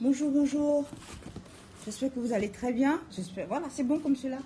Bonjour, 0.00 0.30
bonjour. 0.30 0.84
J'espère 1.84 2.14
que 2.14 2.20
vous 2.20 2.32
allez 2.32 2.50
très 2.50 2.72
bien. 2.72 3.00
J'espère. 3.10 3.48
Voilà, 3.48 3.66
c'est 3.68 3.82
bon 3.82 3.98
comme 3.98 4.14
cela. 4.14 4.38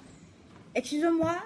Excusez-moi. 0.74 1.36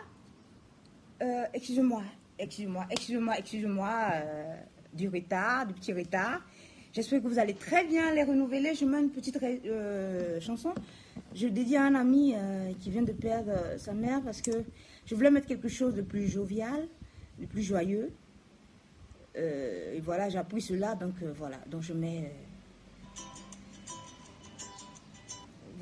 Euh, 1.22 1.42
excusez-moi. 1.52 2.04
Excusez-moi. 2.38 2.86
Excusez-moi. 2.88 3.34
Excusez-moi 3.36 4.10
euh, 4.14 4.54
du 4.92 5.08
retard, 5.08 5.66
du 5.66 5.74
petit 5.74 5.92
retard. 5.92 6.40
J'espère 6.92 7.20
que 7.20 7.26
vous 7.26 7.40
allez 7.40 7.54
très 7.54 7.84
bien 7.84 8.14
les 8.14 8.22
renouveler. 8.22 8.76
Je 8.76 8.84
mets 8.84 9.00
une 9.00 9.10
petite 9.10 9.40
euh, 9.42 10.40
chanson. 10.40 10.72
Je 11.34 11.48
dédie 11.48 11.74
à 11.74 11.82
un 11.82 11.96
ami 11.96 12.36
qui 12.78 12.90
vient 12.90 13.02
de 13.02 13.10
perdre 13.10 13.54
sa 13.76 13.92
mère 13.92 14.22
parce 14.22 14.40
que 14.40 14.52
je 15.04 15.14
voulais 15.16 15.32
mettre 15.32 15.48
quelque 15.48 15.68
chose 15.68 15.96
de 15.96 16.02
plus 16.02 16.28
jovial, 16.28 16.86
de 17.40 17.46
plus 17.46 17.62
joyeux. 17.62 18.12
Et 19.34 20.00
voilà, 20.00 20.28
j'ai 20.28 20.38
appris 20.38 20.60
cela, 20.60 20.94
donc 20.94 21.14
voilà. 21.36 21.56
Donc 21.68 21.82
je 21.82 21.92
mets. 21.92 22.30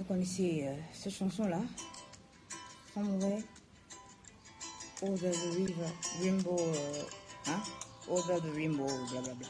Vous 0.05 0.15
connaissez 0.15 0.67
euh, 0.67 0.75
cette 0.93 1.15
chanson-là 1.15 1.61
Somewhere 2.93 3.43
over 5.03 5.31
the 5.31 5.57
river, 5.57 5.89
rainbow, 6.23 6.57
euh, 6.59 7.03
hein? 7.47 7.61
Over 8.09 8.41
the 8.41 8.55
rainbow, 8.55 8.87
blablabla. 9.11 9.47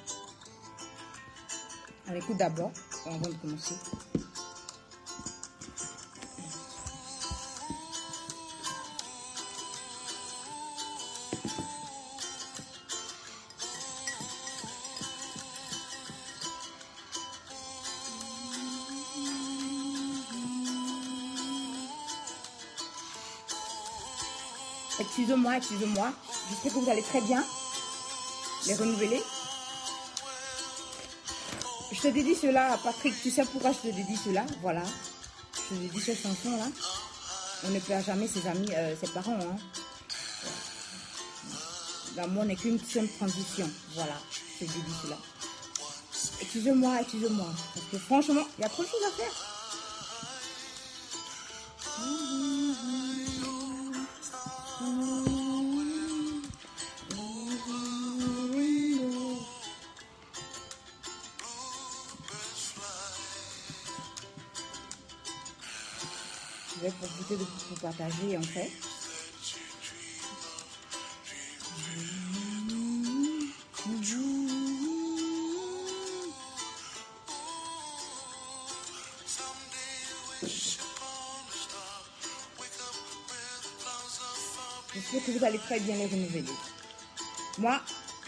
On 2.09 2.15
écoute 2.15 2.37
d'abord, 2.37 2.73
avant 3.05 3.29
de 3.29 3.35
commencer. 3.35 3.75
Excusez-moi, 25.57 25.57
excusez-moi. 25.57 26.13
J'espère 26.51 26.73
que 26.73 26.79
vous 26.79 26.91
allez 26.91 27.03
très 27.03 27.21
bien. 27.21 27.45
Les 28.67 28.75
renouveler. 28.75 29.23
Je 31.93 32.01
te 32.01 32.09
dédie 32.09 32.35
cela, 32.35 32.79
Patrick. 32.83 33.15
Tu 33.23 33.31
sais 33.31 33.45
pourquoi 33.45 33.73
je 33.73 33.89
te 33.89 33.95
dédie 33.95 34.17
cela? 34.17 34.45
Voilà. 34.63 34.83
Je 35.55 35.75
te 35.75 35.81
dédie 35.81 36.01
cette 36.01 36.21
chanson-là. 36.21 36.67
On 37.67 37.71
ne 37.71 37.79
perd 37.79 38.05
jamais 38.05 38.27
ses 38.27 38.47
amis, 38.49 38.69
euh, 38.73 38.97
ses 39.01 39.09
parents. 39.09 39.39
Hein. 39.41 39.57
L'amour 42.17 42.45
n'est 42.45 42.57
qu'une 42.57 42.81
simple 42.81 43.13
transition. 43.19 43.71
Voilà. 43.95 44.19
Je 44.33 44.67
te 44.67 44.73
dédie 44.73 44.95
cela. 45.03 45.17
Excusez-moi, 46.41 47.01
excusez-moi. 47.01 47.49
Parce 47.75 47.87
que 47.93 47.99
franchement, 47.99 48.47
il 48.59 48.63
y 48.63 48.65
a 48.65 48.69
trop 48.69 48.83
de 48.83 48.89
choses 48.89 49.05
à 49.07 49.11
faire. 49.11 49.33
Je 66.85 66.91
vais 66.91 66.97
profiter 66.97 67.37
de 67.37 67.45
vous 67.45 67.77
partager 67.81 68.37
en 68.37 68.43
fait. 68.43 68.71
J'espère 84.93 85.25
que 85.25 85.39
vous 85.39 85.45
allez 85.45 85.59
très 85.59 85.81
bien 85.81 85.97
les 85.97 86.05
renouveler. 86.07 86.45
Moi, 87.57 87.81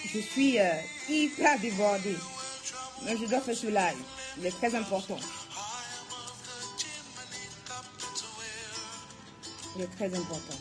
je 0.03 0.19
suis 0.19 0.59
euh, 0.59 0.71
hyper 1.11 1.61
débordée. 1.61 2.17
Mais 3.05 3.19
je 3.19 3.27
dois 3.27 3.41
faire 3.43 3.55
ce 3.55 3.67
live. 3.67 3.99
Il 4.39 4.47
est 4.47 4.51
très 4.51 4.75
important. 4.75 5.19
Il 9.79 9.83
est 9.83 9.87
très 9.89 10.07
important. 10.07 10.57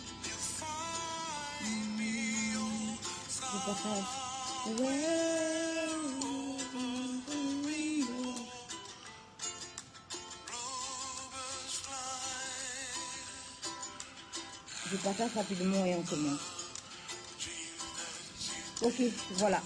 Je 14.92 14.98
partage. 14.98 15.32
Rapidement 15.36 15.86
et 15.86 15.96
on 15.96 16.02
commence. 16.02 16.40
Ok, 18.82 19.02
voilà. 19.36 19.62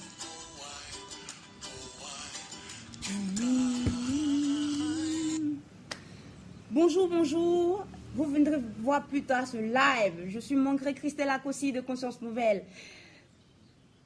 Bonjour, 6.70 7.08
bonjour. 7.08 7.86
Vous 8.19 8.25
viendrez 8.25 8.57
voir 8.81 9.07
plus 9.07 9.24
tard 9.24 9.47
ce 9.47 9.56
live. 9.56 10.28
Je 10.28 10.40
suis 10.40 10.57
Mangré 10.57 10.94
Christelle 10.94 11.30
Akossi 11.30 11.72
de 11.72 11.80
Conscience 11.80 12.22
Nouvelle, 12.22 12.66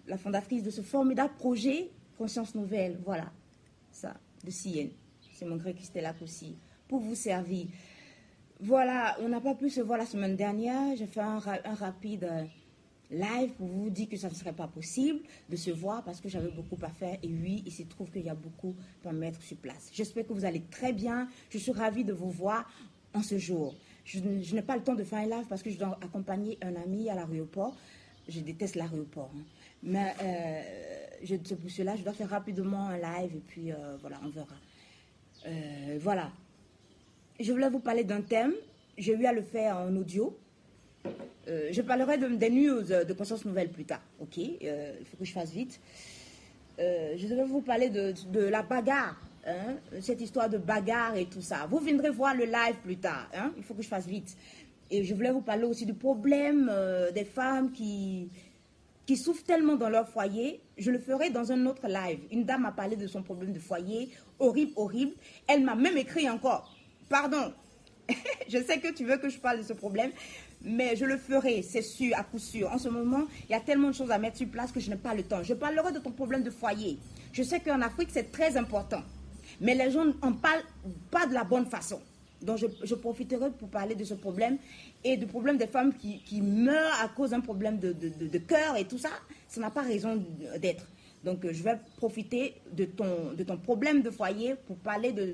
la 0.06 0.20
fondatrice 0.20 0.62
de 0.62 0.70
ce 0.70 0.82
formidable 0.82 1.34
projet 1.34 1.90
Conscience 2.16 2.54
Nouvelle. 2.54 3.00
Voilà, 3.04 3.32
ça, 3.92 4.14
de 4.44 4.52
CN. 4.52 4.90
C'est 5.32 5.46
Mangré 5.46 5.74
Christelle 5.74 6.06
Akossi 6.06 6.56
pour 6.88 7.00
vous 7.00 7.16
servir. 7.16 7.66
Voilà, 8.60 9.18
on 9.20 9.30
n'a 9.30 9.42
pas 9.42 9.56
pu 9.56 9.72
se 9.72 9.82
voir 9.82 9.98
la 9.98 10.06
semaine 10.06 10.36
dernière. 10.36 10.96
J'ai 10.96 11.08
fait 11.08 11.20
un, 11.20 11.42
un 11.66 11.74
rapide 11.74 12.26
euh, 12.26 12.44
live 13.10 13.54
pour 13.54 13.66
vous 13.66 13.90
dire 13.90 14.10
que 14.10 14.18
ça 14.18 14.30
ne 14.30 14.36
serait 14.36 14.54
pas 14.54 14.68
possible 14.68 15.22
de 15.50 15.56
se 15.56 15.72
voir 15.72 16.04
parce 16.04 16.22
que 16.22 16.30
j'avais 16.30 16.52
beaucoup 16.52 16.78
à 16.84 16.90
faire. 16.90 17.18
Et 17.24 17.30
oui, 17.30 17.64
il 17.66 17.72
se 17.72 17.82
trouve 17.82 18.12
qu'il 18.12 18.26
y 18.26 18.30
a 18.30 18.36
beaucoup 18.36 18.76
à 19.04 19.12
mettre 19.12 19.42
sur 19.42 19.58
place. 19.58 19.90
J'espère 19.92 20.28
que 20.28 20.34
vous 20.34 20.46
allez 20.46 20.62
très 20.70 20.94
bien. 20.94 21.28
Je 21.50 21.58
suis 21.58 21.72
ravie 21.72 22.04
de 22.04 22.14
vous 22.14 22.30
voir 22.30 22.70
en 23.16 23.24
ce 23.24 23.40
jour. 23.40 23.74
Je, 24.06 24.20
n'ai 24.20 24.62
pas 24.62 24.76
le 24.76 24.84
temps 24.84 24.96
de 24.96 25.04
faire 25.04 25.20
un 25.20 25.26
live 25.28 25.46
parce 25.48 25.64
que 25.64 25.70
je 25.70 25.78
dois 25.78 25.98
accompagner 26.02 26.58
un 26.62 26.76
ami 26.76 27.10
à 27.10 27.16
l'aéroport. 27.16 27.76
Je 28.28 28.40
déteste 28.42 28.76
l'aéroport. 28.76 29.32
hein. 29.36 29.42
Mais 29.82 30.14
euh, 30.22 30.62
je- 31.24 31.36
pour 31.56 31.70
cela, 31.70 31.96
je 31.96 32.04
dois 32.04 32.14
faire 32.14 32.30
rapidement 32.30 32.88
un 32.90 32.98
live 32.98 33.36
et 33.36 33.42
puis 33.48 33.72
euh, 33.72 33.98
voilà, 34.02 34.20
on 34.26 34.30
verra. 34.30 34.48
Euh, 35.48 35.98
voilà. 36.02 36.32
Je 37.40 37.52
voulais 37.52 37.70
vous 37.70 37.80
parler 37.80 38.04
d'un 38.04 38.22
thème. 38.22 38.54
J'ai 38.98 39.14
eu 39.14 39.26
à 39.26 39.34
le 39.34 39.42
faire 39.42 39.78
en 39.78 39.96
audio. 39.96 40.38
Je 41.48 41.82
parlerai 41.82 42.18
de- 42.18 42.28
des 42.28 42.50
news 42.50 42.82
de 42.84 43.14
Conscience 43.14 43.44
Nouvelle 43.44 43.70
plus 43.70 43.84
tard. 43.86 44.02
Ok? 44.22 44.38
Il 44.38 45.06
faut 45.10 45.18
que 45.18 45.26
je 45.26 45.34
fasse 45.34 45.52
vite. 45.52 45.80
Je 46.78 47.28
devais 47.28 47.44
vous 47.44 47.62
parler 47.62 47.90
de 47.90 48.40
la 48.48 48.62
bagarre. 48.64 49.20
Hein, 49.46 49.76
cette 50.02 50.22
histoire 50.22 50.50
de 50.50 50.58
bagarre 50.58 51.16
et 51.16 51.26
tout 51.26 51.42
ça. 51.42 51.68
Vous 51.70 51.80
viendrez 51.80 52.10
voir 52.10 52.36
le 52.36 52.46
live 52.46 52.76
plus 52.84 52.98
tard. 52.98 53.30
hein, 53.36 53.52
il 53.58 53.64
faut 53.64 53.74
que 53.74 53.82
je 53.82 53.88
fasse 53.88 54.08
vite. 54.08 54.36
Et 54.92 55.04
je 55.04 55.14
voulais 55.14 55.32
vous 55.32 55.42
parler 55.42 55.64
aussi 55.64 55.86
du 55.86 55.94
problème 55.94 56.70
euh, 56.72 57.12
des 57.12 57.26
femmes 57.26 57.72
qui, 57.72 58.30
qui 59.06 59.18
souffrent 59.18 59.44
tellement 59.44 59.76
dans 59.76 59.90
leur 59.90 60.08
foyer. 60.08 60.62
Je 60.78 60.92
le 60.92 61.00
ferai 61.00 61.30
dans 61.30 61.52
un 61.52 61.66
autre 61.66 61.88
live. 61.88 62.20
Une 62.32 62.44
dame 62.46 62.62
m'a 62.62 62.72
parlé 62.72 62.96
de 62.96 63.08
son 63.08 63.24
problème 63.24 63.54
de 63.54 63.60
foyer. 63.60 64.10
Horrible, 64.40 64.74
horrible. 64.76 65.14
Elle 65.48 65.64
m'a 65.64 65.76
même 65.76 65.98
écrit 65.98 66.30
encore. 66.30 66.76
Pardon. 67.10 67.54
je 68.50 68.58
sais 68.62 68.80
que 68.80 68.92
tu 68.94 69.06
veux 69.06 69.18
que 69.18 69.30
je 69.30 69.40
parle 69.40 69.60
de 69.60 69.64
ce 69.64 69.74
problème, 69.74 70.12
mais 70.62 70.96
je 70.96 71.06
le 71.06 71.18
ferai, 71.18 71.62
c'est 71.62 71.82
sûr, 71.82 72.16
à 72.18 72.24
coup 72.24 72.40
sûr. 72.40 72.72
En 72.72 72.78
ce 72.78 72.90
moment, 72.90 73.24
il 73.50 73.52
y 73.52 73.56
a 73.56 73.60
tellement 73.60 73.90
de 73.90 73.96
choses 73.96 74.12
à 74.12 74.18
mettre 74.18 74.38
sur 74.38 74.48
place 74.48 74.72
que 74.72 74.80
je 74.80 74.90
n'ai 74.90 74.96
pas 74.96 75.14
le 75.14 75.24
temps. 75.24 75.44
Je 75.44 75.54
parlerai 75.54 75.92
de 75.92 76.00
ton 76.00 76.12
problème 76.12 76.44
de 76.44 76.50
foyer. 76.50 76.98
Je 77.32 77.44
sais 77.44 77.60
qu'en 77.60 77.82
Afrique, 77.82 78.10
c'est 78.12 78.32
très 78.32 78.58
important, 78.58 79.02
mais 79.64 79.74
les 79.74 79.90
gens 79.90 80.06
n'en 80.06 80.34
parlent 80.34 80.64
pas 81.10 81.26
de 81.26 81.34
la 81.34 81.44
bonne 81.44 81.66
façon. 81.66 82.00
Donc, 82.42 82.58
je, 82.58 82.96
profiterai 82.96 83.50
pour 83.52 83.70
parler 83.70 83.96
de 83.96 84.04
ce 84.04 84.14
problème 84.16 84.58
et 85.04 85.16
du 85.16 85.26
problème 85.26 85.58
des 85.58 85.68
femmes 85.68 85.94
qui, 85.96 86.42
meurent 86.42 87.00
à 87.02 87.08
cause 87.08 87.30
d'un 87.30 87.40
problème 87.40 87.80
de, 87.80 87.94
de, 87.94 88.10
de- 88.28 88.38
cœur 88.40 88.76
et 88.76 88.84
tout 88.86 88.98
ça. 88.98 89.12
Ça 89.48 89.62
n'a 89.62 89.72
pas 89.72 89.82
raison 89.82 90.22
d'être. 90.62 90.86
Donc, 91.24 91.46
euh, 91.46 91.54
je 91.54 91.64
vais 91.64 91.78
profiter 91.96 92.56
de 92.74 92.84
ton, 92.84 93.32
de 93.38 93.44
ton 93.44 93.56
problème 93.56 94.02
de 94.02 94.10
foyer 94.10 94.56
pour 94.68 94.76
parler 94.76 95.14
de, 95.14 95.32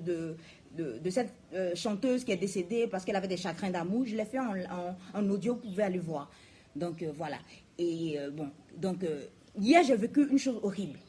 de, 0.77 0.99
de, 1.03 1.09
cette 1.09 1.33
euh, 1.55 1.73
chanteuse 1.73 2.23
qui 2.23 2.31
est 2.31 2.37
décédée 2.37 2.85
parce 2.85 3.03
qu'elle 3.03 3.15
avait 3.15 3.27
des 3.27 3.37
chagrins 3.37 3.71
d'amour. 3.71 4.05
Je 4.05 4.15
l'ai 4.15 4.25
fait 4.25 4.37
en, 4.39 4.53
en- 4.55 4.95
en 5.15 5.29
audio, 5.31 5.55
vous 5.55 5.61
pouvez 5.71 5.81
aller 5.83 5.97
voir. 5.97 6.29
Donc, 6.75 7.01
euh, 7.01 7.11
voilà. 7.17 7.37
Et 7.79 8.19
bon, 8.33 8.49
donc, 8.77 9.03
hier, 9.59 9.81
j'ai 9.83 9.95
vécu 9.95 10.27
une 10.29 10.37
chose 10.37 10.59
horrible. 10.61 10.99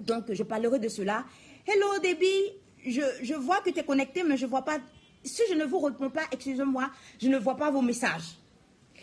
Donc, 0.00 0.32
je 0.32 0.42
parlerai 0.44 0.78
de 0.78 0.88
cela. 0.88 1.24
Hello, 1.70 1.98
Debbie. 2.02 2.54
Je, 2.86 3.02
je 3.22 3.34
vois 3.34 3.60
que 3.60 3.68
tu 3.68 3.78
es 3.78 3.84
connecté, 3.84 4.22
mais 4.22 4.38
je 4.38 4.46
ne 4.46 4.50
vois 4.50 4.64
pas. 4.64 4.78
Si 5.22 5.42
je 5.50 5.54
ne 5.54 5.66
vous 5.66 5.78
réponds 5.80 6.08
pas, 6.08 6.22
excusez-moi, 6.32 6.90
je 7.20 7.28
ne 7.28 7.36
vois 7.36 7.58
pas 7.58 7.70
vos 7.70 7.82
messages. 7.82 8.38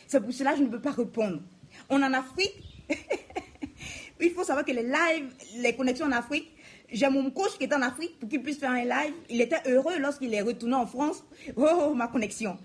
C'est 0.07 0.19
pour 0.19 0.33
cela 0.33 0.53
que 0.53 0.57
je 0.57 0.63
ne 0.63 0.69
peux 0.69 0.81
pas 0.81 0.89
répondre. 0.89 1.41
On 1.89 2.01
en 2.01 2.11
Afrique. 2.11 2.55
Il 4.19 4.31
faut 4.31 4.43
savoir 4.43 4.65
que 4.65 4.71
les 4.71 4.81
lives, 4.81 5.31
les 5.57 5.75
connexions 5.75 6.07
en 6.07 6.11
Afrique, 6.11 6.49
J'ai 6.91 7.07
mon 7.07 7.29
coach 7.29 7.55
qui 7.59 7.65
est 7.65 7.73
en 7.75 7.83
Afrique 7.83 8.19
pour 8.19 8.27
qu'il 8.29 8.41
puisse 8.41 8.57
faire 8.57 8.71
un 8.71 8.83
live. 8.83 9.13
Il 9.29 9.41
était 9.41 9.61
heureux 9.67 9.99
lorsqu'il 9.99 10.33
est 10.33 10.41
retourné 10.41 10.73
en 10.73 10.87
France. 10.87 11.23
Oh, 11.55 11.93
ma 11.93 12.07
connexion. 12.07 12.57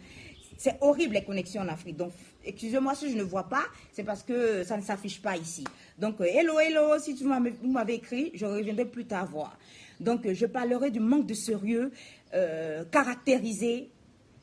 C'est 0.57 0.79
horrible 0.81 1.15
les 1.15 1.25
connexions 1.25 1.61
en 1.61 1.69
Afrique. 1.69 1.99
Donc, 1.99 2.13
excusez-moi 2.45 2.95
si 2.95 3.11
je 3.11 3.17
ne 3.19 3.23
vois 3.23 3.51
pas, 3.51 3.65
c'est 3.93 4.05
parce 4.05 4.23
que 4.23 4.65
ça 4.65 4.79
ne 4.79 4.83
s'affiche 4.83 5.21
pas 5.21 5.37
ici. 5.37 5.65
Donc, 5.99 6.21
euh, 6.23 6.25
hello, 6.25 6.59
hello, 6.59 6.99
si 6.99 7.13
vous 7.15 7.29
m'avez 7.71 7.95
écrit, 7.95 8.31
je 8.35 8.47
reviendrai 8.47 8.87
plus 8.87 9.05
tard 9.05 9.27
voir. 9.27 9.59
Donc, 10.01 10.27
euh, 10.27 10.35
je 10.35 10.47
parlerai 10.47 10.91
du 10.91 11.01
manque 11.01 11.27
de 11.27 11.35
sérieux 11.35 11.93
euh, 12.35 12.85
caractérisé 12.87 13.91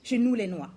chez 0.04 0.18
nous 0.18 0.36
les 0.36 0.48
Noirs. 0.48 0.74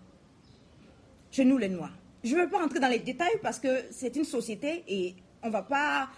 Chez 1.31 1.45
nous 1.45 1.59
les 1.59 1.69
Noirs. 1.69 1.97
Je 2.25 2.35
ne 2.35 2.43
veux 2.43 2.49
pas 2.49 2.63
entrer 2.65 2.81
dans 2.81 2.89
les 2.89 2.99
détails 2.99 3.39
parce 3.43 3.59
que 3.61 3.85
c'est 3.91 4.17
une 4.17 4.25
société 4.25 4.83
et 4.89 5.15
on 5.43 5.51
va 5.51 5.63
pas, 5.63 6.11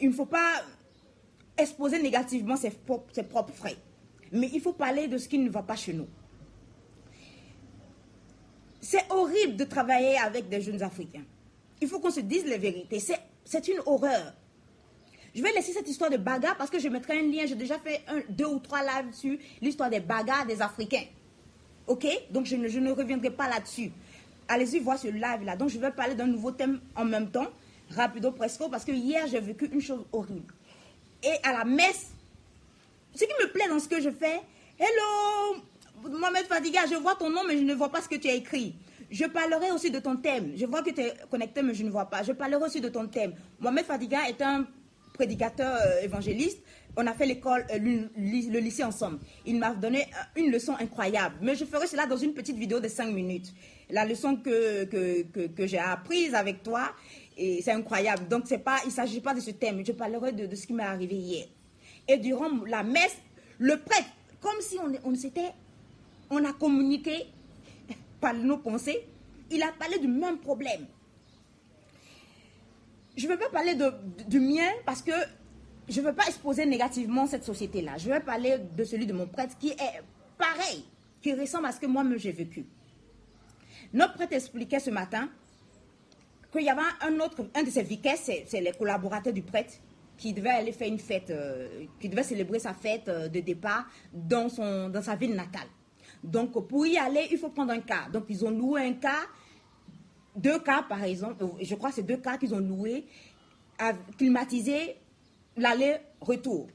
il 0.00 0.08
ne 0.08 0.12
faut 0.12 0.26
pas 0.26 0.62
exposer 1.56 2.02
négativement 2.02 2.56
ses 2.56 2.72
ses 3.12 3.22
propres 3.22 3.54
frais. 3.54 3.76
Mais 4.32 4.50
il 4.52 4.60
faut 4.60 4.72
parler 4.72 5.06
de 5.06 5.16
ce 5.16 5.28
qui 5.28 5.38
ne 5.38 5.48
va 5.48 5.62
pas 5.62 5.76
chez 5.76 5.92
nous. 5.92 6.08
C'est 8.80 9.10
horrible 9.10 9.56
de 9.56 9.64
travailler 9.64 10.18
avec 10.18 10.48
des 10.48 10.60
jeunes 10.60 10.82
Africains. 10.82 11.24
Il 11.80 11.88
faut 11.88 12.00
qu'on 12.00 12.10
se 12.10 12.20
dise 12.20 12.44
les 12.44 12.58
vérités. 12.58 13.00
C'est 13.44 13.68
une 13.68 13.80
horreur. 13.86 14.34
Je 15.34 15.42
vais 15.42 15.52
laisser 15.52 15.72
cette 15.72 15.88
histoire 15.88 16.10
de 16.10 16.16
bagarre 16.16 16.56
parce 16.56 16.70
que 16.70 16.78
je 16.78 16.88
mettrai 16.88 17.18
un 17.18 17.22
lien. 17.22 17.44
J'ai 17.46 17.56
déjà 17.56 17.78
fait 17.78 18.02
deux 18.28 18.46
ou 18.46 18.60
trois 18.60 18.82
lives 18.82 19.12
sur 19.12 19.36
l'histoire 19.60 19.90
des 19.90 20.00
bagarres 20.00 20.46
des 20.46 20.62
Africains. 20.62 21.04
Ok? 21.86 22.06
Donc 22.30 22.46
je 22.46 22.56
ne, 22.56 22.90
reviendrai 22.92 23.30
pas 23.30 23.48
là-dessus. 23.48 23.90
Allez-y 24.46 24.78
voir 24.78 24.98
ce 24.98 25.08
live-là. 25.08 25.56
Donc 25.56 25.70
je 25.70 25.78
vais 25.78 25.90
parler 25.90 26.14
d'un 26.14 26.26
nouveau 26.26 26.52
thème 26.52 26.80
en 26.94 27.04
même 27.04 27.30
temps, 27.30 27.48
rapido 27.90 28.30
presco, 28.30 28.68
parce 28.68 28.84
que 28.84 28.92
hier 28.92 29.26
j'ai 29.26 29.40
vécu 29.40 29.66
une 29.72 29.80
chose 29.80 30.04
horrible. 30.12 30.54
Et 31.22 31.34
à 31.42 31.52
la 31.52 31.64
messe, 31.64 32.12
ce 33.14 33.24
qui 33.24 33.32
me 33.40 33.50
plaît 33.50 33.68
dans 33.68 33.80
ce 33.80 33.88
que 33.88 34.00
je 34.00 34.10
fais, 34.10 34.40
hello, 34.78 35.62
Mohamed 36.10 36.46
Fadiga, 36.46 36.80
je 36.88 36.96
vois 36.96 37.14
ton 37.16 37.30
nom, 37.30 37.40
mais 37.46 37.56
je 37.56 37.64
ne 37.64 37.74
vois 37.74 37.88
pas 37.88 38.02
ce 38.02 38.08
que 38.08 38.16
tu 38.16 38.28
as 38.28 38.34
écrit. 38.34 38.74
Je 39.10 39.24
parlerai 39.24 39.70
aussi 39.70 39.90
de 39.90 39.98
ton 39.98 40.16
thème. 40.16 40.52
Je 40.56 40.66
vois 40.66 40.82
que 40.82 40.90
tu 40.90 41.00
es 41.00 41.14
connecté, 41.30 41.62
mais 41.62 41.74
je 41.74 41.84
ne 41.84 41.90
vois 41.90 42.06
pas. 42.06 42.22
Je 42.22 42.32
parlerai 42.32 42.64
aussi 42.64 42.80
de 42.80 42.88
ton 42.88 43.06
thème. 43.06 43.34
Mohamed 43.60 43.84
Fadiga 43.84 44.28
est 44.28 44.42
un 44.42 44.66
prédicateur 45.14 45.74
euh, 45.74 46.02
évangéliste. 46.02 46.58
On 46.96 47.06
a 47.06 47.14
fait 47.14 47.24
l'école, 47.24 47.64
euh, 47.72 47.78
le 47.78 48.58
lycée 48.58 48.84
ensemble. 48.84 49.20
Il 49.46 49.58
m'a 49.58 49.72
donné 49.74 50.02
euh, 50.02 50.40
une 50.40 50.50
leçon 50.52 50.74
incroyable. 50.78 51.36
Mais 51.40 51.54
je 51.54 51.64
ferai 51.64 51.86
cela 51.86 52.04
dans 52.04 52.18
une 52.18 52.34
petite 52.34 52.56
vidéo 52.56 52.80
de 52.80 52.88
5 52.88 53.06
minutes. 53.06 53.54
La 53.90 54.04
leçon 54.04 54.36
que, 54.36 54.84
que, 54.84 55.66
j'ai 55.66 55.78
apprise 55.78 56.34
avec 56.34 56.62
toi, 56.62 56.92
c'est 57.36 57.70
incroyable. 57.70 58.28
Donc, 58.28 58.48
pas, 58.62 58.78
il 58.84 58.88
ne 58.88 58.92
s'agit 58.92 59.20
pas 59.20 59.34
de 59.34 59.40
ce 59.40 59.50
thème. 59.50 59.84
Je 59.86 59.92
parlerai 59.92 60.32
de, 60.32 60.46
de 60.46 60.56
ce 60.56 60.66
qui 60.66 60.72
m'est 60.72 60.82
arrivé 60.82 61.16
hier. 61.16 61.46
Et 62.08 62.16
durant 62.16 62.48
la 62.66 62.82
messe, 62.82 63.16
le 63.58 63.76
prêtre, 63.78 64.08
comme 64.40 64.60
si 64.60 64.78
on, 64.78 65.10
on 65.10 65.14
s'était 65.14 65.52
on 66.30 66.42
a 66.44 66.52
communiqué 66.54 67.26
par 68.20 68.34
nos 68.34 68.56
pensées. 68.58 69.06
Il 69.50 69.62
a 69.62 69.70
parlé 69.78 69.98
du 69.98 70.08
même 70.08 70.38
problème. 70.38 70.86
Je 73.16 73.26
ne 73.26 73.32
veux 73.32 73.38
pas 73.38 73.48
parler 73.50 73.74
de, 73.74 73.92
du 74.28 74.40
mien 74.40 74.68
parce 74.84 75.02
que 75.02 75.12
je 75.88 76.00
ne 76.00 76.06
veux 76.06 76.14
pas 76.14 76.26
exposer 76.26 76.66
négativement 76.66 77.26
cette 77.26 77.44
société-là. 77.44 77.96
Je 77.98 78.08
vais 78.08 78.20
parler 78.20 78.58
de 78.58 78.84
celui 78.84 79.06
de 79.06 79.12
mon 79.12 79.26
prêtre 79.26 79.56
qui 79.58 79.70
est 79.70 80.02
pareil, 80.38 80.84
qui 81.20 81.32
ressemble 81.34 81.66
à 81.66 81.72
ce 81.72 81.80
que 81.80 81.86
moi-même 81.86 82.18
j'ai 82.18 82.32
vécu. 82.32 82.64
Notre 83.92 84.14
prêtre 84.14 84.32
expliquait 84.32 84.80
ce 84.80 84.90
matin 84.90 85.28
qu'il 86.50 86.62
y 86.62 86.70
avait 86.70 86.82
un 87.02 87.20
autre, 87.20 87.48
un 87.54 87.62
de 87.62 87.70
ses 87.70 87.82
vicaires, 87.82 88.16
c'est 88.16 88.60
les 88.60 88.72
collaborateurs 88.72 89.32
du 89.32 89.42
prêtre, 89.42 89.74
qui 90.16 90.32
devait 90.32 90.50
aller 90.50 90.72
faire 90.72 90.88
une 90.88 90.98
fête, 90.98 91.30
euh, 91.30 91.86
qui 92.00 92.08
devait 92.08 92.22
célébrer 92.22 92.58
sa 92.60 92.72
fête 92.72 93.08
euh, 93.08 93.28
de 93.28 93.40
départ 93.40 93.86
dans, 94.12 94.48
son, 94.48 94.88
dans 94.88 95.02
sa 95.02 95.16
ville 95.16 95.34
natale. 95.34 95.66
Donc, 96.22 96.52
pour 96.68 96.86
y 96.86 96.96
aller, 96.96 97.26
il 97.30 97.38
faut 97.38 97.50
prendre 97.50 97.72
un 97.72 97.80
car. 97.80 98.10
Donc, 98.10 98.24
ils 98.28 98.44
ont 98.44 98.50
loué 98.50 98.82
un 98.82 98.94
car, 98.94 99.26
deux 100.34 100.58
cars 100.58 100.88
par 100.88 101.02
exemple, 101.04 101.44
je 101.60 101.74
crois 101.74 101.90
que 101.90 101.96
c'est 101.96 102.02
deux 102.02 102.16
cars 102.16 102.38
qu'ils 102.38 102.54
ont 102.54 102.60
loués, 102.60 103.06
climatisé 104.18 104.96
l'aller-retour. 105.56 106.68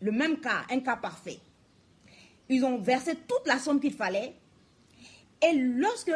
Le 0.00 0.12
même 0.12 0.40
car, 0.40 0.66
un 0.70 0.80
car 0.80 1.00
parfait. 1.00 1.38
Ils 2.48 2.64
ont 2.64 2.78
versé 2.78 3.14
toute 3.14 3.46
la 3.46 3.58
somme 3.58 3.80
qu'il 3.80 3.92
fallait. 3.92 4.34
Et 5.42 5.52
lorsque, 5.52 6.12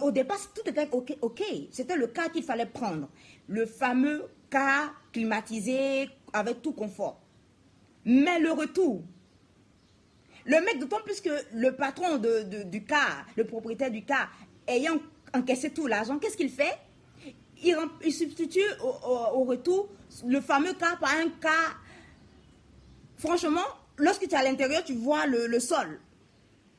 au 0.00 0.10
départ, 0.10 0.38
tout 0.54 0.68
était 0.68 0.88
OK, 0.92 1.16
ok. 1.20 1.42
c'était 1.70 1.96
le 1.96 2.06
car 2.06 2.32
qu'il 2.32 2.42
fallait 2.42 2.66
prendre. 2.66 3.08
Le 3.48 3.66
fameux 3.66 4.28
car 4.50 4.94
climatisé 5.12 6.08
avec 6.32 6.62
tout 6.62 6.72
confort. 6.72 7.20
Mais 8.04 8.40
le 8.40 8.52
retour, 8.52 9.02
le 10.44 10.60
mec, 10.64 10.78
d'autant 10.78 11.00
plus 11.04 11.20
que 11.20 11.30
le 11.54 11.76
patron 11.76 12.18
du 12.18 12.84
car, 12.84 13.26
le 13.36 13.44
propriétaire 13.44 13.90
du 13.90 14.04
car, 14.04 14.30
ayant 14.66 14.98
encaissé 15.34 15.70
tout 15.70 15.86
l'argent, 15.86 16.18
qu'est-ce 16.18 16.36
qu'il 16.36 16.50
fait? 16.50 16.78
Il, 17.64 18.12
substitue 18.12 18.60
au, 18.82 19.44
retour 19.44 19.88
le 20.26 20.40
fameux 20.40 20.74
car 20.74 20.98
par 20.98 21.10
un 21.14 21.28
car. 21.40 21.80
Franchement, 23.16 23.60
lorsque 23.98 24.26
tu 24.26 24.30
es 24.30 24.34
à 24.34 24.42
l'intérieur, 24.42 24.82
tu 24.84 24.94
vois 24.94 25.26
le, 25.26 25.60
sol. 25.60 26.00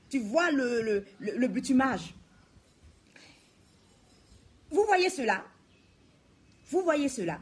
Tu 0.10 0.20
vois 0.20 0.52
le, 0.52 1.06
le 1.20 1.48
butumage. 1.48 2.14
Vous 4.72 4.84
voyez 4.86 5.10
cela 5.10 5.46
Vous 6.70 6.82
voyez 6.84 7.08
cela 7.08 7.40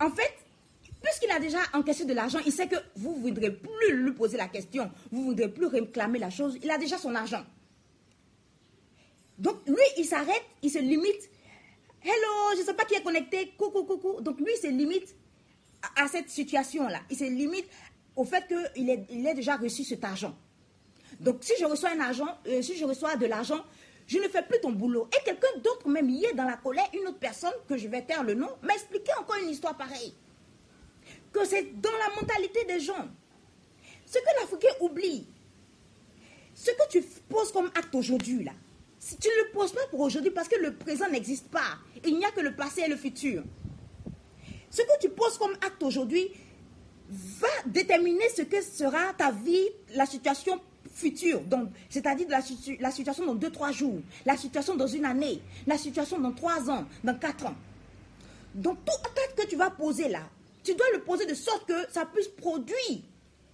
En 0.00 0.10
fait, 0.10 0.32
Puisqu'il 1.02 1.30
a 1.30 1.38
déjà 1.38 1.58
encaissé 1.74 2.04
de 2.04 2.12
l'argent, 2.12 2.38
il 2.44 2.52
sait 2.52 2.66
que 2.66 2.76
vous 2.96 3.16
ne 3.16 3.20
voudrez 3.20 3.52
plus 3.52 3.92
lui 3.92 4.12
poser 4.12 4.36
la 4.36 4.48
question, 4.48 4.90
vous 5.12 5.20
ne 5.20 5.26
voudrez 5.26 5.48
plus 5.48 5.66
réclamer 5.66 6.18
la 6.18 6.30
chose, 6.30 6.58
il 6.62 6.70
a 6.70 6.78
déjà 6.78 6.98
son 6.98 7.14
argent. 7.14 7.44
Donc 9.38 9.56
lui, 9.66 9.76
il 9.96 10.04
s'arrête, 10.04 10.42
il 10.62 10.70
se 10.70 10.78
limite. 10.78 11.30
Hello, 12.02 12.54
je 12.54 12.60
ne 12.60 12.64
sais 12.66 12.74
pas 12.74 12.84
qui 12.84 12.94
est 12.94 13.02
connecté, 13.02 13.52
coucou, 13.56 13.84
coucou. 13.84 14.20
Donc 14.20 14.38
lui, 14.40 14.52
il 14.54 14.60
se 14.60 14.66
limite 14.66 15.14
à, 15.96 16.08
cette 16.08 16.28
situation-là. 16.30 17.00
Il 17.10 17.16
se 17.16 17.24
limite 17.24 17.66
au 18.16 18.24
fait 18.24 18.44
qu'il 18.48 18.90
ait, 18.90 19.34
déjà 19.34 19.56
reçu 19.56 19.84
cet 19.84 20.04
argent. 20.04 20.36
Donc 21.20 21.38
si 21.42 21.52
je 21.58 21.64
reçois 21.64 21.90
un 21.90 22.00
argent, 22.00 22.38
euh, 22.46 22.62
si 22.62 22.76
je 22.76 22.84
reçois 22.84 23.16
de 23.16 23.26
l'argent, 23.26 23.64
je 24.06 24.18
ne 24.18 24.28
fais 24.28 24.42
plus 24.42 24.60
ton 24.60 24.72
boulot. 24.72 25.08
Et 25.16 25.24
quelqu'un 25.24 25.58
d'autre, 25.62 25.88
même 25.88 26.08
hier 26.08 26.34
dans 26.34 26.44
la 26.44 26.56
colère, 26.56 26.88
une 26.94 27.06
autre 27.08 27.18
personne, 27.18 27.52
que 27.68 27.76
je 27.76 27.88
vais 27.88 28.02
taire 28.02 28.24
le 28.24 28.34
nom, 28.34 28.48
m'a 28.62 28.74
expliqué 28.74 29.12
encore 29.20 29.36
une 29.42 29.50
histoire 29.50 29.76
pareille 29.76 30.14
que 31.32 31.44
c'est 31.44 31.80
dans 31.80 31.90
la 31.90 32.20
mentalité 32.20 32.64
des 32.64 32.80
gens. 32.80 33.08
Ce 34.06 34.18
que 34.18 34.40
l'Africain 34.40 34.74
oublie, 34.80 35.26
ce 36.54 36.70
que 36.70 36.88
tu 36.90 37.02
poses 37.28 37.52
comme 37.52 37.70
acte 37.74 37.94
aujourd'hui, 37.94 38.44
là, 38.44 38.52
si 38.98 39.16
tu 39.16 39.28
ne 39.28 39.44
le 39.44 39.52
poses 39.52 39.72
pas 39.72 39.86
pour 39.90 40.00
aujourd'hui 40.00 40.30
parce 40.30 40.48
que 40.48 40.58
le 40.60 40.74
présent 40.74 41.08
n'existe 41.08 41.48
pas, 41.48 41.78
il 42.04 42.16
n'y 42.16 42.24
a 42.24 42.30
que 42.30 42.40
le 42.40 42.54
passé 42.54 42.82
et 42.82 42.88
le 42.88 42.96
futur. 42.96 43.42
Ce 44.70 44.82
que 44.82 45.00
tu 45.00 45.08
poses 45.08 45.38
comme 45.38 45.52
acte 45.52 45.82
aujourd'hui 45.82 46.30
va 47.10 47.48
déterminer 47.66 48.28
ce 48.36 48.42
que 48.42 48.60
sera 48.60 49.12
ta 49.16 49.30
vie, 49.30 49.68
la 49.94 50.04
situation 50.04 50.60
future, 50.92 51.40
c'est-à-dire 51.88 52.26
la, 52.28 52.40
la, 52.80 52.90
situation 52.90 53.24
dans 53.24 53.34
deux, 53.34 53.50
trois 53.50 53.70
jours, 53.70 54.00
la 54.26 54.36
situation 54.36 54.74
dans 54.74 54.86
une 54.86 55.04
année, 55.04 55.40
la 55.66 55.78
situation 55.78 56.18
dans 56.18 56.32
trois 56.32 56.68
ans, 56.68 56.86
dans 57.04 57.16
quatre 57.16 57.46
ans. 57.46 57.54
Donc 58.54 58.78
tout 58.84 59.10
acte 59.24 59.38
que 59.40 59.46
tu 59.46 59.56
vas 59.56 59.70
poser 59.70 60.08
là, 60.08 60.22
tu 60.64 60.74
dois 60.74 60.86
le 60.92 61.00
poser 61.02 61.24
de 61.26 61.34
sorte 61.34 61.66
que 61.66 61.90
ça 61.92 62.04
puisse 62.04 62.28
produire 62.28 62.74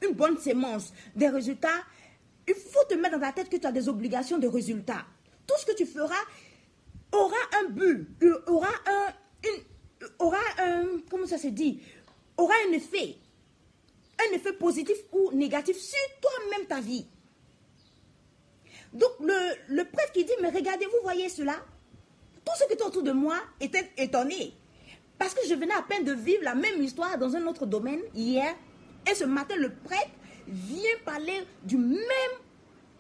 une 0.03 0.15
bonne 0.15 0.39
sémence, 0.39 0.93
des 1.15 1.29
résultats. 1.29 1.69
Il 2.49 2.55
faut 2.55 2.85
te 2.89 2.95
mettre 2.95 3.19
dans 3.19 3.27
ta 3.27 3.33
tête 3.33 3.49
que 3.49 3.57
tu 3.57 3.67
as 3.67 3.73
des 3.73 3.89
obligations 3.89 4.39
de 4.39 4.47
résultats. 4.47 5.05
Tout 5.47 5.55
ce 5.59 5.67
que 5.67 5.77
tu 5.77 5.87
feras 5.87 6.23
aura 7.13 7.37
un 7.61 7.69
but, 7.69 8.09
aura 8.47 8.71
un, 8.87 9.13
aura 10.19 10.39
un, 10.59 11.01
comment 11.11 11.27
ça 11.27 11.39
se 11.39 11.49
dit, 11.49 11.83
aura 12.37 12.55
un 12.69 12.73
effet, 12.73 13.17
un 14.19 14.35
effet 14.35 14.53
positif 14.53 14.97
ou 15.13 15.31
négatif 15.33 15.77
sur 15.77 15.99
toi-même 16.21 16.67
ta 16.67 16.81
vie. 16.81 17.07
Donc 18.93 19.11
le, 19.21 19.35
le 19.69 19.85
prêtre 19.85 20.13
qui 20.13 20.25
dit, 20.25 20.33
mais 20.41 20.51
regardez, 20.51 20.87
vous 20.87 21.03
voyez 21.03 21.29
cela, 21.29 21.57
tout 22.45 22.53
ce 22.59 22.65
qui 22.67 22.73
est 22.75 22.83
autour 22.83 23.03
de 23.03 23.13
moi 23.13 23.37
était 23.61 23.91
étonné. 23.97 24.55
Parce 25.19 25.35
que 25.35 25.47
je 25.49 25.55
venais 25.55 25.75
à 25.75 25.83
peine 25.83 26.05
de 26.05 26.13
vivre 26.13 26.43
la 26.43 26.55
même 26.55 26.83
histoire 26.83 27.17
dans 27.19 27.35
un 27.37 27.47
autre 27.47 27.67
domaine 27.67 28.01
hier. 28.15 28.55
Et 29.11 29.15
ce 29.15 29.25
matin, 29.25 29.57
le 29.57 29.73
prêtre 29.73 30.11
vient 30.47 30.99
parler 31.05 31.47
du 31.63 31.77
même 31.77 31.99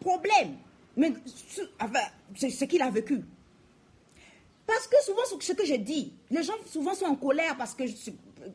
problème. 0.01 0.57
Mais 0.97 1.13
c'est 2.37 2.51
ce 2.51 2.65
qu'il 2.65 2.83
a 2.83 2.91
vécu. 2.91 3.21
Parce 4.67 4.87
que 4.87 4.97
souvent, 5.05 5.23
ce 5.41 5.53
que 5.53 5.67
je 5.67 5.75
dis, 5.75 6.13
les 6.31 6.43
gens 6.43 6.55
souvent 6.67 6.95
sont 6.95 7.07
en 7.07 7.17
colère 7.17 7.57
parce 7.57 7.75
que, 7.75 7.85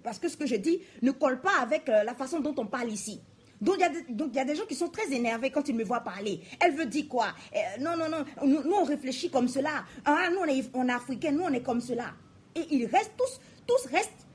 parce 0.04 0.18
que 0.18 0.28
ce 0.28 0.38
que 0.38 0.48
je 0.48 0.56
dis 0.56 0.80
ne 1.02 1.12
colle 1.12 1.42
pas 1.42 1.60
avec 1.62 1.88
euh, 1.88 2.04
la 2.04 2.16
façon 2.16 2.40
dont 2.40 2.56
on 2.58 2.66
parle 2.66 2.92
ici. 2.92 3.22
Donc 3.62 3.76
il, 3.78 4.36
y 4.36 4.40
a 4.40 4.46
des, 4.46 4.56
gens 4.56 4.66
qui 4.66 4.74
sont 4.76 4.88
très 4.88 5.12
énervés 5.12 5.52
quand 5.52 5.68
ils 5.68 5.76
me 5.76 5.84
voient 5.84 6.00
parler. 6.00 6.40
Elle 6.62 6.74
veut 6.74 6.86
dire 6.86 7.08
quoi? 7.10 7.28
Euh, 7.54 7.60
Non, 7.82 7.98
non, 7.98 8.10
non, 8.10 8.26
nous, 8.46 8.72
on 8.72 8.86
réfléchit 8.86 9.30
comme 9.30 9.48
cela. 9.48 9.84
Ah, 10.06 10.30
nous, 10.32 10.40
on 10.40 10.46
est, 10.46 10.64
on 10.74 10.88
est 10.88 10.92
africains, 10.92 11.32
nous, 11.32 11.44
on 11.44 11.54
est 11.54 11.62
comme 11.62 11.82
cela. 11.82 12.14
Et 12.56 12.66
ils 12.72 12.86
restent 12.86 13.16
tous 13.18 13.40
tous 13.70 13.86
restent 13.92 14.26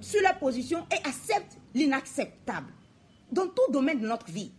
sur 0.00 0.22
leur 0.22 0.38
position 0.38 0.86
et 0.90 1.06
acceptent 1.06 1.58
l'inacceptable 1.74 2.72
dans 3.30 3.46
tout 3.46 3.70
domaine 3.70 4.00
de 4.00 4.06
notre 4.06 4.30
vie. 4.30 4.52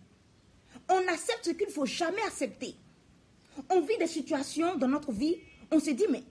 On 0.91 1.07
accepte 1.07 1.45
ce 1.45 1.49
qu'il 1.51 1.67
ne 1.67 1.71
faut 1.71 1.87
jamais 1.87 2.21
accepter. 2.27 2.75
On 3.69 3.81
vit 3.81 3.97
des 3.97 4.07
situations 4.07 4.75
dans 4.75 4.87
notre 4.87 5.11
vie, 5.11 5.37
on 5.71 5.79
se 5.79 5.89
dit, 5.89 6.05
mais 6.09 6.23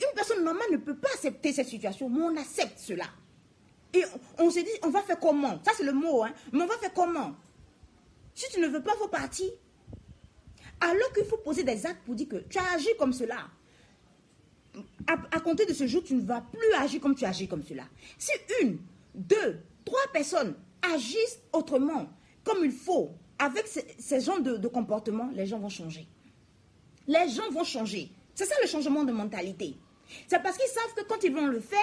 une 0.00 0.14
personne 0.14 0.44
normale 0.44 0.70
ne 0.72 0.76
peut 0.78 0.96
pas 0.96 1.08
accepter 1.14 1.52
cette 1.52 1.68
situation, 1.68 2.08
mais 2.08 2.22
on 2.22 2.36
accepte 2.36 2.78
cela. 2.78 3.06
Et 3.94 4.04
on, 4.38 4.50
se 4.50 4.60
dit, 4.60 4.70
on 4.82 4.90
va 4.90 5.02
faire 5.02 5.18
comment? 5.18 5.60
Ça, 5.64 5.72
c'est 5.76 5.84
le 5.84 5.92
mot, 5.92 6.22
hein. 6.24 6.32
Mais 6.52 6.62
on 6.62 6.66
va 6.66 6.78
faire 6.78 6.94
comment? 6.94 7.34
Si 8.34 8.50
tu 8.50 8.60
ne 8.60 8.68
veux 8.68 8.82
pas, 8.82 8.94
faut 8.94 9.08
partir. 9.08 9.50
Alors 10.80 11.12
qu'il 11.12 11.24
faut 11.24 11.36
poser 11.36 11.62
des 11.62 11.86
actes 11.86 12.02
pour 12.04 12.14
dire 12.14 12.28
que 12.28 12.36
tu 12.36 12.58
as 12.58 12.72
agi 12.72 12.88
comme 12.98 13.12
cela. 13.12 13.48
À, 15.06 15.40
compter 15.40 15.66
de 15.66 15.74
ce 15.74 15.86
jour, 15.86 16.02
tu 16.02 16.14
ne 16.14 16.22
vas 16.22 16.40
plus 16.40 16.72
agir 16.78 17.00
comme 17.00 17.14
tu 17.14 17.26
agis 17.26 17.46
comme 17.46 17.62
cela. 17.62 17.84
Si 18.16 18.32
une, 18.62 18.78
deux, 19.14 19.60
trois 19.84 20.06
personnes 20.12 20.54
agissent 20.94 21.40
autrement, 21.52 22.08
comme 22.44 22.64
il 22.64 22.72
faut, 22.72 23.10
avec 23.38 23.66
ces, 23.66 24.20
genres 24.20 24.40
de, 24.40 24.56
de 24.56 24.68
comportement, 24.68 25.30
les 25.34 25.46
gens 25.46 25.58
vont 25.58 25.68
changer. 25.68 26.06
Les 27.06 27.28
gens 27.28 27.50
vont 27.50 27.64
changer. 27.64 28.10
C'est 28.34 28.46
ça 28.46 28.54
le 28.62 28.68
changement 28.68 29.04
de 29.04 29.12
mentalité. 29.12 29.76
C'est 30.26 30.42
parce 30.42 30.56
qu'ils 30.56 30.68
savent 30.70 30.94
que 30.96 31.04
quand 31.08 31.22
ils 31.24 31.34
vont 31.34 31.46
le 31.46 31.60
faire, 31.60 31.78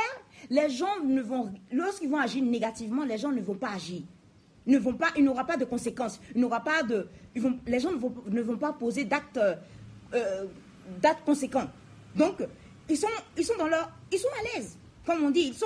les 0.50 0.70
gens 0.70 1.00
ne 1.04 1.22
vont, 1.22 1.54
lorsqu'ils 1.72 2.10
vont 2.10 2.20
agir 2.20 2.44
négativement, 2.44 3.04
les 3.04 3.18
gens 3.18 3.32
ne 3.32 3.42
vont 3.42 3.56
pas 3.56 3.72
agir. 3.72 4.02
Ne 4.68 4.78
vont 4.78 4.94
pas, 4.94 5.08
il 5.18 5.24
n'aura 5.24 5.46
pas 5.46 5.58
de 5.58 5.66
conséquences. 5.66 6.20
Il 6.36 6.42
n'aura 6.42 6.64
pas 6.64 6.84
de, 6.84 7.08
ils 7.36 7.42
vont, 7.42 7.58
les 7.66 7.80
gens 7.80 7.92
ne 7.92 7.98
vont, 7.98 8.14
ne 8.28 8.42
vont 8.42 8.58
pas 8.58 8.74
poser 8.74 9.04
d'actes, 9.04 9.40
euh, 10.14 10.46
d'actes 11.02 11.26
conséquents. 11.26 11.70
Donc, 12.16 12.44
ils 12.90 12.98
sont, 12.98 13.08
ils 13.38 13.46
sont 13.46 13.58
dans 13.58 13.68
leur, 13.68 13.92
ils 14.12 14.20
sont 14.20 14.28
à 14.40 14.58
l'aise. 14.58 14.78
Comme 15.06 15.24
on 15.24 15.32
dit, 15.32 15.48
ils 15.48 15.54
sont, 15.54 15.66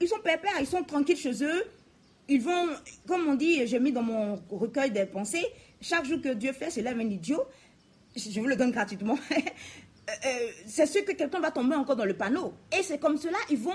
ils 0.00 0.08
sont 0.08 0.18
pépères, 0.18 0.58
ils 0.60 0.66
sont 0.66 0.82
tranquilles 0.82 1.16
chez 1.16 1.44
eux. 1.44 1.64
Ils 2.32 2.40
vont, 2.40 2.68
comme 3.06 3.28
on 3.28 3.34
dit, 3.34 3.66
j'ai 3.66 3.78
mis 3.78 3.92
dans 3.92 4.02
mon 4.02 4.36
recueil 4.48 4.90
des 4.90 5.04
pensées, 5.04 5.44
chaque 5.82 6.06
jour 6.06 6.18
que 6.22 6.30
Dieu 6.30 6.54
fait, 6.54 6.70
c'est 6.70 6.80
lève 6.80 6.98
un 6.98 7.10
idiot. 7.10 7.42
Je 8.16 8.40
vous 8.40 8.46
le 8.46 8.56
donne 8.56 8.72
gratuitement. 8.72 9.18
Euh, 10.10 10.12
euh, 10.26 10.50
c'est 10.66 10.86
sûr 10.86 11.04
que 11.04 11.12
quelqu'un 11.12 11.38
va 11.38 11.52
tomber 11.52 11.76
encore 11.76 11.94
dans 11.94 12.04
le 12.04 12.16
panneau. 12.16 12.54
Et 12.76 12.82
c'est 12.82 12.98
comme 12.98 13.16
cela, 13.16 13.38
ils 13.48 13.56
vont 13.56 13.70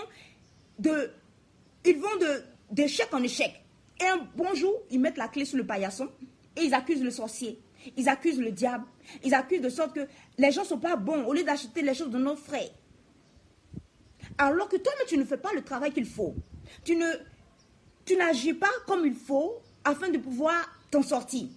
de, 0.77 1.09
ils 1.85 1.97
vont 1.97 2.17
de, 2.19 2.43
d'échec 2.69 3.07
en 3.13 3.23
échec. 3.23 3.63
Et 4.01 4.05
un 4.05 4.27
bonjour, 4.35 4.73
ils 4.91 4.99
mettent 4.99 5.15
la 5.15 5.29
clé 5.29 5.45
sous 5.45 5.55
le 5.55 5.65
paillasson 5.65 6.09
et 6.57 6.63
ils 6.63 6.73
accusent 6.73 7.01
le 7.01 7.11
sorcier. 7.11 7.57
Ils 7.95 8.09
accusent 8.09 8.41
le 8.41 8.51
diable. 8.51 8.83
Ils 9.23 9.33
accusent 9.33 9.61
de 9.61 9.69
sorte 9.69 9.95
que 9.95 10.05
les 10.37 10.51
gens 10.51 10.63
ne 10.63 10.67
sont 10.67 10.79
pas 10.79 10.97
bons 10.97 11.23
au 11.23 11.33
lieu 11.33 11.45
d'acheter 11.45 11.81
les 11.81 11.93
choses 11.93 12.09
de 12.09 12.17
nos 12.17 12.35
frais. 12.35 12.71
Alors 14.37 14.67
que 14.67 14.75
toi-même, 14.75 15.07
tu 15.07 15.17
ne 15.17 15.23
fais 15.23 15.37
pas 15.37 15.53
le 15.53 15.63
travail 15.63 15.93
qu'il 15.93 16.05
faut. 16.05 16.35
Tu, 16.83 16.97
ne, 16.97 17.09
tu 18.07 18.15
n'agis 18.15 18.53
pas 18.53 18.71
comme 18.87 19.05
il 19.05 19.13
faut 19.13 19.61
afin 19.83 20.09
de 20.09 20.17
pouvoir 20.17 20.55
t'en 20.89 21.03
sortir. 21.03 21.47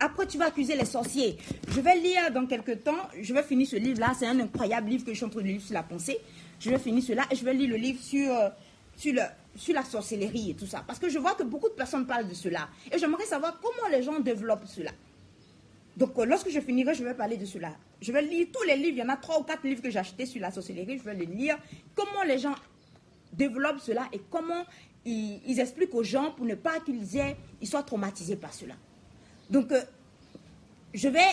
Après, 0.00 0.26
tu 0.26 0.38
vas 0.38 0.46
accuser 0.46 0.74
les 0.74 0.86
sorciers. 0.86 1.36
Je 1.68 1.80
vais 1.80 1.94
lire 1.96 2.32
dans 2.32 2.46
quelques 2.46 2.82
temps, 2.82 2.96
je 3.20 3.34
vais 3.34 3.42
finir 3.42 3.68
ce 3.68 3.76
livre-là. 3.76 4.14
C'est 4.18 4.26
un 4.26 4.40
incroyable 4.40 4.88
livre 4.88 5.04
que 5.04 5.12
je 5.12 5.16
suis 5.16 5.26
en 5.26 5.28
train 5.28 5.42
de 5.42 5.46
lire 5.46 5.60
sur 5.60 5.74
la 5.74 5.82
pensée. 5.82 6.18
Je 6.58 6.70
vais 6.70 6.78
finir 6.78 7.02
cela 7.02 7.24
et 7.30 7.36
je 7.36 7.44
vais 7.44 7.52
lire 7.52 7.68
le 7.68 7.76
livre 7.76 8.00
sur, 8.00 8.34
euh, 8.34 8.48
sur, 8.96 9.74
la 9.74 9.84
sorcellerie 9.84 10.52
et 10.52 10.54
tout 10.54 10.66
ça. 10.66 10.82
Parce 10.86 10.98
que 10.98 11.10
je 11.10 11.18
vois 11.18 11.34
que 11.34 11.42
beaucoup 11.42 11.68
de 11.68 11.74
personnes 11.74 12.06
parlent 12.06 12.28
de 12.28 12.34
cela. 12.34 12.68
Et 12.90 12.98
j'aimerais 12.98 13.26
savoir 13.26 13.60
comment 13.60 13.88
les 13.90 14.02
gens 14.02 14.18
développent 14.20 14.66
cela. 14.66 14.92
Donc, 15.98 16.18
euh, 16.18 16.24
lorsque 16.24 16.48
je 16.48 16.60
finirai, 16.60 16.94
je 16.94 17.04
vais 17.04 17.14
parler 17.14 17.36
de 17.36 17.44
cela. 17.44 17.72
Je 18.00 18.10
vais 18.10 18.22
lire 18.22 18.46
tous 18.50 18.62
les 18.62 18.76
livres. 18.76 18.96
Il 18.96 19.00
y 19.00 19.02
en 19.02 19.10
a 19.10 19.18
trois 19.18 19.38
ou 19.38 19.42
quatre 19.42 19.64
livres 19.64 19.82
que 19.82 19.90
j'ai 19.90 19.98
achetés 19.98 20.24
sur 20.24 20.40
la 20.40 20.50
sorcellerie. 20.50 20.96
Je 20.96 21.04
vais 21.04 21.14
les 21.14 21.26
lire. 21.26 21.58
Comment 21.94 22.22
les 22.26 22.38
gens 22.38 22.54
développent 23.34 23.80
cela 23.80 24.08
et 24.12 24.20
comment 24.30 24.64
ils, 25.04 25.60
expliquent 25.60 25.94
aux 25.94 26.02
gens 26.02 26.32
pour 26.32 26.46
ne 26.46 26.54
pas 26.54 26.80
qu'ils 26.80 27.16
aient, 27.16 27.36
soient 27.62 27.82
traumatisés 27.82 28.36
par 28.36 28.52
cela. 28.52 28.74
Donc, 29.48 29.72
euh, 29.72 29.80
je 30.94 31.08
vais, 31.08 31.28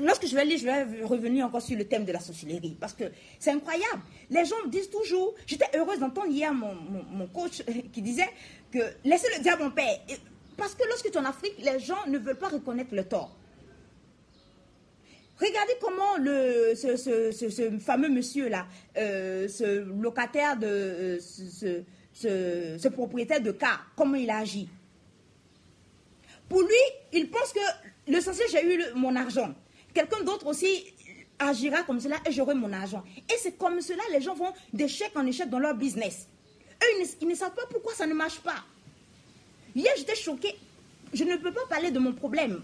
lorsque 0.00 0.26
je 0.26 0.34
vais 0.34 0.44
lire, 0.44 0.58
je 0.58 0.64
vais 0.64 1.04
revenir 1.04 1.46
encore 1.46 1.62
sur 1.62 1.76
le 1.76 1.84
thème 1.84 2.04
de 2.04 2.12
la 2.12 2.20
sorcellerie, 2.20 2.76
parce 2.80 2.94
que 2.94 3.04
c'est 3.38 3.50
incroyable. 3.50 4.02
Les 4.30 4.44
gens 4.44 4.56
disent 4.68 4.90
toujours, 4.90 5.34
j'étais 5.46 5.66
heureuse 5.76 5.98
d'entendre 5.98 6.28
hier 6.28 6.52
mon, 6.52 6.74
mon, 6.74 7.26
coach 7.26 7.62
qui 7.92 8.02
disait 8.02 8.28
que 8.72 8.78
laissez 9.04 9.28
le 9.36 9.42
diable 9.42 9.62
en 9.62 9.70
paix. 9.70 10.00
Parce 10.56 10.74
que 10.74 10.86
lorsque 10.88 11.10
tu 11.10 11.12
es 11.12 11.18
en 11.18 11.24
Afrique, 11.24 11.54
les 11.58 11.78
gens 11.80 12.06
ne 12.06 12.18
veulent 12.18 12.38
pas 12.38 12.48
reconnaître 12.48 12.94
le 12.94 13.04
tort. 13.04 13.36
Regardez 15.40 15.72
comment 15.80 16.16
le, 16.18 16.74
ce, 16.76 17.78
fameux 17.80 18.08
monsieur-là, 18.08 18.66
euh, 18.96 19.48
ce 19.48 19.80
locataire 19.80 20.56
de 20.56 20.66
euh, 20.66 21.20
ce, 21.20 21.82
propriétaire 22.92 23.40
de 23.40 23.52
cas, 23.52 23.80
comment 23.96 24.14
il 24.14 24.30
a 24.30 24.38
agi. 24.38 24.68
Pour 26.48 26.60
lui, 26.60 26.68
il 27.12 27.30
pense 27.30 27.52
que 27.52 27.60
l'essentiel, 28.06 28.46
j'ai 28.50 28.74
eu 28.74 28.82
mon 28.94 29.16
argent. 29.16 29.54
Quelqu'un 29.92 30.22
d'autre 30.22 30.46
aussi 30.46 30.84
agira 31.38 31.82
comme 31.82 32.00
cela 32.00 32.16
et 32.26 32.32
j'aurai 32.32 32.54
mon 32.54 32.72
argent. 32.72 33.02
Et 33.28 33.34
c'est 33.38 33.56
comme 33.56 33.80
cela, 33.80 34.02
les 34.12 34.20
gens 34.20 34.34
vont 34.34 34.52
d'échec 34.72 35.10
en 35.14 35.26
échec 35.26 35.48
dans 35.48 35.58
leur 35.58 35.74
business. 35.74 36.28
Eux, 36.82 37.06
ils 37.20 37.28
ne, 37.28 37.34
savent 37.34 37.54
pas 37.54 37.66
pourquoi 37.70 37.94
ça 37.94 38.06
ne 38.06 38.14
marche 38.14 38.40
pas. 38.40 38.64
Hier, 39.74 39.92
j'étais 39.96 40.14
choquée. 40.14 40.54
Je 41.12 41.24
ne 41.24 41.36
peux 41.36 41.52
pas 41.52 41.66
parler 41.68 41.90
de 41.90 41.98
mon 41.98 42.12
problème 42.12 42.62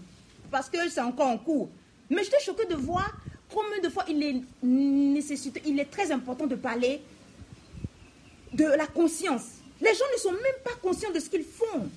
parce 0.49 0.69
que 0.69 0.89
c'est 0.89 1.01
encore 1.01 1.27
en 1.27 1.37
cours. 1.37 1.69
Mais 2.09 2.23
j'étais 2.23 2.39
choquée 2.43 2.65
de 2.65 2.75
voir 2.75 3.09
combien 3.49 3.79
de 3.79 3.89
fois 3.89 4.05
il 4.09 4.21
est 4.23 4.41
nécessité, 4.63 5.61
il 5.65 5.79
est 5.79 5.85
très 5.89 6.11
important 6.11 6.47
de 6.47 6.55
parler 6.55 7.01
de 8.53 8.65
la 8.65 8.87
conscience. 8.87 9.43
Les 9.79 9.93
gens 9.93 10.05
ne 10.13 10.19
sont 10.19 10.31
même 10.31 10.61
pas 10.63 10.75
conscients 10.81 11.11
de 11.11 11.19
ce 11.19 11.29
qu'ils 11.29 11.43
font. 11.43 11.89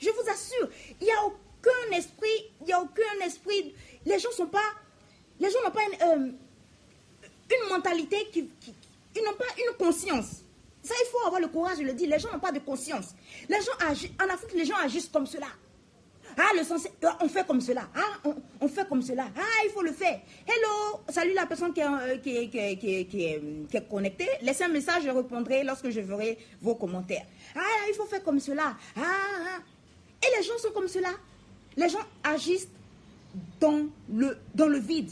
Je 0.00 0.08
vous 0.08 0.30
assure, 0.30 0.68
il 1.00 1.04
n'y 1.04 1.12
a 1.12 1.24
aucun 1.24 1.96
esprit, 1.96 2.50
il 2.60 2.66
n'y 2.66 2.72
a 2.72 2.80
aucun 2.80 3.24
esprit. 3.24 3.74
Les 4.06 4.18
gens 4.18 4.30
sont 4.32 4.46
pas, 4.46 4.58
les 5.38 5.50
gens 5.50 5.58
n'ont 5.62 5.70
pas 5.70 5.82
une, 5.84 6.30
euh, 6.30 7.68
mentalité 7.68 8.28
qui, 8.32 8.48
ils 9.14 9.22
n'ont 9.22 9.34
pas 9.34 9.44
une 9.58 9.76
conscience. 9.76 10.42
Ça, 10.82 10.94
il 10.98 11.08
faut 11.10 11.26
avoir 11.26 11.40
le 11.40 11.48
courage, 11.48 11.78
je 11.78 11.82
le 11.82 11.92
dis. 11.92 12.06
Les 12.06 12.18
gens 12.18 12.32
n'ont 12.32 12.38
pas 12.38 12.52
de 12.52 12.60
conscience. 12.60 13.14
Les 13.48 13.60
gens 13.60 13.86
agissent, 13.86 14.10
en 14.20 14.32
Afrique, 14.32 14.54
les 14.54 14.64
gens 14.64 14.76
agissent 14.76 15.10
comme 15.12 15.26
cela. 15.26 15.48
Ah, 16.36 16.50
le 16.56 16.64
sens, 16.64 16.86
euh, 16.86 17.08
on 17.20 17.28
fait 17.28 17.46
comme 17.46 17.60
cela. 17.60 17.88
Ah, 17.94 18.30
on, 18.60 18.68
fait 18.68 18.88
comme 18.88 19.02
cela. 19.02 19.28
Ah, 19.36 19.64
il 19.64 19.70
faut 19.70 19.82
le 19.82 19.92
faire. 19.92 20.20
Hello, 20.46 21.00
salut 21.08 21.34
la 21.34 21.46
personne 21.46 21.72
qui 21.72 21.80
est, 21.80 21.84
euh, 21.86 22.18
qui, 22.18 22.50
qui, 22.50 23.06
qui 23.06 23.24
est, 23.24 23.88
connectée. 23.88 24.28
Laissez 24.42 24.64
un 24.64 24.68
message, 24.68 25.02
je 25.04 25.10
répondrai 25.10 25.64
lorsque 25.64 25.90
je 25.90 26.00
verrai 26.00 26.38
vos 26.60 26.74
commentaires. 26.74 27.26
Ah, 27.54 27.60
il 27.88 27.94
faut 27.94 28.04
faire 28.06 28.22
comme 28.22 28.40
cela. 28.40 28.76
Ah, 28.96 29.00
ah. 29.02 29.58
Et 30.22 30.36
les 30.36 30.42
gens 30.42 30.58
sont 30.58 30.72
comme 30.72 30.88
cela. 30.88 31.10
Les 31.76 31.88
gens 31.88 32.04
agissent 32.22 32.68
dans 33.58 33.86
le, 34.12 34.36
dans 34.54 34.66
le 34.66 34.78
vide. 34.78 35.10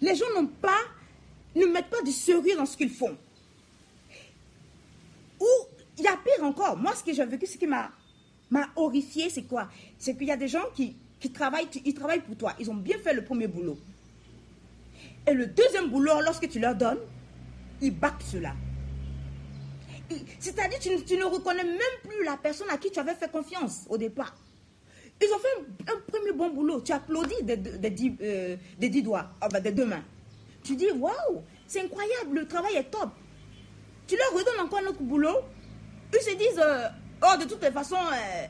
Les 0.00 0.14
gens 0.14 0.26
n'ont 0.34 0.46
pas, 0.46 0.80
ne 1.54 1.66
mettent 1.66 1.90
pas 1.90 2.02
du 2.02 2.12
sérieux 2.12 2.56
dans 2.56 2.66
ce 2.66 2.76
qu'ils 2.76 2.90
font. 2.90 3.16
Ou 5.40 5.46
il 5.98 6.04
y 6.04 6.08
a 6.08 6.16
pire 6.16 6.44
encore. 6.44 6.76
Moi, 6.76 6.94
ce 6.94 7.04
que 7.04 7.12
j'ai 7.12 7.24
vécu, 7.24 7.46
ce 7.46 7.56
qui 7.56 7.66
m'a 7.66 7.90
horrifié, 8.76 9.30
c'est 9.30 9.42
quoi? 9.42 9.68
C'est 9.98 10.16
qu'il 10.16 10.28
y 10.28 10.32
a 10.32 10.36
des 10.36 10.48
gens 10.48 10.64
qui, 10.74 10.96
qui 11.20 11.30
travaillent, 11.30 11.68
ils 11.84 11.94
travaillent 11.94 12.20
pour 12.22 12.36
toi. 12.36 12.54
Ils 12.58 12.70
ont 12.70 12.74
bien 12.74 12.98
fait 12.98 13.14
le 13.14 13.24
premier 13.24 13.46
boulot. 13.46 13.78
Et 15.26 15.32
le 15.32 15.46
deuxième 15.46 15.90
boulot, 15.90 16.20
lorsque 16.22 16.48
tu 16.48 16.58
leur 16.58 16.74
donnes, 16.74 16.98
ils 17.80 17.96
battent 17.96 18.22
cela. 18.30 18.54
C'est-à-dire 20.38 20.78
tu, 20.78 20.90
tu 21.04 21.16
ne 21.16 21.24
reconnais 21.24 21.64
même 21.64 21.78
plus 22.02 22.24
la 22.24 22.36
personne 22.36 22.68
à 22.70 22.76
qui 22.76 22.90
tu 22.90 23.00
avais 23.00 23.14
fait 23.14 23.30
confiance 23.30 23.86
au 23.88 23.96
départ. 23.96 24.36
Ils 25.22 25.32
ont 25.32 25.38
fait 25.38 25.92
un, 25.92 26.00
premier 26.06 26.32
bon 26.32 26.50
boulot. 26.50 26.80
Tu 26.80 26.92
applaudis 26.92 27.42
des, 27.42 27.56
des, 27.56 27.90
des, 27.90 28.14
euh, 28.20 28.56
des 28.78 28.88
dix 28.88 29.02
doigts, 29.02 29.30
ah 29.40 29.48
ben, 29.48 29.62
des 29.62 29.72
deux 29.72 29.86
mains. 29.86 30.02
Tu 30.62 30.76
dis, 30.76 30.90
waouh, 30.90 31.42
c'est 31.66 31.80
incroyable, 31.82 32.40
le 32.40 32.46
travail 32.46 32.76
est 32.76 32.90
top. 32.90 33.10
Tu 34.06 34.16
leur 34.16 34.32
redonnes 34.32 34.66
encore 34.66 34.80
un 34.80 34.86
autre 34.86 35.02
boulot. 35.02 35.38
Ils 36.12 36.20
se 36.20 36.36
disent, 36.36 36.60
euh, 36.62 36.88
oh, 37.22 37.36
de 37.38 37.44
toutes 37.44 37.62
les 37.62 37.70
façons, 37.70 37.96
euh, 37.96 38.46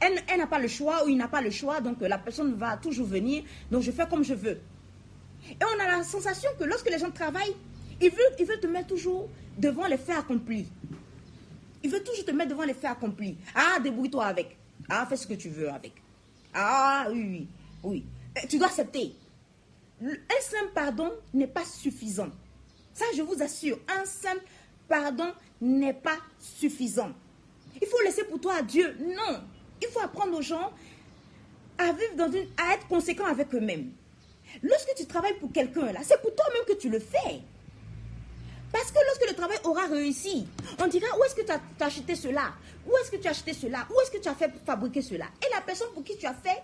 elle, 0.00 0.38
n'a 0.38 0.46
pas 0.46 0.58
le 0.58 0.68
choix 0.68 1.04
ou 1.04 1.08
il 1.08 1.16
n'a 1.16 1.28
pas 1.28 1.40
le 1.40 1.50
choix, 1.50 1.80
donc 1.80 2.00
la 2.00 2.18
personne 2.18 2.54
va 2.54 2.76
toujours 2.76 3.06
venir, 3.06 3.44
donc 3.70 3.82
je 3.82 3.90
fais 3.90 4.06
comme 4.08 4.24
je 4.24 4.34
veux. 4.34 4.60
Et 5.50 5.56
on 5.62 5.80
a 5.80 5.98
la 5.98 6.04
sensation 6.04 6.50
que 6.58 6.64
lorsque 6.64 6.90
les 6.90 6.98
gens 6.98 7.10
travaillent, 7.10 7.56
il 8.00 8.10
veut, 8.10 8.18
il 8.38 8.46
veut 8.46 8.58
te 8.58 8.66
mettre 8.66 8.88
toujours 8.88 9.28
devant 9.58 9.86
les 9.86 9.98
faits 9.98 10.16
accomplis. 10.16 10.66
Il 11.82 11.90
veut 11.90 12.02
toujours 12.02 12.24
te 12.24 12.30
mettre 12.30 12.50
devant 12.50 12.64
les 12.64 12.74
faits 12.74 12.90
accomplis. 12.90 13.36
Ah, 13.54 13.78
débrouille-toi 13.78 14.24
avec. 14.24 14.56
Ah, 14.88 15.06
fais 15.06 15.16
ce 15.16 15.26
que 15.26 15.34
tu 15.34 15.50
veux 15.50 15.70
avec. 15.70 15.92
Ah, 16.54 17.06
oui, 17.10 17.22
oui, 17.28 17.48
oui. 17.82 18.04
Eh, 18.42 18.46
tu 18.46 18.58
dois 18.58 18.68
accepter. 18.68 19.14
Un 20.02 20.40
simple 20.40 20.72
pardon 20.74 21.12
n'est 21.32 21.46
pas 21.46 21.64
suffisant. 21.64 22.28
Ça, 22.92 23.04
je 23.16 23.22
vous 23.22 23.42
assure, 23.42 23.78
un 23.88 24.04
simple 24.04 24.44
pardon 24.88 25.32
n'est 25.60 25.94
pas 25.94 26.16
suffisant. 26.38 27.12
Il 27.80 27.88
faut 27.88 28.00
laisser 28.02 28.24
pour 28.24 28.40
toi 28.40 28.56
à 28.56 28.62
Dieu. 28.62 28.96
Non. 29.00 29.40
Il 29.82 29.88
faut 29.88 30.00
apprendre 30.00 30.36
aux 30.38 30.42
gens 30.42 30.72
à 31.78 31.92
vivre 31.92 32.14
dans 32.16 32.30
une, 32.30 32.46
à 32.56 32.74
être 32.74 32.86
conséquents 32.88 33.26
avec 33.26 33.54
eux-mêmes. 33.54 33.92
Lorsque 34.62 34.94
tu 34.96 35.06
travailles 35.06 35.38
pour 35.38 35.52
quelqu'un, 35.52 35.92
là, 35.92 36.00
c'est 36.02 36.20
pour 36.20 36.34
toi-même 36.34 36.64
que 36.66 36.74
tu 36.74 36.88
le 36.88 37.00
fais. 37.00 37.40
Parce 38.72 38.90
que 38.90 38.98
lorsque 39.06 39.28
le 39.28 39.36
travail 39.36 39.58
aura 39.64 39.86
réussi, 39.86 40.46
on 40.80 40.86
dira 40.86 41.06
où 41.18 41.24
est-ce 41.24 41.34
que 41.34 41.42
tu 41.42 41.52
as, 41.52 41.60
acheté 41.86 42.14
cela? 42.16 42.54
Où 42.86 42.96
est-ce 42.96 43.10
que 43.10 43.16
tu 43.16 43.28
as 43.28 43.30
acheté 43.30 43.52
cela? 43.52 43.86
Où 43.90 44.00
est-ce 44.00 44.10
que 44.10 44.18
tu 44.18 44.28
as 44.28 44.34
fait 44.34 44.50
fabriquer 44.64 45.02
cela? 45.02 45.26
Et 45.46 45.54
la 45.54 45.60
personne 45.60 45.88
pour 45.94 46.02
qui 46.02 46.16
tu 46.16 46.26
as 46.26 46.34
fait 46.34 46.62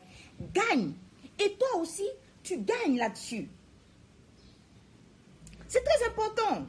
gagne. 0.53 0.93
Et 1.39 1.55
toi 1.55 1.77
aussi, 1.77 2.07
tu 2.43 2.59
gagnes 2.59 2.99
là-dessus. 2.99 3.49
C'est 5.69 5.85
très 5.85 6.09
important. 6.09 6.67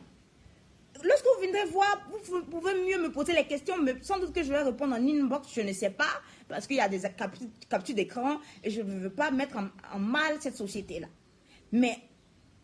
Lorsque 1.03 1.25
vous 1.25 1.41
viendrez 1.41 1.65
voir, 1.70 2.10
vous 2.12 2.41
pouvez 2.43 2.74
mieux 2.75 3.01
me 3.01 3.12
poser 3.12 3.34
les 3.34 3.46
questions, 3.46 3.75
mais 3.81 3.96
sans 4.01 4.20
doute 4.20 4.34
que 4.34 4.43
je 4.43 4.50
vais 4.50 4.62
répondre 4.62 4.96
en 4.96 5.08
inbox, 5.08 5.50
je 5.53 5.62
ne 5.62 5.74
sais 5.74 5.89
pas, 5.89 6.22
parce 6.48 6.67
qu'il 6.67 6.77
y 6.77 6.81
a 6.81 6.89
des 6.89 7.01
captures 7.70 7.96
d'écran 7.96 8.39
et 8.63 8.70
je 8.70 8.81
ne 8.81 9.00
veux 9.00 9.10
pas 9.10 9.31
mettre 9.31 9.58
en 9.58 10.00
mal 10.00 10.38
cette 10.39 10.55
société-là. 10.55 11.08
Mais 11.72 11.98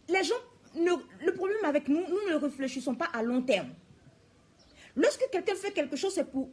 les 0.10 0.24
gens 0.24 0.36
le 0.75 1.34
problème 1.34 1.63
avec 1.65 1.88
nous, 1.88 2.01
nous 2.01 2.29
ne 2.29 2.36
réfléchissons 2.36 2.96
pas 2.96 3.10
à 3.13 3.24
long 3.24 3.41
terme. 3.41 3.70
Lorsque 4.96 5.29
quelqu'un 5.32 5.56
fait 5.56 5.72
quelque 5.72 5.96
chose, 5.96 6.13
c'est 6.13 6.29
pour, 6.29 6.50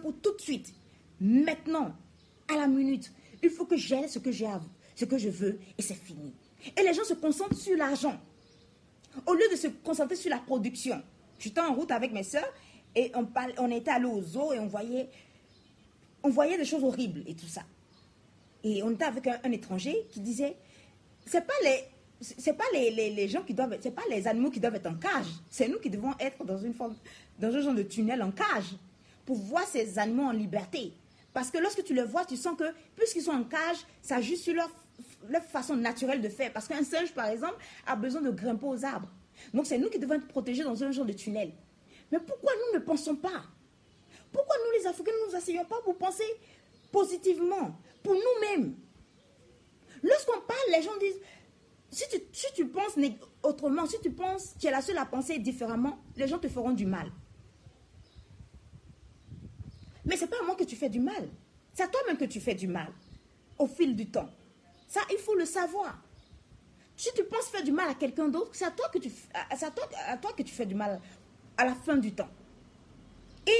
pour 0.00 0.20
tout 0.20 0.34
de 0.34 0.40
suite. 0.40 0.72
Maintenant, 1.20 1.94
à 2.52 2.56
la 2.56 2.66
minute, 2.66 3.12
il 3.42 3.50
faut 3.50 3.66
que 3.66 3.76
j'ai 3.76 4.08
ce 4.08 4.18
que 4.18 4.32
j'ai 4.32 4.48
ce 4.94 5.04
que 5.04 5.16
je 5.16 5.30
veux 5.30 5.58
et 5.78 5.82
c'est 5.82 5.94
fini. 5.94 6.34
Et 6.76 6.82
les 6.82 6.92
gens 6.92 7.04
se 7.04 7.14
concentrent 7.14 7.56
sur 7.56 7.76
l'argent 7.76 8.20
au 9.26 9.34
lieu 9.34 9.48
de 9.50 9.56
se 9.56 9.68
concentrer 9.68 10.16
sur 10.16 10.30
la 10.30 10.38
production. 10.38 11.02
J'étais 11.42 11.60
en 11.60 11.74
route 11.74 11.90
avec 11.90 12.12
mes 12.12 12.22
soeurs 12.22 12.52
et 12.94 13.10
on, 13.16 13.26
on 13.58 13.70
était 13.72 13.90
allé 13.90 14.04
aux 14.04 14.22
zoo 14.22 14.52
et 14.52 14.60
on 14.60 14.68
voyait, 14.68 15.08
on 16.22 16.30
voyait 16.30 16.56
des 16.56 16.64
choses 16.64 16.84
horribles 16.84 17.24
et 17.26 17.34
tout 17.34 17.48
ça. 17.48 17.62
Et 18.62 18.80
on 18.84 18.92
était 18.92 19.04
avec 19.04 19.26
un, 19.26 19.50
étranger 19.50 20.06
qui 20.10 20.20
disait, 20.20 20.56
c'est 21.26 21.44
pas 21.44 21.52
les, 21.64 21.84
c'est 22.20 22.52
pas 22.52 22.64
les, 22.72 22.90
les, 23.10 23.28
gens 23.28 23.42
qui 23.42 23.54
doivent, 23.54 23.76
c'est 23.80 23.90
pas 23.90 24.02
les 24.08 24.28
animaux 24.28 24.50
qui 24.50 24.60
doivent 24.60 24.76
être 24.76 24.86
en 24.86 24.94
cage. 24.94 25.26
C'est 25.50 25.66
nous 25.66 25.80
qui 25.80 25.90
devons 25.90 26.12
être 26.20 26.44
dans 26.44 26.58
une 26.58 26.74
forme, 26.74 26.94
dans 27.40 27.52
un 27.52 27.60
genre 27.60 27.74
de 27.74 27.82
tunnel 27.82 28.22
en 28.22 28.30
cage 28.30 28.76
pour 29.26 29.36
voir 29.36 29.66
ces 29.66 29.98
animaux 29.98 30.24
en 30.24 30.32
liberté. 30.32 30.92
Parce 31.32 31.50
que 31.50 31.58
lorsque 31.58 31.82
tu 31.82 31.92
les 31.92 32.04
vois, 32.04 32.24
tu 32.24 32.36
sens 32.36 32.56
que 32.56 32.72
puisqu'ils 32.94 33.22
sont 33.22 33.32
en 33.32 33.44
cage, 33.44 33.78
ça 34.00 34.20
juste 34.20 34.44
sur 34.44 34.54
leur, 34.54 34.70
leur 35.28 35.42
façon 35.42 35.74
naturelle 35.74 36.20
de 36.20 36.28
faire. 36.28 36.52
Parce 36.52 36.68
qu'un 36.68 36.84
singe, 36.84 37.12
par 37.12 37.26
exemple, 37.26 37.56
a 37.84 37.96
besoin 37.96 38.20
de 38.20 38.30
grimper 38.30 38.66
aux 38.66 38.84
arbres. 38.84 39.08
Donc 39.52 39.66
c'est 39.66 39.78
nous 39.78 39.90
qui 39.90 39.98
devons 39.98 40.14
être 40.14 40.28
protégés 40.28 40.62
dans 40.62 40.82
un 40.82 40.92
genre 40.92 41.04
de 41.04 41.12
tunnel. 41.12 41.52
Mais 42.10 42.18
pourquoi 42.20 42.52
nous 42.54 42.78
ne 42.78 42.84
pensons 42.84 43.16
pas? 43.16 43.44
Pourquoi 44.32 44.56
nous 44.64 44.78
les 44.78 44.86
Africains 44.86 45.12
ne 45.12 45.30
nous 45.30 45.36
asseyons 45.36 45.64
pas 45.64 45.80
pour 45.84 45.96
penser 45.96 46.24
positivement, 46.90 47.76
pour 48.02 48.14
nous-mêmes? 48.14 48.74
Lorsqu'on 50.02 50.40
parle, 50.40 50.58
les 50.74 50.82
gens 50.82 50.96
disent 50.98 51.20
si 51.90 52.04
tu, 52.54 52.66
penses 52.68 52.96
autrement, 53.42 53.86
si 53.86 54.00
tu 54.00 54.10
penses, 54.10 54.54
tu 54.58 54.66
es 54.66 54.70
la 54.70 54.80
seule 54.80 54.96
à 54.96 55.04
penser 55.04 55.38
différemment, 55.38 55.98
les 56.16 56.26
gens 56.26 56.38
te 56.38 56.48
feront 56.48 56.72
du 56.72 56.86
mal. 56.86 57.12
Mais 60.04 60.16
ce 60.16 60.22
n'est 60.22 60.28
pas 60.30 60.40
à 60.40 60.46
moi 60.46 60.56
que 60.56 60.64
tu 60.64 60.74
fais 60.74 60.88
du 60.88 61.00
mal. 61.00 61.28
C'est 61.74 61.82
à 61.82 61.88
toi-même 61.88 62.16
que 62.16 62.24
tu 62.24 62.40
fais 62.40 62.54
du 62.54 62.66
mal 62.66 62.88
au 63.58 63.66
fil 63.66 63.94
du 63.94 64.10
temps. 64.10 64.28
Ça, 64.88 65.00
il 65.10 65.18
faut 65.18 65.34
le 65.34 65.44
savoir. 65.44 66.02
Si 67.02 67.10
tu 67.16 67.24
penses 67.24 67.48
faire 67.48 67.64
du 67.64 67.72
mal 67.72 67.90
à 67.90 67.94
quelqu'un 67.94 68.28
d'autre, 68.28 68.50
c'est 68.52 68.64
à, 68.64 68.70
toi 68.70 68.88
que 68.88 68.98
tu, 68.98 69.10
à, 69.34 69.56
toi, 69.56 69.88
à 70.06 70.16
toi 70.18 70.32
que 70.38 70.44
tu 70.44 70.54
fais 70.54 70.66
du 70.66 70.76
mal 70.76 71.00
à 71.56 71.64
la 71.64 71.74
fin 71.74 71.96
du 71.96 72.12
temps. 72.12 72.28
Et 73.44 73.50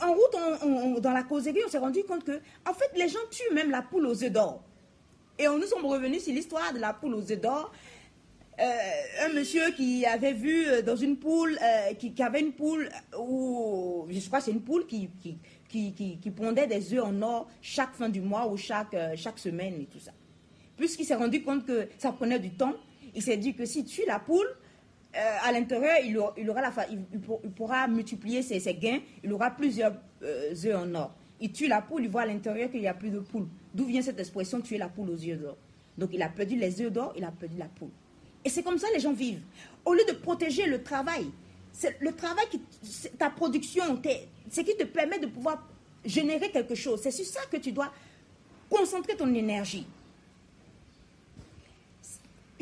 en 0.00 0.12
route, 0.12 1.00
dans 1.00 1.12
la 1.12 1.22
causerie, 1.22 1.60
on 1.64 1.70
s'est 1.70 1.78
rendu 1.78 2.02
compte 2.02 2.24
que, 2.24 2.40
en 2.68 2.74
fait, 2.74 2.90
les 2.96 3.08
gens 3.08 3.20
tuent 3.30 3.54
même 3.54 3.70
la 3.70 3.82
poule 3.82 4.04
aux 4.06 4.24
œufs 4.24 4.32
d'or. 4.32 4.64
Et 5.38 5.46
nous 5.46 5.62
sommes 5.62 5.86
revenus 5.86 6.24
sur 6.24 6.34
l'histoire 6.34 6.72
de 6.72 6.80
la 6.80 6.92
poule 6.92 7.14
aux 7.14 7.30
œufs 7.30 7.40
d'or. 7.40 7.70
Euh, 8.58 9.24
un 9.24 9.32
monsieur 9.34 9.70
qui 9.70 10.04
avait 10.04 10.32
vu 10.32 10.66
euh, 10.66 10.82
dans 10.82 10.96
une 10.96 11.16
poule, 11.16 11.56
euh, 11.62 11.94
qui, 11.94 12.20
avait 12.20 12.40
une 12.40 12.52
poule 12.52 12.88
où, 13.16 14.08
je 14.10 14.26
crois 14.26 14.40
c'est 14.40 14.50
une 14.50 14.62
poule 14.62 14.86
qui, 14.86 15.08
qui, 15.68 15.92
qui, 15.92 16.30
pondait 16.32 16.66
des 16.66 16.94
œufs 16.94 17.04
en 17.04 17.22
or 17.22 17.48
chaque 17.60 17.94
fin 17.94 18.08
du 18.08 18.20
mois 18.20 18.48
ou 18.48 18.56
chaque, 18.56 18.96
chaque 19.14 19.38
semaine 19.38 19.80
et 19.80 19.86
tout 19.86 20.00
ça. 20.00 20.10
Puisqu'il 20.76 21.04
s'est 21.04 21.14
rendu 21.14 21.42
compte 21.42 21.66
que 21.66 21.88
ça 21.98 22.12
prenait 22.12 22.38
du 22.38 22.50
temps, 22.50 22.74
il 23.14 23.22
s'est 23.22 23.36
dit 23.36 23.54
que 23.54 23.64
si 23.66 23.84
tu 23.84 24.02
la 24.06 24.18
poule, 24.18 24.48
à 25.14 25.52
l'intérieur, 25.52 25.98
il, 26.04 26.16
aura, 26.18 26.60
la, 26.62 26.72
il, 26.90 27.20
pourra 27.50 27.86
multiplier 27.86 28.42
ses, 28.42 28.60
ses, 28.60 28.74
gains, 28.74 29.00
il 29.22 29.32
aura 29.32 29.50
plusieurs 29.50 29.92
œufs 30.22 30.74
en 30.74 30.94
or. 30.94 31.14
Il 31.40 31.52
tue 31.52 31.68
la 31.68 31.82
poule, 31.82 32.04
il 32.04 32.08
voit 32.08 32.22
à 32.22 32.26
l'intérieur 32.26 32.70
qu'il 32.70 32.80
n'y 32.80 32.86
a 32.88 32.94
plus 32.94 33.10
de 33.10 33.18
poule. 33.18 33.46
D'où 33.74 33.84
vient 33.84 34.00
cette 34.00 34.18
expression 34.20 34.60
tuer 34.60 34.78
la 34.78 34.88
poule 34.88 35.10
aux 35.10 35.16
yeux 35.16 35.36
d'or? 35.36 35.56
Donc 35.98 36.10
il 36.12 36.22
a 36.22 36.28
perdu 36.28 36.56
les 36.56 36.80
yeux 36.80 36.90
d'or, 36.90 37.12
il 37.16 37.24
a 37.24 37.30
perdu 37.30 37.58
la 37.58 37.66
poule. 37.66 37.90
Et 38.44 38.48
c'est 38.48 38.62
comme 38.62 38.78
ça 38.78 38.86
les 38.94 39.00
gens 39.00 39.12
vivent. 39.12 39.42
Au 39.84 39.92
lieu 39.92 40.04
de 40.08 40.12
protéger 40.12 40.66
le 40.66 40.82
travail, 40.82 41.26
c'est 41.72 41.98
le 42.00 42.12
travail, 42.12 42.46
qui, 42.50 42.60
ta 43.18 43.30
production, 43.30 44.00
ce 44.50 44.60
qui 44.60 44.76
te 44.76 44.84
permet 44.84 45.18
de 45.18 45.26
pouvoir 45.26 45.66
générer 46.04 46.50
quelque 46.50 46.74
chose. 46.74 47.00
C'est 47.02 47.10
sur 47.10 47.24
ça 47.24 47.40
que 47.50 47.56
tu 47.56 47.72
dois 47.72 47.92
concentrer 48.70 49.16
ton 49.16 49.32
énergie. 49.34 49.86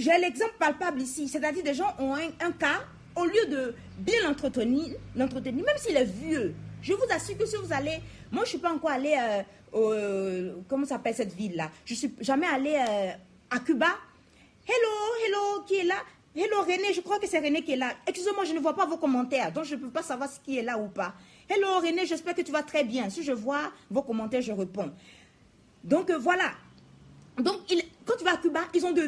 J'ai 0.01 0.17
l'exemple 0.17 0.55
palpable 0.59 1.03
ici, 1.03 1.29
c'est-à-dire 1.29 1.63
des 1.63 1.75
gens 1.75 1.95
ont 1.99 2.15
un, 2.15 2.53
cas, 2.53 2.85
au 3.15 3.27
lieu 3.27 3.47
de 3.51 3.75
bien 3.99 4.15
l'entretenir, 4.27 4.97
même 5.15 5.77
s'il 5.77 5.95
est 5.95 6.05
vieux, 6.05 6.55
je 6.81 6.95
vous 6.95 7.05
assure 7.11 7.37
que 7.37 7.45
si 7.45 7.57
vous 7.57 7.71
allez, 7.71 7.99
moi 8.33 8.37
je 8.37 8.41
ne 8.41 8.47
suis 8.47 8.59
pas 8.59 8.73
encore 8.73 8.93
allée 8.93 9.15
euh, 9.21 9.43
euh, 9.75 10.55
comment 10.67 10.87
s'appelle 10.87 11.15
cette 11.15 11.35
ville-là? 11.35 11.71
Je 11.85 11.93
suis 11.93 12.15
jamais 12.19 12.47
allée 12.47 12.77
euh, 12.77 13.11
à 13.51 13.59
Cuba. 13.59 13.89
Hello, 14.67 15.27
hello, 15.27 15.65
qui 15.67 15.75
est 15.75 15.85
là? 15.85 15.97
Hello 16.35 16.63
René, 16.63 16.95
je 16.95 17.03
crois 17.03 17.19
que 17.19 17.27
c'est 17.27 17.41
René 17.41 17.63
qui 17.63 17.73
est 17.73 17.77
là. 17.77 17.93
Excusez-moi, 18.07 18.45
je 18.47 18.55
ne 18.55 18.59
vois 18.59 18.75
pas 18.75 18.87
vos 18.87 18.97
commentaires, 18.97 19.53
donc 19.53 19.65
je 19.65 19.75
ne 19.75 19.81
peux 19.81 19.91
pas 19.91 20.03
savoir 20.03 20.31
qui 20.43 20.57
est 20.57 20.63
là 20.63 20.79
ou 20.79 20.89
pas. 20.89 21.13
Hello 21.47 21.79
René, 21.79 22.07
j'espère 22.07 22.35
que 22.35 22.41
tu 22.41 22.53
vas 22.53 22.63
très 22.63 22.85
bien. 22.85 23.11
Si 23.11 23.23
je 23.23 23.33
vois 23.33 23.71
vos 23.91 24.01
commentaires, 24.01 24.41
je 24.41 24.53
réponds. 24.53 24.93
Donc 25.85 26.09
euh, 26.11 26.19
voilà. 26.19 26.53
Donc 27.43 27.61
quand 28.05 28.17
tu 28.17 28.25
vas 28.25 28.35
à 28.35 28.37
Cuba, 28.37 28.61
ils 28.75 28.85
ont 28.85 28.93
de 28.93 29.03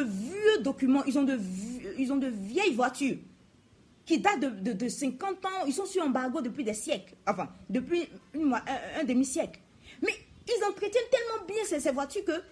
vieux, 0.00 0.62
documents, 0.62 1.04
ils 1.04 1.18
ont 1.18 1.22
de, 1.22 1.38
ils 1.98 2.12
ont 2.12 2.16
de 2.16 2.28
vieilles 2.28 2.74
voitures 2.74 3.16
qui 4.04 4.18
datent 4.18 4.40
de, 4.40 4.88
50 4.88 5.46
ans, 5.46 5.64
ils 5.66 5.72
sont 5.72 5.86
sur 5.86 6.02
embargo 6.02 6.40
depuis 6.40 6.64
des 6.64 6.74
siècles, 6.74 7.14
enfin, 7.26 7.48
depuis 7.70 8.08
un, 8.34 9.04
demi-siècle. 9.04 9.60
Mais 10.02 10.12
ils 10.46 10.64
entretiennent 10.64 11.04
tellement 11.10 11.46
bien 11.46 11.64
ces, 11.64 11.90
voitures 11.92 12.24
que 12.24 12.42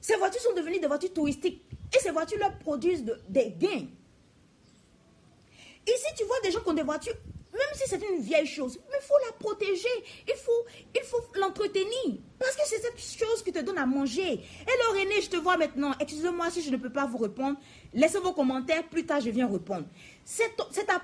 ces 0.00 0.16
voitures 0.16 0.40
sont 0.40 0.54
devenues 0.54 0.78
des 0.78 0.86
voitures 0.86 1.12
touristiques 1.12 1.62
et 1.94 1.98
ces 1.98 2.10
voitures 2.10 2.38
leur 2.38 2.56
produisent 2.58 3.04
des 3.28 3.50
gains. 3.58 3.86
Ici, 5.88 6.06
tu 6.16 6.24
vois 6.24 6.40
des 6.42 6.50
gens 6.50 6.60
qui 6.60 6.68
ont 6.68 6.74
des 6.74 6.82
voitures, 6.82 7.14
même 7.56 7.74
si 7.74 7.88
c'est 7.88 8.02
une 8.10 8.20
vieille 8.20 8.46
chose, 8.46 8.78
mais 8.90 8.98
il 9.00 9.04
faut 9.04 9.18
la 9.26 9.32
protéger, 9.32 9.88
il 10.28 10.34
faut 10.34 10.66
il 10.94 11.02
faut 11.02 11.22
l'entretenir. 11.34 12.20
Parce 12.38 12.54
que 12.54 12.62
c'est 12.66 12.80
cette 12.80 12.98
chose 12.98 13.42
qui 13.42 13.52
te 13.52 13.60
donne 13.60 13.78
à 13.78 13.86
manger. 13.86 14.40
Hello 14.66 14.92
René, 14.92 15.20
je 15.22 15.30
te 15.30 15.36
vois 15.36 15.56
maintenant. 15.56 15.92
Excusez-moi 15.98 16.50
si 16.50 16.62
je 16.62 16.70
ne 16.70 16.76
peux 16.76 16.90
pas 16.90 17.06
vous 17.06 17.18
répondre. 17.18 17.56
Laissez 17.94 18.18
vos 18.18 18.32
commentaires, 18.32 18.84
plus 18.84 19.06
tard 19.06 19.20
je 19.20 19.30
viens 19.30 19.48
répondre. 19.48 19.86
C'est 20.24 20.54
ta, 20.56 21.00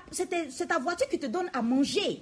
ta, 0.67 0.79
voiture 0.79 1.07
qui 1.09 1.19
te 1.19 1.25
donne 1.25 1.49
à 1.53 1.61
manger. 1.61 2.21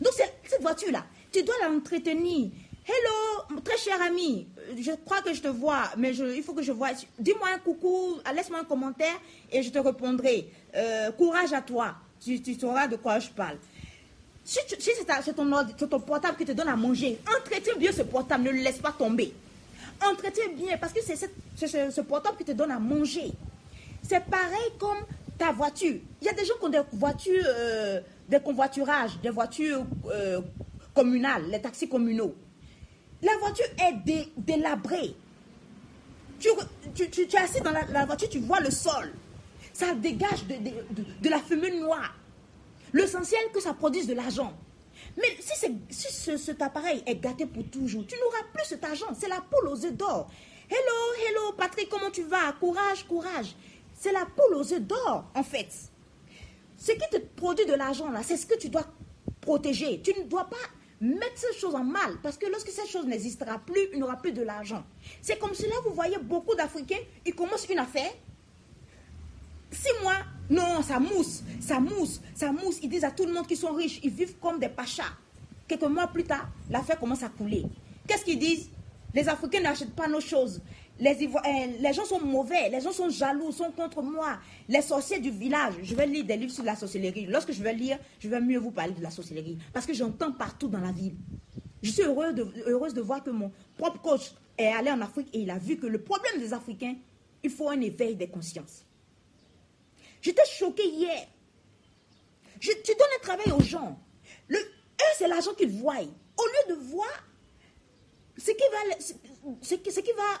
Donc 0.00 0.12
cette 0.14 0.60
voiture-là, 0.60 1.04
tu 1.32 1.42
dois 1.42 1.54
l'entretenir. 1.62 2.50
Hello, 2.86 3.60
très 3.62 3.76
cher 3.76 4.00
ami, 4.02 4.48
je 4.76 4.90
crois 5.04 5.20
que 5.20 5.32
je 5.32 5.42
te 5.42 5.48
vois, 5.48 5.90
mais 5.96 6.16
il 6.16 6.42
faut 6.42 6.54
que 6.54 6.62
je 6.62 6.72
vois. 6.72 6.88
Dis-moi 7.18 7.48
un 7.54 7.58
coucou, 7.58 8.18
laisse-moi 8.34 8.60
un 8.60 8.64
commentaire 8.64 9.20
et 9.52 9.62
je 9.62 9.70
te 9.70 9.78
répondrai. 9.78 10.48
Euh, 10.74 11.12
courage 11.12 11.52
à 11.52 11.60
toi, 11.60 11.94
tu, 12.20 12.40
tu, 12.42 12.54
sauras 12.54 12.86
de 12.88 12.96
quoi 12.96 13.18
je 13.18 13.28
parle. 13.30 13.56
Si, 14.44 14.58
c'est 14.66 15.34
ton, 15.34 16.00
portable 16.00 16.36
qui 16.36 16.44
te 16.44 16.52
donne 16.52 16.68
à 16.68 16.76
manger, 16.76 17.18
entretiens 17.36 17.76
bien 17.76 17.92
ce 17.92 18.02
portable, 18.02 18.44
ne 18.44 18.50
le 18.50 18.58
laisse 18.58 18.78
pas 18.78 18.92
tomber. 18.92 19.32
Entretiens 20.04 20.48
bien, 20.56 20.76
parce 20.78 20.92
que 20.92 21.00
c'est 21.02 21.90
ce 21.90 22.00
portable 22.00 22.36
qui 22.38 22.44
te 22.44 22.52
donne 22.52 22.70
à 22.70 22.78
manger. 22.78 23.32
C'est 24.02 24.24
pareil 24.24 24.72
comme 24.78 24.98
ta 25.38 25.52
voiture. 25.52 25.96
Il 26.20 26.26
y 26.26 26.28
a 26.28 26.32
des 26.32 26.44
gens 26.44 26.54
qui 26.58 26.64
ont 26.66 26.68
des 26.70 26.82
voitures, 26.92 27.44
euh, 27.46 28.00
des 28.28 28.40
convoiturages, 28.40 29.18
des 29.22 29.30
voitures 29.30 29.84
euh, 30.10 30.40
communales, 30.94 31.44
les 31.50 31.60
taxis 31.60 31.88
communaux. 31.88 32.34
La 33.22 33.36
voiture 33.38 33.66
est 33.78 34.30
délabrée. 34.36 35.14
Tu, 36.38 36.48
tu, 37.10 37.20
es 37.22 37.36
assis 37.36 37.60
dans 37.60 37.70
la, 37.70 38.04
voiture, 38.06 38.28
tu 38.28 38.38
vois 38.40 38.60
le 38.60 38.70
sol. 38.70 39.12
Ça 39.72 39.94
dégage 39.94 40.44
de, 40.46 41.28
la 41.28 41.38
fumée 41.38 41.78
noire. 41.78 42.14
L'essentiel, 42.92 43.40
que 43.52 43.60
ça 43.60 43.72
produise 43.72 44.06
de 44.06 44.14
l'argent. 44.14 44.52
Mais 45.16 45.36
si, 45.40 45.78
si 45.90 46.38
cet 46.38 46.60
appareil 46.62 47.02
est 47.06 47.16
gâté 47.16 47.46
pour 47.46 47.64
toujours, 47.70 48.06
tu 48.06 48.16
n'auras 48.16 48.44
plus 48.52 48.64
cet 48.64 48.84
argent. 48.84 49.06
C'est 49.18 49.28
la 49.28 49.40
poule 49.40 49.68
aux 49.68 49.84
œufs 49.84 49.94
d'or. 49.94 50.30
Hello, 50.68 51.28
hello, 51.28 51.52
Patrick, 51.56 51.88
comment 51.88 52.10
tu 52.10 52.22
vas? 52.22 52.52
Courage, 52.58 53.06
courage. 53.06 53.54
C'est 53.94 54.12
la 54.12 54.26
poule 54.26 54.54
aux 54.54 54.72
œufs 54.72 54.80
d'or, 54.80 55.24
en 55.34 55.42
fait. 55.42 55.68
Ce 56.76 56.92
qui 56.92 57.10
te 57.10 57.18
produit 57.18 57.66
de 57.66 57.74
l'argent, 57.74 58.10
là, 58.10 58.22
c'est 58.22 58.36
ce 58.36 58.46
que 58.46 58.56
tu 58.56 58.68
dois 58.68 58.86
protéger. 59.40 60.00
Tu 60.02 60.18
ne 60.18 60.24
dois 60.24 60.44
pas 60.44 60.56
mettre 61.00 61.36
ces 61.36 61.58
choses 61.58 61.74
en 61.74 61.84
mal, 61.84 62.18
parce 62.22 62.36
que 62.36 62.46
lorsque 62.46 62.68
cette 62.68 62.88
chose 62.88 63.06
n'existera 63.06 63.58
plus, 63.58 63.88
il 63.92 63.96
n'y 63.98 64.02
aura 64.02 64.16
plus 64.16 64.32
de 64.32 64.42
l'argent. 64.42 64.84
C'est 65.22 65.38
comme 65.38 65.54
cela, 65.54 65.74
vous 65.84 65.94
voyez 65.94 66.18
beaucoup 66.18 66.54
d'Africains, 66.54 67.00
ils 67.24 67.34
commencent 67.34 67.68
une 67.68 67.78
affaire. 67.78 68.12
Six 69.70 70.02
mois, 70.02 70.18
Non, 70.48 70.82
ça 70.82 70.98
mousse, 70.98 71.44
ça 71.60 71.78
mousse, 71.78 72.20
ça 72.34 72.50
mousse. 72.50 72.80
Ils 72.82 72.88
disent 72.88 73.04
à 73.04 73.12
tout 73.12 73.24
le 73.24 73.32
monde 73.32 73.46
qu'ils 73.46 73.56
sont 73.56 73.72
riches, 73.72 74.00
ils 74.02 74.10
vivent 74.10 74.36
comme 74.40 74.58
des 74.58 74.68
pachas. 74.68 75.12
Quelques 75.68 75.84
mois 75.84 76.08
plus 76.08 76.24
tard, 76.24 76.48
l'affaire 76.68 76.98
commence 76.98 77.22
à 77.22 77.28
couler. 77.28 77.64
Qu'est-ce 78.06 78.24
qu'ils 78.24 78.38
disent? 78.40 78.68
Les 79.14 79.28
Africains 79.28 79.60
n'achètent 79.60 79.94
pas 79.94 80.08
nos 80.08 80.20
choses. 80.20 80.60
Les, 80.98 81.12
euh, 81.12 81.66
les, 81.80 81.92
gens 81.92 82.04
sont 82.04 82.20
mauvais, 82.20 82.68
les 82.68 82.80
gens 82.80 82.92
sont 82.92 83.08
jaloux, 83.08 83.52
sont 83.52 83.70
contre 83.70 84.02
moi. 84.02 84.38
Les 84.68 84.82
sorciers 84.82 85.18
du 85.20 85.30
village, 85.30 85.74
je 85.82 85.94
vais 85.94 86.06
lire 86.06 86.24
des 86.24 86.36
livres 86.36 86.52
sur 86.52 86.64
la 86.64 86.76
sorcellerie. 86.76 87.26
Lorsque 87.26 87.52
je 87.52 87.62
vais 87.62 87.72
lire, 87.72 87.98
je 88.18 88.28
vais 88.28 88.40
mieux 88.40 88.58
vous 88.58 88.70
parler 88.70 88.92
de 88.92 89.02
la 89.02 89.10
sorcellerie. 89.10 89.56
Parce 89.72 89.86
que 89.86 89.94
j'entends 89.94 90.32
partout 90.32 90.68
dans 90.68 90.80
la 90.80 90.92
ville. 90.92 91.14
Je 91.82 91.90
suis 91.90 92.02
heureuse 92.02 92.34
de, 92.34 92.46
heureuse 92.66 92.92
de 92.92 93.00
voir 93.00 93.22
que 93.22 93.30
mon 93.30 93.50
propre 93.78 94.02
coach 94.02 94.32
est 94.58 94.66
allé 94.66 94.90
en 94.90 95.00
Afrique 95.00 95.28
et 95.32 95.40
il 95.40 95.50
a 95.50 95.58
vu 95.58 95.76
que 95.78 95.86
le 95.86 96.02
problème 96.02 96.38
des 96.38 96.52
Africains, 96.52 96.96
il 97.42 97.50
faut 97.50 97.70
un 97.70 97.80
éveil 97.80 98.16
des 98.16 98.28
consciences. 98.28 98.84
J'étais 100.22 100.44
choquée 100.46 100.88
hier. 100.88 101.26
Tu 102.60 102.68
donnes 102.70 103.08
un 103.18 103.22
travail 103.22 103.52
aux 103.52 103.62
gens. 103.62 103.98
Le, 104.48 104.58
eux, 104.58 105.12
c'est 105.16 105.28
l'argent 105.28 105.54
qu'ils 105.54 105.70
voient. 105.70 105.94
Au 105.96 106.46
lieu 106.46 106.74
de 106.74 106.80
voir 106.80 107.08
ce 108.36 108.50
qui 108.50 108.64
va, 108.70 109.00
ce, 109.00 109.12
ce 109.62 110.00
qui 110.00 110.12
va 110.12 110.40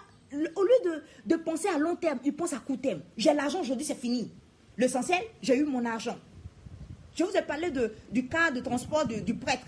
au 0.54 0.62
lieu 0.62 1.02
de, 1.26 1.36
penser 1.36 1.68
à 1.68 1.78
long 1.78 1.96
terme, 1.96 2.18
il 2.24 2.34
pense 2.34 2.52
à 2.52 2.58
court 2.58 2.80
terme. 2.80 3.00
J'ai 3.16 3.32
l'argent 3.32 3.60
aujourd'hui, 3.60 3.84
c'est 3.86 3.98
fini. 3.98 4.30
L'essentiel, 4.76 5.22
j'ai 5.42 5.56
eu 5.56 5.64
mon 5.64 5.84
argent. 5.84 6.16
Je 7.16 7.24
vous 7.24 7.32
ai 7.36 7.42
parlé 7.42 7.70
de, 7.70 7.92
du 8.10 8.26
cas 8.28 8.50
de 8.50 8.60
transport 8.60 9.06
du 9.06 9.34
prêtre. 9.34 9.66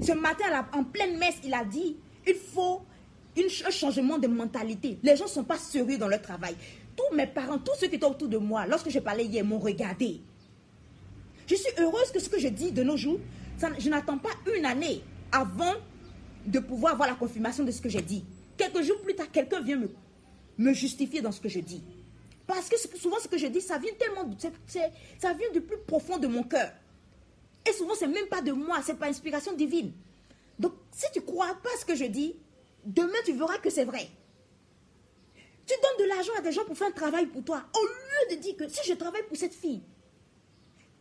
Ce 0.00 0.12
matin, 0.12 0.44
en 0.72 0.84
pleine 0.84 1.18
messe, 1.18 1.36
il 1.44 1.52
a 1.52 1.64
dit, 1.64 1.96
il 2.26 2.34
faut 2.34 2.82
un 3.36 3.70
changement 3.70 4.18
de 4.18 4.28
mentalité. 4.28 4.98
Les 5.02 5.16
gens 5.16 5.24
ne 5.24 5.30
sont 5.30 5.44
pas 5.44 5.58
sérieux 5.58 5.98
dans 5.98 6.08
leur 6.08 6.22
travail. 6.22 6.54
Tous 6.96 7.14
mes 7.14 7.26
parents, 7.26 7.58
tous 7.58 7.74
ceux 7.78 7.88
qui 7.88 7.96
étaient 7.96 8.06
autour 8.06 8.28
de 8.28 8.38
moi, 8.38 8.66
lorsque 8.66 8.88
j'ai 8.90 9.00
parlé 9.00 9.24
hier, 9.24 9.44
m'ont 9.44 9.58
regardé. 9.58 10.20
Je 11.46 11.54
suis 11.54 11.72
heureuse 11.78 12.10
que 12.12 12.20
ce 12.20 12.28
que 12.28 12.38
je 12.38 12.48
dis 12.48 12.72
de 12.72 12.82
nos 12.82 12.96
jours, 12.96 13.18
je 13.78 13.90
n'attends 13.90 14.18
pas 14.18 14.30
une 14.56 14.64
année 14.64 15.02
avant 15.30 15.74
de 16.46 16.58
pouvoir 16.58 16.94
avoir 16.94 17.08
la 17.08 17.14
confirmation 17.14 17.64
de 17.64 17.70
ce 17.70 17.80
que 17.80 17.88
j'ai 17.88 18.02
dit. 18.02 18.24
Quelques 18.56 18.82
jours 18.82 19.00
plus 19.02 19.14
tard, 19.14 19.30
quelqu'un 19.30 19.60
vient 19.60 19.76
me, 19.76 19.90
me 20.58 20.72
justifier 20.72 21.20
dans 21.20 21.32
ce 21.32 21.40
que 21.40 21.48
je 21.48 21.60
dis. 21.60 21.82
Parce 22.46 22.68
que 22.68 22.76
souvent, 22.98 23.16
ce 23.22 23.28
que 23.28 23.38
je 23.38 23.46
dis, 23.46 23.60
ça 23.60 23.78
vient 23.78 23.92
tellement, 23.98 24.30
ça 24.68 25.32
vient 25.32 25.50
du 25.52 25.60
plus 25.60 25.78
profond 25.86 26.18
de 26.18 26.26
mon 26.26 26.42
cœur. 26.42 26.70
Et 27.68 27.72
souvent, 27.72 27.94
c'est 27.98 28.06
même 28.06 28.26
pas 28.26 28.42
de 28.42 28.52
moi, 28.52 28.80
c'est 28.84 28.98
pas 28.98 29.08
inspiration 29.08 29.54
divine. 29.54 29.92
Donc, 30.58 30.72
si 30.92 31.06
tu 31.12 31.22
crois 31.22 31.54
pas 31.62 31.70
ce 31.80 31.84
que 31.84 31.94
je 31.94 32.04
dis, 32.04 32.36
demain, 32.84 33.18
tu 33.24 33.32
verras 33.32 33.58
que 33.58 33.70
c'est 33.70 33.84
vrai. 33.84 34.08
Tu 35.66 35.74
donnes 35.82 36.06
de 36.06 36.08
l'argent 36.08 36.32
à 36.38 36.42
des 36.42 36.52
gens 36.52 36.64
pour 36.64 36.76
faire 36.76 36.88
un 36.88 36.92
travail 36.92 37.26
pour 37.26 37.42
toi, 37.44 37.64
au 37.74 37.86
lieu 37.86 38.36
de 38.36 38.40
dire 38.40 38.56
que 38.56 38.68
si 38.68 38.80
je 38.86 38.94
travaille 38.94 39.22
pour 39.24 39.36
cette 39.36 39.54
fille, 39.54 39.82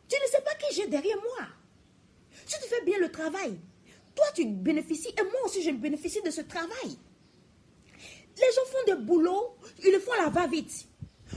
tu 0.08 0.16
ne 0.16 0.30
sais 0.30 0.42
pas 0.42 0.56
qui 0.56 0.76
j'ai 0.76 0.88
derrière 0.88 1.18
moi. 1.18 1.48
Si 2.46 2.60
tu 2.62 2.68
fais 2.68 2.84
bien 2.86 3.00
le 3.00 3.12
travail, 3.12 3.60
toi, 4.16 4.26
tu 4.36 4.46
bénéficies 4.46 5.14
et 5.18 5.24
moi 5.24 5.46
aussi, 5.46 5.64
je 5.64 5.72
bénéficie 5.72 6.22
de 6.22 6.30
ce 6.30 6.42
travail. 6.42 6.98
Les 8.38 8.52
gens 8.56 8.66
font 8.66 8.86
des 8.88 8.96
boulots, 8.96 9.56
ils 9.84 9.92
le 9.92 10.00
font 10.00 10.12
à 10.14 10.24
la 10.24 10.30
va-vite. 10.30 10.88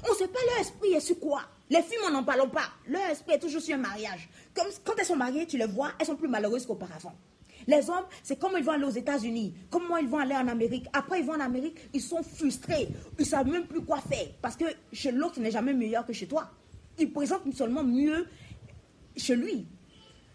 On 0.07 0.13
ne 0.13 0.17
sait 0.17 0.29
pas 0.29 0.39
leur 0.47 0.59
esprit 0.61 0.93
est 0.93 1.01
sur 1.01 1.19
quoi? 1.19 1.43
Les 1.71 1.83
filles, 1.83 1.99
on 2.07 2.11
n'en 2.11 2.23
parle 2.25 2.51
pas. 2.51 2.69
Leur 2.87 3.03
esprit 3.11 3.33
est 3.33 3.39
toujours 3.39 3.61
sur 3.61 3.75
un 3.75 3.79
mariage. 3.79 4.29
Quand 4.55 4.95
elles 4.99 5.05
sont 5.05 5.17
mariées, 5.17 5.47
tu 5.47 5.59
les 5.59 5.67
vois, 5.67 5.93
elles 5.99 6.07
sont 6.07 6.17
plus 6.17 6.29
malheureuses 6.29 6.67
qu'auparavant. 6.67 7.15
Les 7.67 7.91
hommes, 7.91 8.05
c'est 8.23 8.39
comme 8.39 8.53
ils 8.57 8.65
vont 8.65 8.73
aller 8.73 8.85
aux 8.85 8.91
États-Unis, 8.91 9.55
comment 9.71 9.97
ils 9.97 10.09
vont 10.09 10.19
aller 10.19 10.35
en 10.35 10.47
Amérique. 10.49 10.87
Après, 10.93 11.21
ils 11.21 11.27
vont 11.27 11.35
en 11.35 11.41
Amérique, 11.41 11.77
ils 11.93 12.01
sont 12.01 12.23
frustrés. 12.23 12.89
Ils 13.19 13.23
ne 13.23 13.25
savent 13.25 13.49
même 13.49 13.67
plus 13.67 13.83
quoi 13.83 13.99
faire. 14.01 14.29
Parce 14.41 14.57
que 14.57 14.65
chez 14.93 15.11
l'autre, 15.11 15.41
n'est 15.41 15.51
jamais 15.51 15.75
meilleur 15.75 16.07
que 16.07 16.13
chez 16.13 16.27
toi. 16.27 16.51
Ils 16.99 17.13
présentent 17.13 17.53
seulement 17.55 17.83
mieux 17.83 18.27
chez 19.17 19.37
lui. 19.37 19.67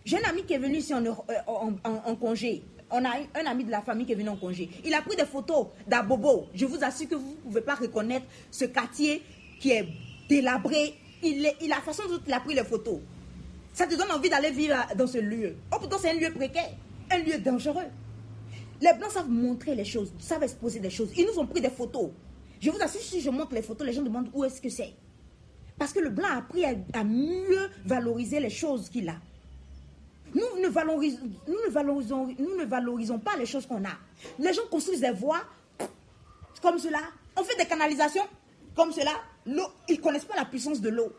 J'ai 0.04 0.17
un 0.17 0.30
ami 0.30 0.44
qui 0.44 0.54
est 0.54 0.60
venu 0.60 0.78
ici 0.78 0.94
en 0.94 1.06
euh, 1.06 2.15
congé 2.20 2.63
on 2.91 3.06
a 3.06 3.10
un 3.36 3.46
ami 3.46 3.63
de 3.63 3.72
la 3.72 3.82
famille 3.82 4.06
qui 4.06 4.12
est 4.12 4.15
venu 4.15 4.30
en 4.30 4.36
congé. 4.36 4.70
Il 4.86 4.94
a 4.94 5.02
pris 5.02 5.15
des 5.15 5.26
photos 5.26 5.67
d'Abobo. 5.88 6.48
Je 6.54 6.65
vous 6.65 6.84
assure 6.84 7.08
que 7.08 7.15
vous 7.15 7.30
ne 7.30 7.50
pouvez 7.50 7.62
pas 7.62 7.76
reconnaître 7.76 8.26
ce 8.52 8.65
quartier 8.65 9.24
qui 9.60 9.72
est 9.72 9.88
délabré. 10.30 10.96
Il, 11.24 11.46
est, 11.46 11.56
il 11.62 11.72
a 11.72 11.78
façon 11.78 12.04
dont 12.10 12.20
il 12.26 12.34
a 12.34 12.39
pris 12.39 12.54
les 12.54 12.63
photos. 12.63 13.00
Ça 13.74 13.88
te 13.88 13.96
donne 13.96 14.12
envie 14.12 14.30
d'aller 14.30 14.52
vivre 14.52 14.76
dans 14.98 15.08
ce 15.08 15.20
lieu. 15.20 15.56
Oh, 15.72 15.78
pourtant, 15.80 15.98
c'est 16.00 16.12
un 16.12 16.20
lieu 16.20 16.34
précaire, 16.34 16.72
un 17.12 17.19
lieu 17.19 17.38
dangereux. 17.39 17.86
Les 18.82 18.93
Blancs 18.93 19.12
savent 19.12 19.30
montrer 19.30 19.76
les 19.76 19.86
choses, 19.86 20.12
savent 20.19 20.43
exposer 20.43 20.80
des 20.80 20.89
choses. 20.89 21.12
Ils 21.17 21.26
nous 21.26 21.39
ont 21.39 21.45
pris 21.45 21.62
des 21.62 21.69
photos. 21.69 22.10
Je 22.60 22.69
vous 22.69 22.82
assure, 22.82 23.02
si 23.02 23.21
je 23.21 23.30
montre 23.30 23.54
les 23.54 23.62
photos, 23.62 23.86
les 23.86 23.93
gens 23.93 24.02
demandent 24.02 24.30
où 24.34 24.43
est-ce 24.43 24.62
que 24.62 24.69
c'est. 24.69 24.93
Parce 25.78 25.93
que 25.93 26.00
le 26.00 26.10
Blanc 26.10 26.28
a 26.30 26.38
appris 26.38 26.63
à 26.65 27.04
mieux 27.04 27.69
valoriser 27.86 28.39
les 28.39 28.50
choses 28.50 28.89
qu'il 28.89 29.10
a. 29.10 29.15
Nous 30.34 30.62
ne, 30.62 30.69
valorisons, 30.69 31.19
nous, 31.47 31.58
ne 31.65 31.71
valorisons, 31.71 32.36
nous 32.39 32.56
ne 32.56 32.65
valorisons 32.65 33.19
pas 33.19 33.36
les 33.38 33.45
choses 33.45 33.65
qu'on 33.65 33.84
a. 33.84 33.97
Les 34.39 34.54
gens 34.54 34.62
construisent 34.69 35.02
des 35.02 35.12
voies 35.12 35.41
comme 36.62 36.78
cela. 36.78 37.00
On 37.36 37.43
fait 37.43 37.58
des 37.58 37.65
canalisations 37.65 38.24
comme 38.76 38.91
cela. 38.91 39.12
L'eau, 39.45 39.67
ils 39.89 40.00
connaissent 40.00 40.26
pas 40.26 40.36
la 40.36 40.45
puissance 40.45 40.80
de 40.80 40.89
l'eau. 40.89 41.12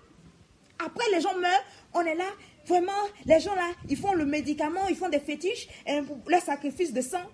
Après, 0.78 1.04
les 1.12 1.20
gens 1.20 1.34
meurent. 1.34 1.64
On 1.94 2.00
est 2.00 2.14
là. 2.14 2.24
Vraiment, 2.66 2.92
les 3.26 3.40
gens 3.40 3.54
là, 3.54 3.70
ils 3.88 3.96
font 3.96 4.12
le 4.12 4.24
médicament, 4.24 4.86
ils 4.88 4.96
font 4.96 5.08
des 5.08 5.20
fétiches, 5.20 5.68
et 5.86 6.00
le 6.00 6.40
sacrifice 6.40 6.92
de 6.92 7.00
sang. 7.00 7.24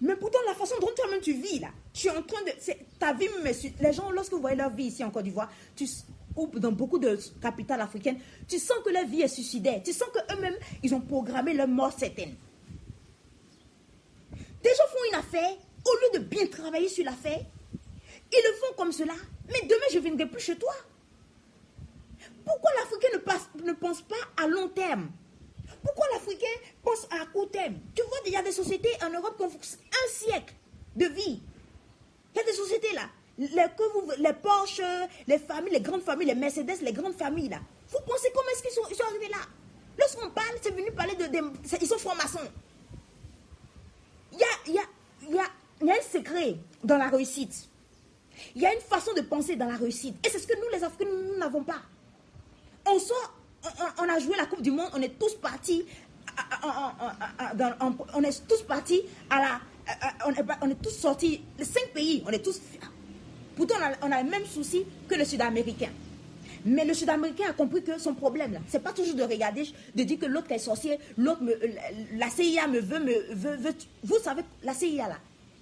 Mais 0.00 0.16
pourtant, 0.16 0.38
la 0.46 0.54
façon 0.54 0.74
dont 0.80 0.90
toi-même 0.94 1.20
tu 1.20 1.32
vis 1.32 1.58
là, 1.58 1.68
tu 1.92 2.08
es 2.08 2.10
en 2.10 2.22
train 2.22 2.42
de. 2.42 2.52
Ta 2.98 3.12
vie, 3.12 3.28
les 3.80 3.92
gens, 3.92 4.10
lorsque 4.10 4.32
vous 4.32 4.40
voyez 4.40 4.56
leur 4.56 4.70
vie 4.70 4.84
ici 4.84 5.04
en 5.04 5.10
Côte 5.10 5.24
d'Ivoire, 5.24 5.50
ou 6.36 6.46
dans 6.58 6.72
beaucoup 6.72 6.98
de 6.98 7.18
capitales 7.40 7.80
africaines, 7.80 8.18
tu 8.46 8.58
sens 8.58 8.76
que 8.84 8.90
leur 8.90 9.06
vie 9.06 9.22
est 9.22 9.28
suicidaire. 9.28 9.80
Tu 9.82 9.92
sens 9.92 10.08
qu'eux-mêmes, 10.12 10.56
ils 10.82 10.94
ont 10.94 11.00
programmé 11.00 11.54
leur 11.54 11.68
mort 11.68 11.92
certaine. 11.92 12.34
Des 14.62 14.70
gens 14.70 14.88
font 14.90 15.04
une 15.10 15.18
affaire, 15.18 15.50
au 15.84 15.94
lieu 15.94 16.20
de 16.20 16.24
bien 16.24 16.46
travailler 16.46 16.88
sur 16.88 17.04
l'affaire, 17.04 17.40
ils 18.32 18.42
le 18.44 18.54
font 18.56 18.74
comme 18.76 18.92
cela. 18.92 19.14
Mais 19.48 19.62
demain, 19.62 19.86
je 19.92 19.98
ne 19.98 20.02
viendrai 20.02 20.26
plus 20.26 20.40
chez 20.40 20.56
toi. 20.56 20.74
Pourquoi 22.46 22.70
l'Africain 22.78 23.08
ne, 23.62 23.66
ne 23.66 23.72
pense 23.74 24.00
pas 24.00 24.42
à 24.42 24.46
long 24.46 24.68
terme? 24.68 25.10
Pourquoi 25.82 26.06
l'Africain 26.14 26.46
pense 26.82 27.06
à 27.10 27.26
court 27.26 27.50
terme? 27.50 27.74
Tu 27.94 28.02
vois, 28.02 28.18
il 28.24 28.32
y 28.32 28.36
a 28.36 28.42
des 28.42 28.52
sociétés 28.52 28.92
en 29.04 29.10
Europe 29.10 29.36
qui 29.36 29.42
ont 29.42 29.50
un 29.50 30.08
siècle 30.08 30.54
de 30.94 31.06
vie. 31.06 31.42
Il 32.34 32.38
y 32.38 32.40
a 32.40 32.44
des 32.44 32.52
sociétés 32.52 32.92
là 32.94 33.10
les, 33.38 33.48
que 33.48 33.92
vous, 33.92 34.10
les 34.18 34.32
Porsche, 34.32 34.82
les 35.26 35.38
familles, 35.38 35.72
les 35.72 35.80
grandes 35.80 36.02
familles, 36.02 36.28
les 36.28 36.34
Mercedes, 36.34 36.80
les 36.82 36.92
grandes 36.92 37.14
familles 37.14 37.48
là. 37.48 37.60
Vous 37.90 37.98
pensez 38.06 38.28
comment 38.34 38.48
est-ce 38.52 38.62
qu'ils 38.62 38.72
sont, 38.72 38.82
sont, 38.82 39.08
arrivés 39.10 39.28
là? 39.28 39.38
Lorsqu'on 39.98 40.30
parle, 40.30 40.56
c'est 40.62 40.74
venu 40.74 40.90
parler 40.92 41.14
de, 41.14 41.24
Ils 41.80 41.86
sont 41.86 41.98
francs-maçons. 41.98 42.38
Y 44.32 44.42
a, 44.42 44.70
y 44.72 44.78
a, 44.78 44.82
il 45.80 45.86
y 45.86 45.90
a 45.90 45.94
un 45.94 46.02
secret 46.02 46.56
dans 46.82 46.98
la 46.98 47.08
réussite. 47.08 47.68
Il 48.54 48.62
y 48.62 48.66
a 48.66 48.74
une 48.74 48.80
façon 48.80 49.12
de 49.14 49.22
penser 49.22 49.56
dans 49.56 49.66
la 49.66 49.76
réussite. 49.76 50.16
Et 50.26 50.30
c'est 50.30 50.38
ce 50.38 50.46
que 50.46 50.54
nous, 50.54 50.68
les 50.72 50.84
Africains, 50.84 51.10
nous 51.10 51.38
n'avons 51.38 51.64
pas. 51.64 51.80
On 52.88 54.08
a 54.08 54.18
joué 54.18 54.36
la 54.36 54.46
Coupe 54.46 54.62
du 54.62 54.70
Monde, 54.70 54.90
on 54.94 55.02
est 55.02 55.18
tous 55.18 55.34
partis, 55.34 55.84
on 58.14 58.22
est 58.22 58.46
tous 58.48 58.62
partis 58.62 59.02
à 59.30 59.40
la, 59.40 59.60
on 60.62 60.70
est, 60.70 60.82
tous 60.82 60.90
sortis, 60.90 61.42
les 61.58 61.64
cinq 61.64 61.92
pays, 61.94 62.22
on 62.26 62.30
est 62.30 62.44
tous 62.44 62.60
Pourtant, 63.56 63.76
on 64.02 64.12
a, 64.12 64.22
le 64.22 64.28
même 64.28 64.44
souci 64.44 64.84
que 65.08 65.14
le 65.14 65.24
Sud-Américain. 65.24 65.88
Mais 66.66 66.84
le 66.84 66.92
Sud-Américain 66.92 67.44
a 67.48 67.52
compris 67.54 67.82
que 67.82 67.98
son 67.98 68.12
problème, 68.14 68.60
ce 68.68 68.76
n'est 68.76 68.82
pas 68.82 68.92
toujours 68.92 69.14
de 69.14 69.22
regarder, 69.22 69.64
de 69.94 70.02
dire 70.02 70.18
que 70.18 70.26
l'autre 70.26 70.52
est 70.52 70.58
sorcier, 70.58 70.98
l'autre, 71.16 71.40
la 72.14 72.28
CIA 72.28 72.66
me 72.68 72.80
veut, 72.80 72.98
me 72.98 73.34
veut, 73.34 73.74
Vous 74.04 74.18
savez, 74.18 74.42
la 74.62 74.74
CIA, 74.74 75.08
là, 75.08 75.16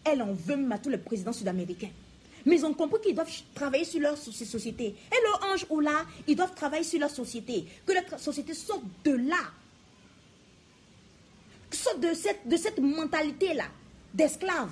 elle 0.05 0.23
en 0.23 0.33
veut 0.33 0.57
même 0.57 0.73
à 0.73 0.79
tous 0.79 0.89
les 0.91 0.99
présidents 0.99 1.33
sud-américains. 1.33 1.91
Mais 2.47 2.57
ils 2.57 2.67
ont 2.67 2.75
compris 2.75 3.01
qu'ils 3.01 3.15
doivent 3.15 3.31
travailler 3.55 3.85
sur 3.85 4.01
leur 4.01 4.17
société. 4.19 4.87
Et 4.87 5.17
le 5.23 5.53
ange 5.53 5.67
ou 5.71 5.81
là, 5.81 6.05
ils 6.27 6.37
doivent 6.37 6.55
travailler 6.55 6.85
sur 6.85 7.01
leur 7.01 7.11
société. 7.11 7.67
Que 7.87 7.93
la 7.93 8.19
société 8.19 8.55
sorte 8.55 8.85
de 9.05 9.13
là. 9.13 9.51
Sorte 11.71 12.01
de 12.01 12.15
cette, 12.15 12.47
de 12.47 12.57
cette 12.57 12.79
mentalité-là, 12.79 13.65
d'esclave. 14.13 14.71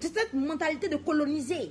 De 0.00 0.06
cette 0.06 0.32
mentalité 0.32 0.88
de 0.88 0.96
coloniser. 0.96 1.70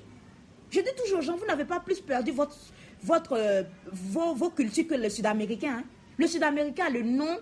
Je 0.70 0.80
dis 0.80 0.90
toujours 1.04 1.20
aux 1.20 1.22
gens, 1.22 1.36
vous 1.36 1.46
n'avez 1.48 1.66
pas 1.66 1.80
plus 1.80 2.00
perdu 2.00 2.32
votre, 2.32 2.56
votre, 3.04 3.34
euh, 3.34 3.64
vos, 3.92 4.50
cultures 4.52 4.88
que 4.88 4.94
le 4.96 5.10
Sud-Américain. 5.10 5.80
Hein. 5.80 5.84
Le 6.18 6.28
Sud-Américain 6.28 6.86
a 6.86 6.90
le 6.90 7.02
nom 7.02 7.38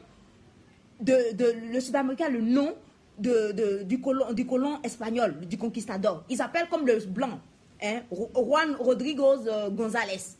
de, 1.01 1.35
de 1.35 1.53
le 1.73 1.79
Sud-Américain 1.79 2.29
le 2.29 2.41
nom 2.41 2.73
de, 3.19 3.83
du, 3.83 3.99
colon, 3.99 4.33
du 4.33 4.45
colon 4.45 4.79
espagnol, 4.83 5.39
du 5.47 5.57
conquistador. 5.57 6.23
Ils 6.29 6.37
s'appellent 6.37 6.69
comme 6.69 6.85
le 6.85 6.97
blanc, 7.05 7.39
hein, 7.81 8.01
Juan 8.11 8.75
Rodrigo 8.79 9.33
euh, 9.47 9.69
González. 9.69 10.35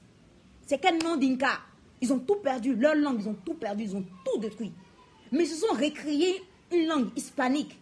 C'est 0.65 0.79
quel 0.79 0.97
nom 1.03 1.15
d'Inca? 1.17 1.59
Ils 2.01 2.13
ont 2.13 2.19
tout 2.19 2.35
perdu, 2.35 2.75
leur 2.75 2.95
langue, 2.95 3.21
ils 3.21 3.29
ont 3.29 3.37
tout 3.45 3.55
perdu, 3.55 3.83
ils 3.83 3.95
ont 3.95 4.05
tout 4.25 4.39
détruit. 4.39 4.71
Mais 5.31 5.43
ils 5.43 5.47
se 5.47 5.65
sont 5.65 5.73
récréés 5.73 6.43
une 6.71 6.87
langue 6.87 7.09
hispanique 7.15 7.79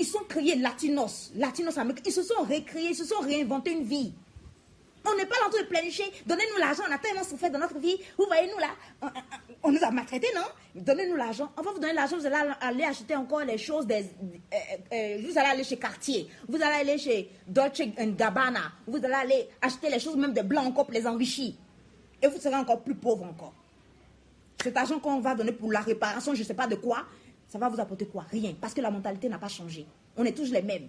ils 0.00 0.06
sont 0.06 0.24
créés 0.26 0.56
latinos, 0.56 1.30
latinos 1.36 1.76
américains. 1.76 2.04
Ils 2.06 2.12
se 2.12 2.22
sont 2.22 2.42
recréés, 2.42 2.88
ils 2.88 2.94
se 2.94 3.04
sont 3.04 3.20
réinventés 3.20 3.72
une 3.72 3.84
vie. 3.84 4.12
On 5.04 5.16
n'est 5.16 5.26
pas 5.26 5.36
en 5.46 5.50
train 5.50 5.62
de 5.62 5.66
planifier. 5.66 6.04
Donnez-nous 6.26 6.58
l'argent, 6.58 6.82
on 6.88 6.92
a 6.92 6.98
tellement 6.98 7.24
souffert 7.24 7.50
dans 7.50 7.58
notre 7.58 7.78
vie. 7.78 7.96
Vous 8.18 8.26
voyez, 8.26 8.50
nous 8.50 8.58
là, 8.58 8.68
on, 9.62 9.72
nous 9.72 9.82
a 9.82 9.90
maltraités, 9.90 10.28
non? 10.34 10.42
Donnez-nous 10.74 11.16
l'argent. 11.16 11.50
On 11.56 11.62
va 11.62 11.72
vous 11.72 11.78
donner 11.78 11.94
l'argent, 11.94 12.18
vous 12.18 12.26
allez 12.26 12.52
aller 12.60 12.84
acheter 12.84 13.16
encore 13.16 13.40
les 13.40 13.56
choses. 13.56 13.86
Des, 13.86 14.04
euh, 14.04 14.56
euh, 14.92 15.22
vous 15.26 15.38
allez 15.38 15.48
aller 15.48 15.64
chez 15.64 15.78
Cartier. 15.78 16.28
Vous 16.48 16.56
allez 16.56 16.90
aller 16.90 16.98
chez 16.98 17.30
Dolce 17.46 17.80
Gabbana. 17.98 18.72
Vous 18.86 18.98
allez 18.98 19.14
aller 19.14 19.48
acheter 19.62 19.88
les 19.88 20.00
choses, 20.00 20.16
même 20.16 20.34
des 20.34 20.42
blancs 20.42 20.66
encore 20.66 20.84
pour 20.84 20.94
les 20.94 21.06
enrichir. 21.06 21.54
Et 22.22 22.26
vous 22.26 22.38
serez 22.38 22.56
encore 22.56 22.82
plus 22.82 22.94
pauvre 22.94 23.24
encore. 23.24 23.54
Cet 24.62 24.76
argent 24.76 24.98
qu'on 24.98 25.20
va 25.20 25.34
donner 25.34 25.52
pour 25.52 25.72
la 25.72 25.80
réparation, 25.80 26.34
je 26.34 26.40
ne 26.40 26.44
sais 26.44 26.54
pas 26.54 26.66
de 26.66 26.74
quoi, 26.74 27.06
ça 27.48 27.58
va 27.58 27.70
vous 27.70 27.80
apporter 27.80 28.06
quoi? 28.06 28.26
Rien. 28.30 28.54
Parce 28.60 28.74
que 28.74 28.82
la 28.82 28.90
mentalité 28.90 29.30
n'a 29.30 29.38
pas 29.38 29.48
changé. 29.48 29.86
On 30.16 30.24
est 30.24 30.32
tous 30.32 30.52
les 30.52 30.60
mêmes. 30.60 30.88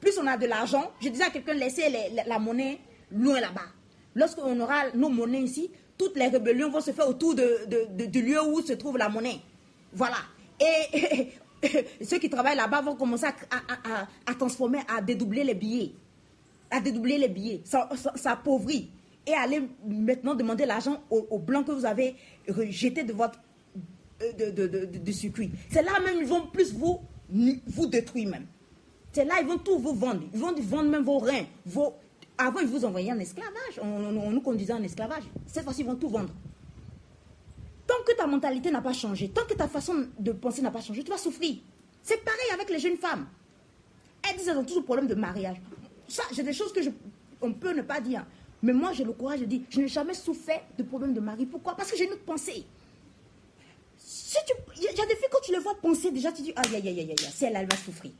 Plus 0.00 0.18
on 0.18 0.26
a 0.26 0.36
de 0.36 0.46
l'argent, 0.46 0.90
je 1.00 1.08
disais 1.08 1.24
à 1.24 1.30
quelqu'un, 1.30 1.54
laissez 1.54 1.84
la 2.26 2.38
monnaie 2.38 2.80
loin 3.10 3.40
là-bas. 3.40 3.66
Lorsqu'on 4.14 4.58
aura 4.60 4.90
nos 4.94 5.08
monnaies 5.08 5.42
ici, 5.42 5.70
toutes 5.98 6.16
les 6.16 6.28
rébellions 6.28 6.70
vont 6.70 6.80
se 6.80 6.90
faire 6.90 7.08
autour 7.08 7.34
de, 7.34 8.06
du 8.06 8.22
lieu 8.22 8.42
où 8.42 8.60
se 8.60 8.72
trouve 8.74 8.98
la 8.98 9.08
monnaie. 9.08 9.40
Voilà. 9.92 10.16
Et, 10.60 11.28
ceux 12.04 12.18
qui 12.18 12.28
travaillent 12.28 12.56
là-bas 12.56 12.82
vont 12.82 12.96
commencer 12.96 13.26
à, 13.26 14.34
transformer, 14.34 14.80
à 14.88 15.00
dédoubler 15.00 15.44
les 15.44 15.54
billets. 15.54 15.92
À 16.70 16.80
dédoubler 16.80 17.18
les 17.18 17.28
billets. 17.28 17.60
Ça, 17.64 17.88
ça, 18.14 18.32
appauvrit. 18.32 18.90
Et 19.26 19.32
aller 19.34 19.62
maintenant 19.86 20.34
demander 20.34 20.66
l'argent 20.66 21.02
aux, 21.10 21.38
blancs 21.38 21.66
que 21.66 21.72
vous 21.72 21.84
avez 21.84 22.14
rejeté 22.48 23.02
de 23.02 23.12
votre 23.12 23.40
euh, 24.22 24.50
de, 24.52 25.12
circuit. 25.12 25.50
C'est 25.70 25.82
là 25.82 25.92
même 26.04 26.18
ils 26.20 26.26
vont 26.26 26.46
plus 26.46 26.72
vous, 26.72 27.00
vous 27.28 27.86
détruire 27.86 28.28
même. 28.28 28.46
C'est 29.12 29.24
là 29.24 29.34
ils 29.40 29.46
vont 29.46 29.58
tout 29.58 29.78
vous 29.78 29.94
vendre. 29.94 30.22
Ils 30.32 30.38
vont 30.38 30.54
vendre 30.54 30.90
même 30.90 31.02
vos 31.02 31.18
reins, 31.18 31.44
vos, 31.64 31.94
avant, 32.38 32.60
ils 32.60 32.66
vous 32.66 32.84
envoyaient 32.84 33.12
en 33.12 33.18
esclavage. 33.18 33.80
On, 33.82 34.30
nous 34.30 34.40
conduisait 34.40 34.72
en 34.72 34.82
esclavage. 34.82 35.24
Cette 35.46 35.64
fois-ci, 35.64 35.80
ils 35.80 35.86
vont 35.86 35.96
tout 35.96 36.08
vendre. 36.08 36.30
Tant 37.86 38.02
que 38.06 38.16
ta 38.16 38.26
mentalité 38.26 38.70
n'a 38.70 38.82
pas 38.82 38.92
changé, 38.92 39.28
tant 39.28 39.44
que 39.44 39.54
ta 39.54 39.68
façon 39.68 40.06
de 40.18 40.32
penser 40.32 40.60
n'a 40.60 40.70
pas 40.70 40.80
changé, 40.80 41.04
tu 41.04 41.10
vas 41.10 41.18
souffrir. 41.18 41.56
C'est 42.02 42.22
pareil 42.24 42.50
avec 42.52 42.68
les 42.68 42.78
jeunes 42.78 42.96
femmes. 42.96 43.26
Elles 44.28 44.36
disent 44.36 44.46
qu'elles 44.46 44.58
ont 44.58 44.64
toujours 44.64 44.84
problème 44.84 45.06
de 45.06 45.14
mariage. 45.14 45.56
Ça, 46.08 46.24
j'ai 46.32 46.42
des 46.42 46.52
choses 46.52 46.72
que 46.72 46.82
je, 46.82 46.90
on 47.40 47.52
peut 47.52 47.72
ne 47.72 47.82
pas 47.82 48.00
dire. 48.00 48.26
Mais 48.62 48.72
moi, 48.72 48.92
j'ai 48.92 49.04
le 49.04 49.12
courage 49.12 49.40
de 49.40 49.44
dire, 49.44 49.60
je 49.70 49.80
n'ai 49.80 49.88
jamais 49.88 50.14
souffert 50.14 50.62
de 50.76 50.82
problème 50.82 51.14
de 51.14 51.20
mari. 51.20 51.46
Pourquoi? 51.46 51.76
Parce 51.76 51.90
que 51.90 51.96
j'ai 51.96 52.04
une 52.04 52.12
autre 52.12 52.24
pensée. 52.24 52.64
Si 53.96 54.36
il 54.76 54.82
y 54.82 54.88
a 54.88 55.06
des 55.06 55.16
filles, 55.16 55.28
quand 55.30 55.40
tu 55.42 55.52
les 55.52 55.58
vois 55.58 55.74
penser, 55.76 56.10
déjà, 56.10 56.32
tu 56.32 56.42
dis, 56.42 56.52
aïe, 56.56 56.74
aïe, 56.74 56.88
aïe, 56.88 57.00
aïe, 57.00 57.16
celle-là, 57.32 57.60
elle 57.62 57.68
va 57.68 57.76
souffrir 57.76 58.12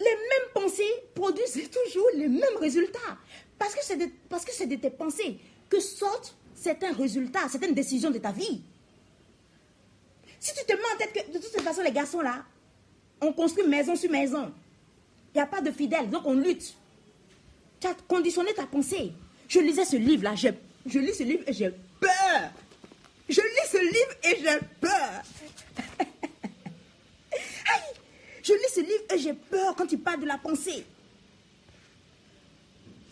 les 0.00 0.06
mêmes 0.06 0.50
pensées 0.54 0.82
produisent 1.14 1.70
toujours 1.70 2.08
les 2.14 2.28
mêmes 2.28 2.56
résultats. 2.60 3.18
Parce 3.58 3.74
que 3.74 3.80
c'est 3.82 3.96
de, 3.96 4.04
de 4.04 4.76
tes 4.76 4.90
pensées 4.90 5.38
que 5.68 5.80
sortent 5.80 6.34
certains 6.54 6.92
résultats, 6.92 7.48
certaines 7.48 7.74
décisions 7.74 8.10
de 8.10 8.18
ta 8.18 8.32
vie. 8.32 8.62
Si 10.40 10.54
tu 10.54 10.64
te 10.64 10.72
mets 10.72 10.80
en 10.94 10.98
tête 10.98 11.12
que 11.12 11.32
de 11.32 11.38
toute 11.38 11.60
façon, 11.60 11.82
les 11.82 11.92
garçons 11.92 12.20
là, 12.20 12.44
on 13.20 13.32
construit 13.32 13.66
maison 13.66 13.96
sur 13.96 14.10
maison. 14.10 14.52
Il 15.34 15.38
n'y 15.38 15.42
a 15.42 15.46
pas 15.46 15.60
de 15.60 15.70
fidèles, 15.70 16.08
donc 16.08 16.22
on 16.24 16.34
lutte. 16.34 16.74
Tu 17.80 17.86
as 17.86 17.94
conditionné 18.06 18.54
ta 18.54 18.66
pensée. 18.66 19.12
Je 19.48 19.60
lisais 19.60 19.84
ce 19.84 19.96
livre-là, 19.96 20.34
je 20.34 20.98
lis 20.98 21.14
ce 21.14 21.22
livre 21.22 21.42
et 21.46 21.52
j'ai 21.52 21.70
peur. 22.00 22.50
Je 23.28 23.40
lis 23.40 23.70
ce 23.70 23.78
livre 23.78 24.14
et 24.24 24.42
j'ai 24.42 24.58
peur. 24.80 25.22
Je 28.48 28.54
lis 28.54 28.72
ce 28.74 28.80
livre 28.80 29.04
et 29.14 29.18
j'ai 29.18 29.34
peur 29.34 29.76
quand 29.76 29.86
tu 29.86 29.98
parles 29.98 30.22
de 30.22 30.26
la 30.26 30.38
pensée. 30.38 30.86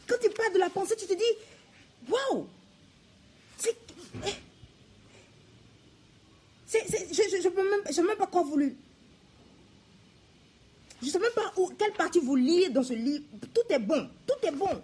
Quand 0.07 0.17
tu 0.23 0.31
parles 0.31 0.55
de 0.55 0.59
la 0.59 0.71
pensée, 0.71 0.97
tu 0.97 1.07
te 1.07 1.13
dis, 1.13 1.23
waouh, 2.09 2.47
eh. 3.67 3.77
je 6.73 6.79
ne 7.89 7.93
sais 7.93 8.03
même 8.03 8.17
pas 8.17 8.27
quoi 8.27 8.45
vous. 8.45 8.59
Je 8.59 8.71
ne 11.07 11.11
sais 11.11 11.19
même 11.19 11.33
pas 11.35 11.53
où, 11.59 11.71
quelle 11.79 11.93
partie 11.93 12.21
vous 12.21 12.37
lire 12.37 12.71
dans 12.71 12.83
ce 12.83 12.95
livre. 12.95 13.25
Tout 13.53 13.61
est 13.69 13.79
bon, 13.79 14.09
tout 14.27 14.47
est 14.47 14.53
bon. 14.53 14.83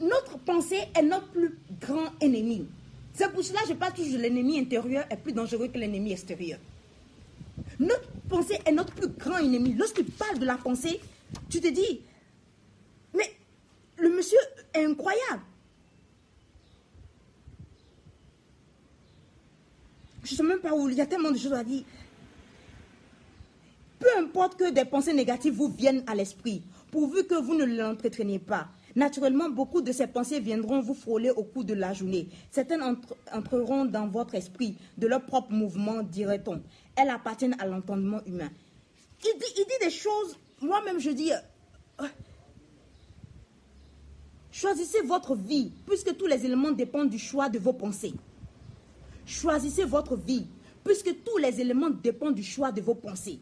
Notre 0.00 0.38
pensée 0.38 0.84
est 0.94 1.02
notre 1.02 1.26
plus 1.28 1.58
grand 1.80 2.12
ennemi. 2.20 2.68
C'est 3.14 3.32
pour 3.32 3.42
cela 3.42 3.62
que 3.62 3.68
je 3.68 3.74
parle 3.74 3.94
toujours 3.94 4.18
de 4.18 4.22
l'ennemi 4.22 4.60
intérieur 4.60 5.06
est 5.10 5.16
plus 5.16 5.32
dangereux 5.32 5.66
que 5.66 5.78
l'ennemi 5.78 6.12
extérieur. 6.12 6.60
Notre 7.80 8.11
pensée 8.32 8.58
est 8.64 8.72
notre 8.72 8.94
plus 8.94 9.08
grand 9.08 9.38
ennemi. 9.38 9.74
Lorsqu'il 9.74 10.06
parle 10.06 10.38
de 10.38 10.46
la 10.46 10.56
pensée, 10.56 11.00
tu 11.50 11.60
te 11.60 11.68
dis, 11.68 12.00
mais 13.14 13.30
le 13.98 14.08
monsieur 14.08 14.38
est 14.74 14.84
incroyable. 14.84 15.42
Je 20.24 20.32
ne 20.32 20.36
sais 20.36 20.42
même 20.42 20.60
pas 20.60 20.72
où, 20.74 20.88
il 20.88 20.96
y 20.96 21.00
a 21.00 21.06
tellement 21.06 21.30
de 21.30 21.36
choses 21.36 21.52
à 21.52 21.62
dire. 21.62 21.84
Peu 23.98 24.08
importe 24.18 24.56
que 24.56 24.70
des 24.70 24.84
pensées 24.84 25.12
négatives 25.12 25.54
vous 25.54 25.68
viennent 25.68 26.02
à 26.06 26.14
l'esprit, 26.14 26.62
pourvu 26.90 27.24
que 27.24 27.34
vous 27.34 27.54
ne 27.54 27.64
l'entretiennez 27.64 28.38
pas. 28.38 28.68
Naturellement, 28.94 29.48
beaucoup 29.48 29.80
de 29.80 29.90
ces 29.92 30.06
pensées 30.06 30.40
viendront 30.40 30.80
vous 30.80 30.94
frôler 30.94 31.30
au 31.30 31.44
cours 31.44 31.64
de 31.64 31.74
la 31.74 31.92
journée. 31.92 32.28
Certaines 32.50 32.82
entreront 33.32 33.84
dans 33.86 34.06
votre 34.06 34.34
esprit 34.34 34.76
de 34.98 35.06
leur 35.06 35.22
propre 35.24 35.52
mouvement, 35.52 36.02
dirait-on. 36.02 36.62
Elles 36.96 37.10
appartiennent 37.10 37.56
à 37.58 37.66
l'entendement 37.66 38.20
humain. 38.26 38.50
Il 39.24 39.38
dit, 39.38 39.46
il 39.56 39.64
dit 39.64 39.84
des 39.84 39.90
choses, 39.90 40.36
moi-même 40.60 40.98
je 40.98 41.10
dis, 41.10 41.32
euh, 41.32 42.06
choisissez 44.50 45.00
votre 45.02 45.34
vie, 45.34 45.72
puisque 45.86 46.16
tous 46.16 46.26
les 46.26 46.44
éléments 46.44 46.72
dépendent 46.72 47.10
du 47.10 47.18
choix 47.18 47.48
de 47.48 47.58
vos 47.58 47.72
pensées. 47.72 48.14
Choisissez 49.24 49.84
votre 49.84 50.16
vie, 50.16 50.46
puisque 50.84 51.22
tous 51.24 51.38
les 51.38 51.60
éléments 51.60 51.90
dépendent 51.90 52.34
du 52.34 52.42
choix 52.42 52.72
de 52.72 52.80
vos 52.80 52.94
pensées. 52.94 53.40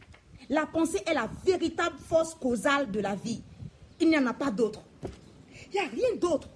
La 0.48 0.66
pensée 0.66 1.00
est 1.06 1.14
la 1.14 1.30
véritable 1.44 1.96
force 1.98 2.34
causale 2.34 2.90
de 2.90 3.00
la 3.00 3.14
vie. 3.14 3.40
Il 4.00 4.08
n'y 4.08 4.18
en 4.18 4.26
a 4.26 4.34
pas 4.34 4.50
d'autre. 4.50 4.82
Il 5.72 5.80
n'y 5.80 5.86
a 5.86 5.88
rien 5.88 6.16
d'autre. 6.20 6.48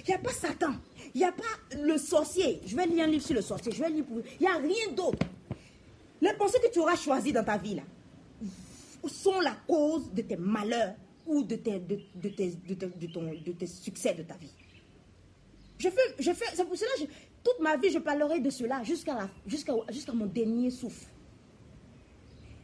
Il 0.00 0.08
n'y 0.08 0.14
a 0.14 0.18
pas 0.18 0.32
Satan. 0.32 0.74
Il 1.14 1.18
n'y 1.18 1.24
a 1.24 1.32
pas 1.32 1.76
le 1.76 1.96
sorcier. 1.98 2.60
Je 2.66 2.76
vais 2.76 2.86
lire 2.86 3.04
un 3.04 3.08
livre 3.08 3.24
sur 3.24 3.34
le 3.34 3.42
sorcier. 3.42 3.72
Je 3.72 3.82
vais 3.82 3.90
lire 3.90 4.04
Il 4.40 4.46
n'y 4.46 4.46
a 4.46 4.56
rien 4.56 4.92
d'autre. 4.94 5.18
Les 6.22 6.32
pensées 6.34 6.60
que 6.60 6.70
tu 6.70 6.78
auras 6.78 6.94
choisies 6.94 7.32
dans 7.32 7.42
ta 7.42 7.58
vie 7.58 7.74
là, 7.74 7.82
sont 9.08 9.40
la 9.40 9.56
cause 9.66 10.08
de 10.12 10.22
tes 10.22 10.36
malheurs 10.36 10.94
ou 11.26 11.42
de 11.42 11.56
tes, 11.56 11.80
de, 11.80 12.28
tes, 12.28 12.52
de, 12.52 13.52
tes 13.52 13.66
succès 13.66 14.14
de 14.14 14.22
ta 14.22 14.34
vie. 14.36 14.52
Je 15.78 15.88
fais, 15.88 16.14
je 16.20 16.32
fais, 16.32 16.44
c'est 16.54 16.64
pour 16.64 16.76
cela 16.76 16.90
que 16.96 17.12
toute 17.42 17.58
ma 17.60 17.76
vie, 17.76 17.90
je 17.90 17.98
parlerai 17.98 18.38
de 18.38 18.50
cela 18.50 18.84
jusqu'à 18.84 19.28
jusqu'à 19.48 19.72
jusqu'à 19.90 20.12
mon 20.12 20.26
dernier 20.26 20.70
souffle. 20.70 21.06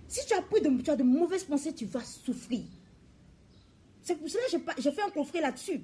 Si 0.07 0.25
tu 0.25 0.35
as 0.35 0.43
pris 0.43 0.61
de, 0.61 0.81
tu 0.81 0.91
as 0.91 0.97
de 0.97 1.03
mauvaises 1.03 1.43
pensées, 1.43 1.75
tu 1.75 1.85
vas 1.87 2.05
souffrir. 2.05 2.63
C'est 4.03 4.15
pour 4.15 4.29
cela 4.29 4.45
que 4.45 4.81
j'ai 4.81 4.93
fait 4.93 5.03
un 5.03 5.11
coffret 5.11 5.41
là-dessus. 5.41 5.81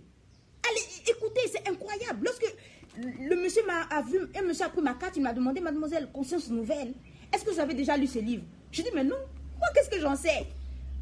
Allez, 0.70 1.10
écoutez, 1.10 1.40
c'est 1.50 1.68
incroyable. 1.68 2.24
Lorsque 2.24 2.54
le 2.96 3.34
monsieur 3.34 3.66
m'a 3.66 4.00
vu, 4.02 4.20
un 4.36 4.42
monsieur 4.42 4.66
a 4.66 4.68
pris 4.68 4.80
ma 4.80 4.94
carte, 4.94 5.16
il 5.16 5.22
m'a 5.22 5.32
demandé, 5.32 5.60
mademoiselle, 5.60 6.08
conscience 6.12 6.48
nouvelle, 6.50 6.94
est-ce 7.34 7.44
que 7.44 7.50
vous 7.50 7.60
avez 7.60 7.74
déjà 7.74 7.96
lu 7.96 8.06
ce 8.06 8.18
livre? 8.18 8.44
Je 8.70 8.82
dis, 8.82 8.88
mais 8.94 9.04
non, 9.04 9.16
moi, 9.58 9.68
qu'est-ce 9.74 9.90
que 9.90 10.00
j'en 10.00 10.16
sais? 10.16 10.46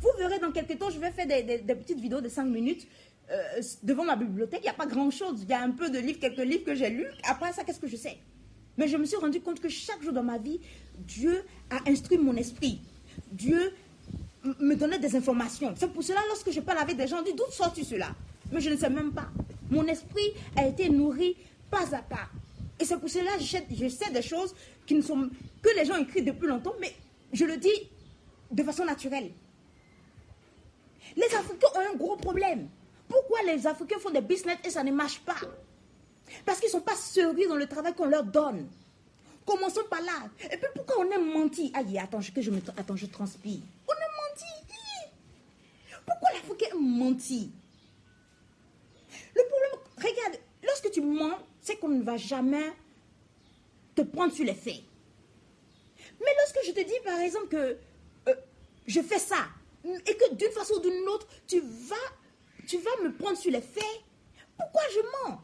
Vous 0.01 0.11
verrez 0.19 0.39
dans 0.39 0.51
quelques 0.51 0.79
temps, 0.79 0.91
je 0.91 0.99
vais 0.99 1.11
faire 1.11 1.27
des, 1.27 1.75
petites 1.75 2.01
vidéos 2.01 2.21
de 2.21 2.29
5 2.29 2.45
minutes 2.45 2.87
euh, 3.31 3.63
devant 3.83 4.05
ma 4.05 4.17
bibliothèque. 4.17 4.61
Il 4.63 4.65
n'y 4.65 4.71
a 4.71 4.75
pas 4.75 4.87
grand-chose. 4.87 5.43
Il 5.43 5.49
y 5.49 5.53
a 5.53 5.63
un 5.63 5.71
peu 5.71 5.91
de 5.91 5.99
livres, 5.99 6.19
quelques 6.19 6.39
livres 6.45 6.65
que 6.65 6.75
j'ai 6.75 6.91
lus. 6.91 7.07
Après 7.29 7.53
ça, 7.53 7.65
qu'est-ce 7.65 7.81
que 7.81 7.87
je 7.87 7.97
sais? 7.97 8.19
Mais 8.77 8.89
je 8.89 8.97
me 8.97 9.05
suis 9.05 9.17
rendu 9.17 9.41
compte 9.41 9.61
que 9.61 9.69
chaque 9.69 10.03
jour 10.03 10.13
dans 10.13 10.23
ma 10.23 10.39
vie, 10.39 10.61
Dieu 10.99 11.45
a 11.71 11.89
instruit 11.89 12.19
mon 12.19 12.35
esprit. 12.37 12.81
Dieu 13.31 13.73
me 14.59 14.75
donnait 14.75 14.99
des 14.99 15.15
informations. 15.15 15.75
C'est 15.77 15.93
pour 15.93 16.03
cela, 16.03 16.21
lorsque 16.29 16.51
je 16.51 16.61
parle 16.61 16.79
avec 16.79 16.97
des 16.97 17.07
gens, 17.07 17.21
on 17.21 17.23
dit 17.23 17.35
d'où 17.35 17.45
sors-tu 17.51 17.85
cela? 17.85 18.09
Mais 18.51 18.61
je 18.61 18.71
ne 18.71 18.77
sais 18.77 18.91
même 18.91 19.13
pas. 19.13 19.29
Mon 19.71 19.87
esprit 19.87 20.33
a 20.57 20.67
été 20.67 20.89
nourri 20.89 21.37
pas 21.71 21.95
à 21.95 22.03
pas. 22.03 22.29
Et 22.81 22.85
c'est 22.85 22.99
pour 22.99 23.09
cela 23.09 23.37
que 23.37 23.43
je 23.43 23.89
sais 23.89 24.11
des 24.11 24.23
choses 24.23 24.55
qui 24.87 24.95
ne 24.95 25.03
sont, 25.03 25.31
que 25.63 25.69
les 25.77 25.85
gens 25.85 25.97
écrivent 25.97 26.25
depuis 26.25 26.47
longtemps, 26.49 26.75
mais 26.81 26.95
je 27.33 27.45
le 27.45 27.57
dis 27.57 27.91
de 28.51 28.63
façon 28.63 28.85
naturelle. 28.85 29.31
Les 31.17 31.35
Africains 31.35 31.69
ont 31.75 31.93
un 31.93 31.97
gros 31.97 32.17
problème. 32.17 32.69
Pourquoi 33.09 33.43
les 33.43 33.67
Africains 33.67 33.99
font 33.99 34.11
des 34.11 34.21
business 34.21 34.59
et 34.65 34.71
ça 34.71 34.83
ne 34.83 34.93
marche 34.93 35.21
pas? 35.21 35.37
Parce 36.45 36.59
qu'ils 36.59 36.69
ne 36.69 36.73
sont 36.73 36.81
pas 36.81 36.97
sérieux 36.97 37.49
dans 37.49 37.57
le 37.57 37.67
travail 37.67 37.95
qu'on 37.95 38.07
leur 38.07 38.25
donne. 38.25 38.69
Commençons 39.45 39.85
par 39.91 40.01
là. 40.01 40.29
Et 40.45 40.57
puis 40.57 40.69
pourquoi 40.75 41.05
on 41.05 41.11
aime 41.11 41.33
mentir 41.33 41.71
Aïe, 41.75 41.99
attends, 41.99 42.21
que 42.35 42.41
je 42.41 42.51
me, 42.51 42.61
attends, 42.77 42.97
je 42.97 43.07
transpire. 43.07 43.61
On 43.89 43.93
aime 43.93 44.31
mentir. 44.31 44.63
Pourquoi 46.07 46.31
l'Africain 46.33 46.77
mentit 46.79 47.51
Le 49.35 49.43
problème, 49.49 49.87
regarde, 49.97 50.41
lorsque 50.63 50.91
tu 50.91 51.01
mens, 51.01 51.39
c'est 51.63 51.77
qu'on 51.77 51.89
ne 51.89 52.03
va 52.03 52.17
jamais 52.17 52.73
te 53.95 54.03
prendre 54.03 54.33
sur 54.33 54.45
les 54.45 54.55
faits. 54.55 54.83
Mais 56.21 56.31
lorsque 56.39 56.67
je 56.67 56.73
te 56.73 56.81
dis, 56.85 57.01
par 57.05 57.19
exemple, 57.21 57.49
que 57.49 57.77
euh, 58.29 58.35
je 58.87 59.01
fais 59.01 59.19
ça, 59.19 59.49
et 59.85 60.17
que 60.17 60.35
d'une 60.35 60.51
façon 60.51 60.75
ou 60.75 60.81
d'une 60.81 61.09
autre, 61.09 61.27
tu 61.47 61.61
vas, 61.61 61.97
tu 62.67 62.79
vas 62.79 62.91
me 63.05 63.13
prendre 63.15 63.39
sur 63.39 63.51
les 63.51 63.61
faits, 63.61 64.01
pourquoi 64.57 64.83
je 64.93 65.01
mens? 65.01 65.41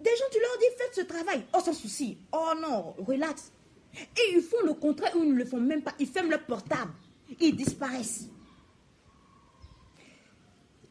Des 0.00 0.10
gens, 0.10 0.24
tu 0.30 0.38
leur 0.40 0.58
dis, 0.58 0.76
faites 0.76 0.94
ce 0.94 1.00
travail. 1.02 1.44
Oh, 1.54 1.60
sans 1.64 1.72
souci. 1.72 2.18
Oh 2.32 2.52
non, 2.60 2.94
relax. 2.98 3.52
Et 3.96 4.34
ils 4.34 4.42
font 4.42 4.60
le 4.64 4.74
contraire 4.74 5.16
ou 5.16 5.22
ils 5.22 5.32
ne 5.32 5.38
le 5.38 5.44
font 5.44 5.60
même 5.60 5.82
pas. 5.82 5.94
Ils 5.98 6.08
ferment 6.08 6.30
leur 6.30 6.44
portable. 6.44 6.92
Ils 7.40 7.56
disparaissent. 7.56 8.28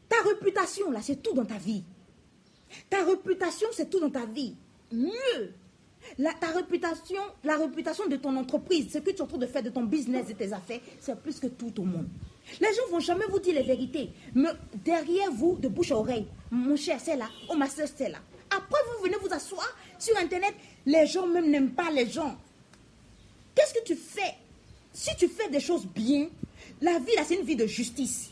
Ta 0.08 0.16
réputation, 0.28 0.90
là, 0.90 1.00
c'est 1.02 1.22
tout 1.22 1.34
dans 1.34 1.44
ta 1.44 1.58
vie. 1.58 1.84
Ta 2.90 3.04
réputation, 3.04 3.68
c'est 3.72 3.90
tout 3.90 4.00
dans 4.00 4.10
ta 4.10 4.26
vie. 4.26 4.54
Mieux, 4.92 5.52
la, 6.18 6.32
ta 6.34 6.48
réputation, 6.48 7.20
la 7.42 7.56
réputation 7.56 8.06
de 8.06 8.16
ton 8.16 8.36
entreprise, 8.36 8.92
ce 8.92 8.98
que 8.98 9.10
tu 9.10 9.16
es 9.16 9.22
en 9.22 9.26
train 9.26 9.38
de 9.38 9.46
faire 9.46 9.62
de 9.62 9.70
ton 9.70 9.84
business, 9.84 10.26
de 10.26 10.32
tes 10.32 10.52
affaires, 10.52 10.80
c'est 11.00 11.18
plus 11.20 11.40
que 11.40 11.46
tout 11.46 11.72
au 11.80 11.84
monde. 11.84 12.08
Les 12.60 12.68
gens 12.68 12.86
vont 12.90 13.00
jamais 13.00 13.24
vous 13.30 13.38
dire 13.38 13.54
les 13.54 13.62
vérités. 13.62 14.10
Mais 14.34 14.50
derrière 14.84 15.30
vous, 15.32 15.56
de 15.56 15.68
bouche 15.68 15.92
à 15.92 15.96
oreille, 15.96 16.26
mon 16.50 16.76
cher, 16.76 16.98
c'est 17.02 17.16
là, 17.16 17.28
oh 17.48 17.56
ma 17.56 17.68
soeur, 17.68 17.88
c'est. 17.94 18.12
Après, 18.50 18.80
vous 18.96 19.04
venez 19.04 19.16
vous 19.20 19.32
asseoir 19.32 19.66
sur 19.98 20.16
Internet. 20.18 20.54
Les 20.86 21.06
gens 21.06 21.26
même 21.26 21.50
n'aiment 21.50 21.72
pas 21.72 21.90
les 21.90 22.08
gens. 22.08 22.36
Qu'est-ce 23.54 23.74
que 23.74 23.84
tu 23.84 23.96
fais? 23.96 24.34
Si 24.92 25.10
tu 25.16 25.28
fais 25.28 25.48
des 25.48 25.60
choses 25.60 25.86
bien, 25.86 26.28
la 26.80 26.98
vie, 26.98 27.16
là, 27.16 27.22
c'est 27.26 27.34
une 27.34 27.44
vie 27.46 27.56
de 27.56 27.66
justice. 27.66 28.30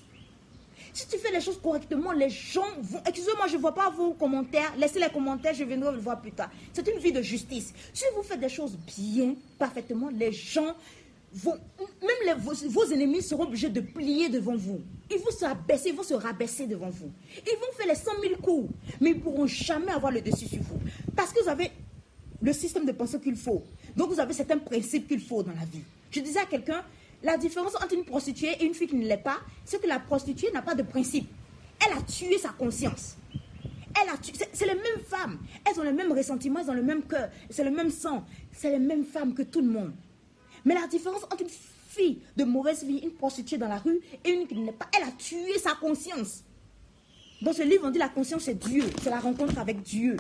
Si 0.93 1.07
tu 1.09 1.17
fais 1.17 1.31
les 1.33 1.41
choses 1.41 1.59
correctement, 1.63 2.13
les 2.13 2.29
gens 2.29 2.67
vont... 2.81 3.01
Excusez-moi, 3.07 3.47
je 3.47 3.57
ne 3.57 3.61
vois 3.61 3.75
pas 3.75 3.89
vos 3.91 4.13
commentaires. 4.13 4.73
Laissez 4.77 4.99
les 4.99 5.09
commentaires, 5.09 5.55
je 5.55 5.65
viendrai 5.65 5.93
le 5.93 5.99
voir 5.99 6.21
plus 6.21 6.33
tard. 6.33 6.51
C'est 6.73 6.87
une 6.87 6.99
vie 6.99 7.13
de 7.13 7.23
justice. 7.23 7.73
Si 7.95 8.05
vous 8.15 8.23
faites 8.23 8.41
des 8.41 8.51
choses 8.51 8.77
bien, 8.77 9.35
parfaitement, 9.59 10.11
les 10.11 10.33
gens 10.33 10.75
vont... 11.33 11.57
Même 12.03 12.39
vos, 12.39 12.85
ennemis 12.93 13.23
seront 13.23 13.45
obligés 13.45 13.71
de 13.71 13.81
plier 13.81 14.29
devant 14.29 14.55
vous. 14.55 14.81
Ils 15.11 15.19
vont 15.19 15.31
se 15.31 15.45
rabaisser, 15.47 15.89
ils 15.89 15.95
vont 15.95 16.03
se 16.03 16.15
rabaisser 16.15 16.67
devant 16.67 16.91
vous. 16.91 17.11
Ils 17.47 17.59
vont 17.59 17.73
faire 17.77 17.87
les 17.87 17.95
100 17.95 18.11
000 18.21 18.35
coups, 18.43 18.71
mais 19.01 19.11
ils 19.11 19.17
ne 19.17 19.21
pourront 19.21 19.47
jamais 19.47 19.93
avoir 19.93 20.13
le 20.13 20.21
dessus 20.21 20.47
sur 20.47 20.61
vous. 20.61 20.79
Parce 21.17 21.33
que 21.33 21.43
vous 21.43 21.49
avez 21.49 21.71
le 22.43 22.53
système 22.53 22.85
de 22.85 22.93
pensée 22.93 23.19
qu'il 23.19 23.37
faut. 23.37 23.63
Donc 23.97 24.11
vous 24.11 24.21
avez 24.21 24.35
certains 24.35 24.59
principes 24.59 25.09
qu'il 25.09 25.21
faut 25.21 25.43
dans 25.43 25.53
la 25.53 25.65
vie. 25.65 25.83
Je 26.11 26.21
disais 26.21 26.41
à 26.41 26.47
quelqu'un, 26.47 26.83
la 27.23 27.37
différence 27.37 27.75
entre 27.77 27.95
une 27.95 28.05
prostituée 28.05 28.57
et 28.61 28.65
une 28.65 28.75
fille 28.75 28.89
qui 28.89 28.97
ne 28.97 29.07
l'est 29.07 29.17
pas, 29.17 29.39
c'est 29.65 29.81
que 29.81 29.87
la 29.87 29.99
prostituée 29.99 30.51
n'a 30.53 30.63
pas 30.63 30.75
de 30.75 30.83
principe. 30.83 31.29
Elle 31.85 31.97
a 31.97 32.03
tué 32.03 32.39
sa 32.39 32.51
conscience. 32.51 33.17
Elle 34.01 34.09
a 34.09 34.15
C'est 34.53 34.67
les 34.67 34.75
mêmes 34.75 35.05
femmes. 35.07 35.39
Elles 35.65 35.79
ont 35.79 35.85
les 35.85 35.93
mêmes 35.93 36.13
ressentiments, 36.13 36.61
elles 36.61 36.71
ont 36.71 36.75
le 36.75 36.83
même 36.83 37.03
cœur, 37.03 37.29
c'est 37.51 37.65
le 37.65 37.71
même 37.71 37.91
sang. 37.91 38.25
C'est 38.53 38.71
les 38.71 38.79
mêmes 38.79 39.05
femmes 39.05 39.35
que 39.35 39.43
tout 39.43 39.61
le 39.61 39.69
monde. 39.69 39.93
Mais 40.65 40.75
la 40.75 40.87
différence 40.87 41.25
entre 41.25 41.43
une 41.43 41.49
fille 41.89 42.19
de 42.37 42.45
mauvaise 42.45 42.85
vie, 42.85 42.99
une 42.99 43.13
prostituée 43.13 43.59
dans 43.59 43.69
la 43.69 43.79
rue, 43.79 44.01
et 44.25 44.31
une 44.31 44.47
qui 44.47 44.55
ne 44.55 44.67
l'est 44.67 44.73
pas, 44.73 44.89
elle 44.97 45.05
a 45.05 45.13
tué 45.13 45.59
sa 45.59 45.75
conscience. 45.75 46.45
Dans 47.43 47.53
ce 47.53 47.63
livre, 47.63 47.83
on 47.87 47.91
dit 47.91 47.99
la 47.99 48.09
conscience, 48.09 48.45
c'est 48.45 48.55
Dieu. 48.59 48.85
C'est 49.03 49.11
la 49.11 49.19
rencontre 49.19 49.59
avec 49.59 49.83
Dieu. 49.83 50.17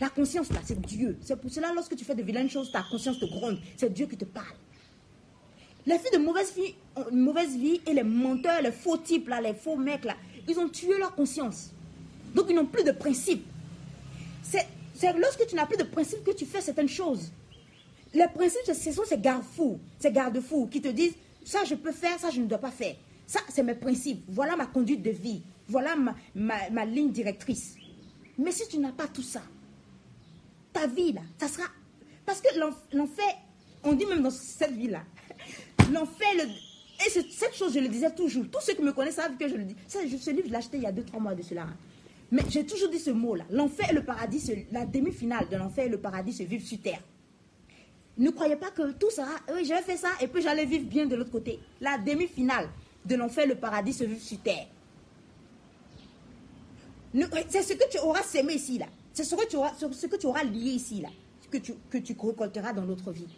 La 0.00 0.08
conscience, 0.08 0.50
là, 0.50 0.60
c'est 0.64 0.80
Dieu. 0.80 1.18
C'est 1.20 1.36
pour 1.40 1.50
cela, 1.50 1.72
lorsque 1.74 1.96
tu 1.96 2.04
fais 2.04 2.14
de 2.14 2.22
vilaines 2.22 2.50
choses, 2.50 2.70
ta 2.70 2.82
conscience 2.82 3.18
te 3.18 3.26
gronde. 3.26 3.58
C'est 3.76 3.92
Dieu 3.92 4.06
qui 4.06 4.16
te 4.16 4.24
parle. 4.24 4.54
Les 5.86 5.98
filles 5.98 6.18
de 6.18 6.24
mauvaise 6.24 6.54
vie, 6.54 6.74
mauvaise 7.12 7.56
vie 7.56 7.80
et 7.86 7.92
les 7.92 8.02
menteurs, 8.02 8.62
les 8.62 8.72
faux 8.72 8.96
types, 8.96 9.28
là, 9.28 9.40
les 9.40 9.54
faux 9.54 9.76
mecs, 9.76 10.04
là, 10.04 10.16
ils 10.48 10.58
ont 10.58 10.68
tué 10.68 10.96
leur 10.98 11.14
conscience. 11.14 11.70
Donc, 12.34 12.46
ils 12.48 12.56
n'ont 12.56 12.66
plus 12.66 12.84
de 12.84 12.92
principe. 12.92 13.46
C'est 14.42 14.66
lorsque 15.18 15.46
tu 15.46 15.54
n'as 15.56 15.66
plus 15.66 15.76
de 15.76 15.82
principe 15.82 16.24
que 16.24 16.30
tu 16.30 16.46
fais 16.46 16.60
certaines 16.60 16.88
choses. 16.88 17.30
Les 18.14 18.26
principes, 18.28 18.62
ce 18.64 18.92
sont 18.92 19.02
ces 19.04 19.18
garde-fous, 19.18 19.78
ces 19.98 20.10
garde-fous 20.12 20.68
qui 20.68 20.80
te 20.80 20.88
disent 20.88 21.14
ça, 21.44 21.64
je 21.64 21.74
peux 21.74 21.92
faire, 21.92 22.18
ça, 22.18 22.30
je 22.30 22.40
ne 22.40 22.46
dois 22.46 22.58
pas 22.58 22.70
faire. 22.70 22.94
Ça, 23.26 23.40
c'est 23.48 23.62
mes 23.62 23.74
principes. 23.74 24.24
Voilà 24.28 24.56
ma 24.56 24.66
conduite 24.66 25.02
de 25.02 25.10
vie. 25.10 25.42
Voilà 25.68 25.96
ma, 25.96 26.14
ma 26.34 26.84
ligne 26.84 27.10
directrice. 27.10 27.74
Mais 28.38 28.52
si 28.52 28.66
tu 28.68 28.78
n'as 28.78 28.92
pas 28.92 29.08
tout 29.08 29.22
ça, 29.22 29.42
ta 30.72 30.86
vie, 30.86 31.12
là, 31.12 31.22
ça 31.38 31.48
sera. 31.48 31.66
Parce 32.24 32.40
que 32.40 32.48
l'enfer, 32.92 33.24
on 33.82 33.92
dit 33.92 34.06
même 34.06 34.22
dans 34.22 34.30
cette 34.30 34.72
vie-là, 34.72 35.02
l'enfer, 35.92 36.28
le... 36.34 36.44
et 36.44 37.10
cette 37.10 37.54
chose, 37.54 37.74
je 37.74 37.80
le 37.80 37.88
disais 37.88 38.12
toujours. 38.14 38.44
Tous 38.50 38.60
ceux 38.60 38.74
qui 38.74 38.82
me 38.82 38.92
connaissent 38.92 39.16
savent 39.16 39.36
que 39.36 39.48
je 39.48 39.56
le 39.56 39.64
dis. 39.64 39.76
Ce 39.88 39.98
livre, 40.02 40.18
je 40.46 40.50
l'ai 40.50 40.56
acheté 40.56 40.76
il 40.78 40.82
y 40.82 40.86
a 40.86 40.92
2-3 40.92 41.20
mois 41.20 41.34
de 41.34 41.42
cela. 41.42 41.62
Hein. 41.62 41.76
Mais 42.30 42.42
j'ai 42.48 42.64
toujours 42.64 42.88
dit 42.88 42.98
ce 42.98 43.10
mot-là. 43.10 43.44
L'enfer 43.50 43.90
et 43.90 43.94
le 43.94 44.02
paradis, 44.02 44.66
la 44.72 44.84
demi-finale 44.86 45.48
de 45.48 45.56
l'enfer 45.56 45.86
et 45.86 45.88
le 45.88 45.98
paradis 45.98 46.32
se 46.32 46.42
vivent 46.42 46.66
sur 46.66 46.80
terre. 46.80 47.00
Ne 48.16 48.30
croyez 48.30 48.56
pas 48.56 48.70
que 48.70 48.92
tout 48.92 49.10
sera. 49.10 49.30
Oui, 49.52 49.64
j'avais 49.64 49.82
fait 49.82 49.96
ça 49.96 50.08
et 50.20 50.28
puis 50.28 50.42
j'allais 50.42 50.64
vivre 50.64 50.84
bien 50.86 51.06
de 51.06 51.16
l'autre 51.16 51.30
côté. 51.30 51.58
La 51.80 51.98
demi-finale 51.98 52.68
de 53.04 53.14
l'enfer 53.16 53.44
et 53.44 53.48
le 53.48 53.56
paradis 53.56 53.92
se 53.92 54.04
vivent 54.04 54.22
sur 54.22 54.40
terre. 54.40 54.66
C'est 57.48 57.62
ce 57.62 57.74
que 57.74 57.88
tu 57.90 57.98
auras 57.98 58.22
sémé 58.22 58.54
ici, 58.54 58.78
là. 58.78 58.86
C'est 59.12 59.22
ce 59.22 59.36
que 59.36 59.46
tu 59.46 59.56
auras, 59.56 59.72
ce 59.74 60.06
que 60.06 60.16
tu 60.16 60.26
auras 60.26 60.42
lié 60.42 60.70
ici, 60.70 61.00
là, 61.00 61.08
que 61.50 61.58
tu, 61.58 61.74
que 61.88 61.98
tu 61.98 62.16
récolteras 62.18 62.72
dans 62.72 62.84
l'autre 62.84 63.12
vie. 63.12 63.28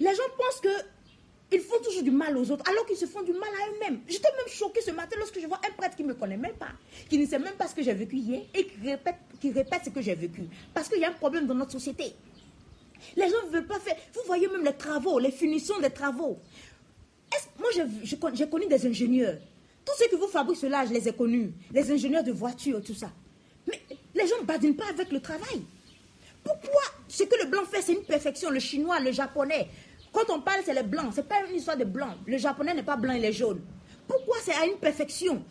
Les 0.00 0.14
gens 0.14 0.22
pensent 0.36 0.60
que 0.60 0.68
ils 1.50 1.60
font 1.60 1.78
toujours 1.82 2.02
du 2.02 2.10
mal 2.10 2.36
aux 2.36 2.50
autres, 2.50 2.64
alors 2.68 2.84
qu'ils 2.84 2.96
se 2.96 3.06
font 3.06 3.22
du 3.22 3.32
mal 3.32 3.48
à 3.48 3.70
eux-mêmes. 3.70 4.00
J'étais 4.06 4.28
même 4.36 4.48
choquée 4.48 4.82
ce 4.82 4.90
matin 4.90 5.16
lorsque 5.18 5.40
je 5.40 5.46
vois 5.46 5.60
un 5.66 5.72
prêtre 5.72 5.96
qui 5.96 6.02
ne 6.02 6.08
me 6.08 6.14
connaît 6.14 6.36
même 6.36 6.52
pas, 6.52 6.72
qui 7.08 7.16
ne 7.16 7.26
sait 7.26 7.38
même 7.38 7.54
pas 7.54 7.66
ce 7.66 7.74
que 7.74 7.82
j'ai 7.82 7.94
vécu 7.94 8.16
hier 8.16 8.42
et 8.54 8.66
qui 8.66 9.50
répète, 9.52 9.84
ce 9.84 9.90
que 9.90 10.02
j'ai 10.02 10.14
vécu. 10.14 10.42
Parce 10.74 10.90
qu'il 10.90 11.00
y 11.00 11.04
a 11.04 11.08
un 11.08 11.14
problème 11.14 11.46
dans 11.46 11.54
notre 11.54 11.72
société. 11.72 12.12
Les 13.16 13.28
gens 13.30 13.46
ne 13.46 13.50
veulent 13.50 13.66
pas 13.66 13.80
faire. 13.80 13.96
Vous 14.12 14.20
voyez 14.26 14.46
même 14.48 14.64
les 14.64 14.74
travaux, 14.74 15.18
les 15.18 15.30
finitions 15.30 15.78
des 15.78 15.90
travaux. 15.90 16.38
Moi, 17.58 17.70
j'ai 18.04 18.48
connu 18.48 18.66
des 18.66 18.86
ingénieurs. 18.86 19.38
Tous 19.86 19.94
ceux 19.98 20.08
qui 20.08 20.16
vous 20.16 20.28
fabriquent 20.28 20.58
cela, 20.58 20.84
je 20.84 20.92
les 20.92 21.08
ai 21.08 21.12
connus. 21.12 21.52
Les 21.72 21.90
ingénieurs 21.90 22.24
de 22.24 22.32
voitures, 22.32 22.82
tout 22.82 22.94
ça. 22.94 23.10
Mais 23.66 23.80
les 24.14 24.26
gens 24.26 24.38
ne 24.40 24.44
badinent 24.44 24.76
pas 24.76 24.88
avec 24.90 25.10
le 25.10 25.20
travail. 25.20 25.62
Pourquoi 26.44 26.82
ce 27.08 27.22
que 27.24 27.42
le 27.42 27.48
blanc 27.48 27.64
fait, 27.64 27.80
c'est 27.80 27.94
une 27.94 28.04
perfection, 28.04 28.50
le 28.50 28.60
chinois, 28.60 29.00
le 29.00 29.12
japonais 29.12 29.68
Quand 30.18 30.34
on 30.34 30.40
parle, 30.40 30.62
c'est 30.64 30.74
les 30.74 30.82
blancs. 30.82 31.12
Ce 31.14 31.20
n'est 31.20 31.26
pas 31.26 31.36
une 31.48 31.56
histoire 31.56 31.76
de 31.76 31.84
blanc. 31.84 32.16
Le 32.26 32.38
japonais 32.38 32.74
n'est 32.74 32.82
pas 32.82 32.96
blanc, 32.96 33.12
il 33.12 33.24
est 33.24 33.32
jaune. 33.32 33.60
Pourquoi 34.08 34.36
c'est 34.42 34.54
à 34.54 34.66
une 34.66 34.78
perfection? 34.78 35.44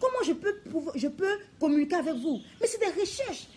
Comment 0.00 0.22
je 0.24 0.32
peux, 0.32 0.54
je 0.94 1.08
peux 1.08 1.38
communiquer 1.60 1.96
avec 1.96 2.14
vous? 2.14 2.40
Mais 2.58 2.66
c'est 2.66 2.78
des 2.78 2.98
recherches. 2.98 3.48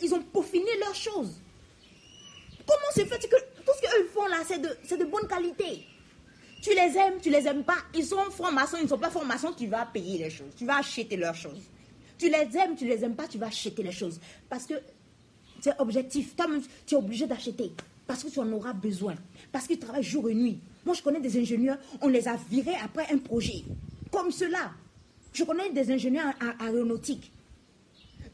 ils 0.00 0.14
ont 0.14 0.22
peaufiné 0.22 0.70
leurs 0.78 0.94
choses. 0.94 1.40
Comment 2.64 2.92
se 2.94 3.00
fait 3.00 3.28
que 3.28 3.36
tout 3.36 3.72
ce 3.74 3.80
qu'ils 3.80 4.08
font 4.14 4.26
là, 4.26 4.36
c'est 4.46 4.58
de, 4.58 4.96
de 4.96 5.04
bonne 5.04 5.26
qualité? 5.26 5.84
Tu 6.62 6.70
les 6.70 6.96
aimes, 6.96 7.18
tu 7.20 7.30
les 7.30 7.48
aimes 7.48 7.64
pas. 7.64 7.78
Ils 7.92 8.04
sont 8.04 8.30
francs-maçons, 8.30 8.76
ils 8.78 8.84
ne 8.84 8.88
sont 8.88 8.98
pas 8.98 9.10
francs-maçons, 9.10 9.52
tu 9.52 9.66
vas 9.66 9.84
payer 9.86 10.18
les 10.18 10.30
choses. 10.30 10.52
Tu 10.56 10.64
vas 10.64 10.76
acheter 10.76 11.16
leurs 11.16 11.34
choses. 11.34 11.62
Tu 12.18 12.28
les 12.28 12.56
aimes, 12.56 12.76
tu 12.76 12.86
les 12.86 13.02
aimes 13.02 13.16
pas, 13.16 13.26
tu 13.26 13.38
vas 13.38 13.46
acheter 13.46 13.82
les 13.82 13.92
choses. 13.92 14.20
Parce 14.48 14.64
que 14.64 14.74
c'est 15.60 15.76
objectif. 15.80 16.36
Toi-même, 16.36 16.62
tu 16.86 16.94
es 16.94 16.98
obligé 16.98 17.26
d'acheter. 17.26 17.72
Parce 18.08 18.24
que 18.24 18.30
tu 18.30 18.40
en 18.40 18.50
auras 18.52 18.72
besoin. 18.72 19.14
Parce 19.52 19.66
qu'ils 19.66 19.78
travaillent 19.78 20.02
jour 20.02 20.30
et 20.30 20.34
nuit. 20.34 20.58
Moi, 20.84 20.94
je 20.94 21.02
connais 21.02 21.20
des 21.20 21.38
ingénieurs, 21.38 21.76
on 22.00 22.08
les 22.08 22.26
a 22.26 22.36
virés 22.50 22.74
après 22.82 23.06
un 23.12 23.18
projet. 23.18 23.62
Comme 24.10 24.32
cela. 24.32 24.72
Je 25.34 25.44
connais 25.44 25.70
des 25.70 25.92
ingénieurs 25.92 26.32
aéronautiques. 26.58 27.30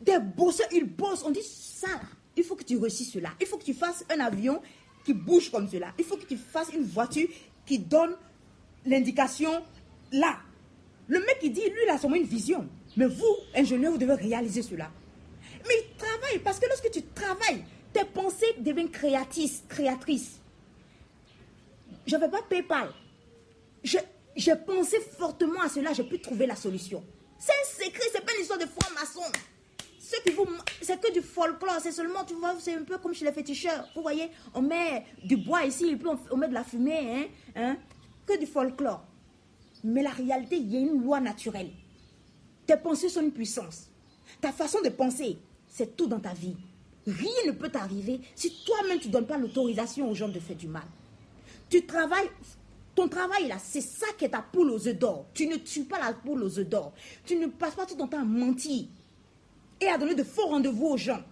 Des 0.00 0.20
bosseurs, 0.20 0.68
ils 0.72 0.84
bossent. 0.84 1.24
On 1.24 1.32
dit 1.32 1.42
ça, 1.42 1.88
il 2.36 2.44
faut 2.44 2.54
que 2.54 2.62
tu 2.62 2.76
réussisses 2.76 3.10
cela. 3.10 3.30
Il 3.40 3.48
faut 3.48 3.58
que 3.58 3.64
tu 3.64 3.74
fasses 3.74 4.04
un 4.08 4.20
avion 4.20 4.62
qui 5.04 5.12
bouge 5.12 5.50
comme 5.50 5.68
cela. 5.68 5.92
Il 5.98 6.04
faut 6.04 6.16
que 6.16 6.24
tu 6.24 6.36
fasses 6.36 6.72
une 6.72 6.84
voiture 6.84 7.28
qui 7.66 7.80
donne 7.80 8.14
l'indication 8.86 9.60
là. 10.12 10.38
Le 11.08 11.18
mec, 11.18 11.38
il 11.42 11.52
dit, 11.52 11.62
lui, 11.62 11.80
il 11.84 11.90
a 11.90 11.98
seulement 11.98 12.16
une 12.16 12.22
vision. 12.22 12.68
Mais 12.96 13.06
vous, 13.06 13.36
ingénieur, 13.56 13.90
vous 13.90 13.98
devez 13.98 14.14
réaliser 14.14 14.62
cela. 14.62 14.88
Mais 15.66 15.74
il 15.74 15.96
travaille, 15.96 16.38
parce 16.44 16.60
que 16.60 16.66
lorsque 16.68 16.92
tu 16.92 17.02
travailles, 17.02 17.64
tes 17.94 18.04
pensées 18.04 18.54
deviennent 18.58 18.90
créatrices. 18.90 19.62
créatrices. 19.68 20.40
Je 22.06 22.16
ne 22.16 22.26
pas 22.26 22.42
PayPal. 22.42 22.90
J'ai 23.82 24.56
pensé 24.56 25.00
fortement 25.16 25.62
à 25.62 25.68
cela, 25.68 25.92
j'ai 25.94 26.02
pu 26.04 26.20
trouver 26.20 26.46
la 26.46 26.56
solution. 26.56 27.02
C'est 27.38 27.52
un 27.52 27.84
secret, 27.84 28.02
c'est 28.12 28.24
pas 28.24 28.32
une 28.34 28.42
histoire 28.42 28.58
de 28.58 28.66
franc-maçon. 28.66 29.22
C'est 30.82 31.00
que 31.00 31.12
du 31.12 31.22
folklore, 31.22 31.78
c'est 31.80 31.92
seulement, 31.92 32.24
tu 32.24 32.34
vois, 32.34 32.54
c'est 32.58 32.74
un 32.74 32.82
peu 32.82 32.98
comme 32.98 33.14
chez 33.14 33.24
les 33.24 33.32
féticheurs. 33.32 33.88
Vous 33.94 34.02
voyez, 34.02 34.30
on 34.54 34.60
met 34.60 35.06
du 35.24 35.36
bois 35.36 35.64
ici, 35.64 35.96
on, 36.30 36.36
met 36.36 36.48
de 36.48 36.54
la 36.54 36.64
fumée, 36.64 37.30
hein, 37.56 37.56
hein, 37.56 37.76
que 38.26 38.38
du 38.38 38.46
folklore. 38.46 39.04
Mais 39.82 40.02
la 40.02 40.10
réalité, 40.10 40.56
il 40.56 40.72
y 40.72 40.76
a 40.76 40.80
une 40.80 41.02
loi 41.02 41.20
naturelle. 41.20 41.70
Tes 42.66 42.76
pensées 42.76 43.08
sont 43.08 43.22
une 43.22 43.32
puissance. 43.32 43.88
Ta 44.40 44.52
façon 44.52 44.80
de 44.82 44.88
penser, 44.90 45.38
c'est 45.68 45.96
tout 45.96 46.06
dans 46.06 46.20
ta 46.20 46.32
vie. 46.34 46.56
Rien 47.06 47.46
ne 47.46 47.52
peut 47.52 47.68
t'arriver 47.68 48.20
si 48.34 48.52
toi-même 48.64 48.98
tu 48.98 49.08
ne 49.08 49.12
donnes 49.12 49.26
pas 49.26 49.36
l'autorisation 49.36 50.10
aux 50.10 50.14
gens 50.14 50.28
de 50.28 50.40
faire 50.40 50.56
du 50.56 50.68
mal. 50.68 50.84
Tu 51.68 51.84
travailles, 51.84 52.30
ton 52.94 53.08
travail 53.08 53.48
là, 53.48 53.56
c'est 53.62 53.80
ça 53.80 54.06
qui 54.16 54.24
est 54.24 54.30
ta 54.30 54.42
poule 54.42 54.70
aux 54.70 54.88
œufs 54.88 54.98
d'or. 54.98 55.26
Tu 55.34 55.46
ne 55.46 55.56
tues 55.56 55.84
pas 55.84 55.98
la 55.98 56.12
poule 56.12 56.42
aux 56.42 56.58
œufs 56.58 56.68
d'or. 56.68 56.92
Tu 57.26 57.36
ne 57.36 57.46
passes 57.46 57.74
pas 57.74 57.86
tout 57.86 57.96
ton 57.96 58.06
temps 58.06 58.20
à 58.20 58.24
mentir 58.24 58.84
et 59.80 59.86
à 59.86 59.98
donner 59.98 60.14
de 60.14 60.24
faux 60.24 60.46
rendez-vous 60.46 60.86
aux 60.86 60.96
gens. 60.96 61.22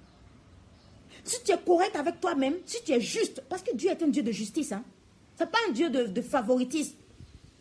Si 1.25 1.43
tu 1.45 1.53
es 1.53 1.59
correct 1.59 1.97
avec 1.97 2.21
toi-même, 2.21 2.57
si 2.67 2.83
tu 2.85 2.93
es 2.93 3.01
juste, 3.01 3.43
parce 3.49 3.63
que 3.63 3.75
Dieu 3.75 3.91
est 3.91 4.03
un 4.03 4.09
Dieu 4.09 4.23
de 4.23 4.33
justice, 4.33 4.73
hein. 4.73 4.83
ce 5.39 5.45
n'est 5.45 5.51
pas 5.51 5.59
un 5.69 5.73
Dieu 5.73 5.89
de 5.89 6.23
favoritisme, 6.23 6.97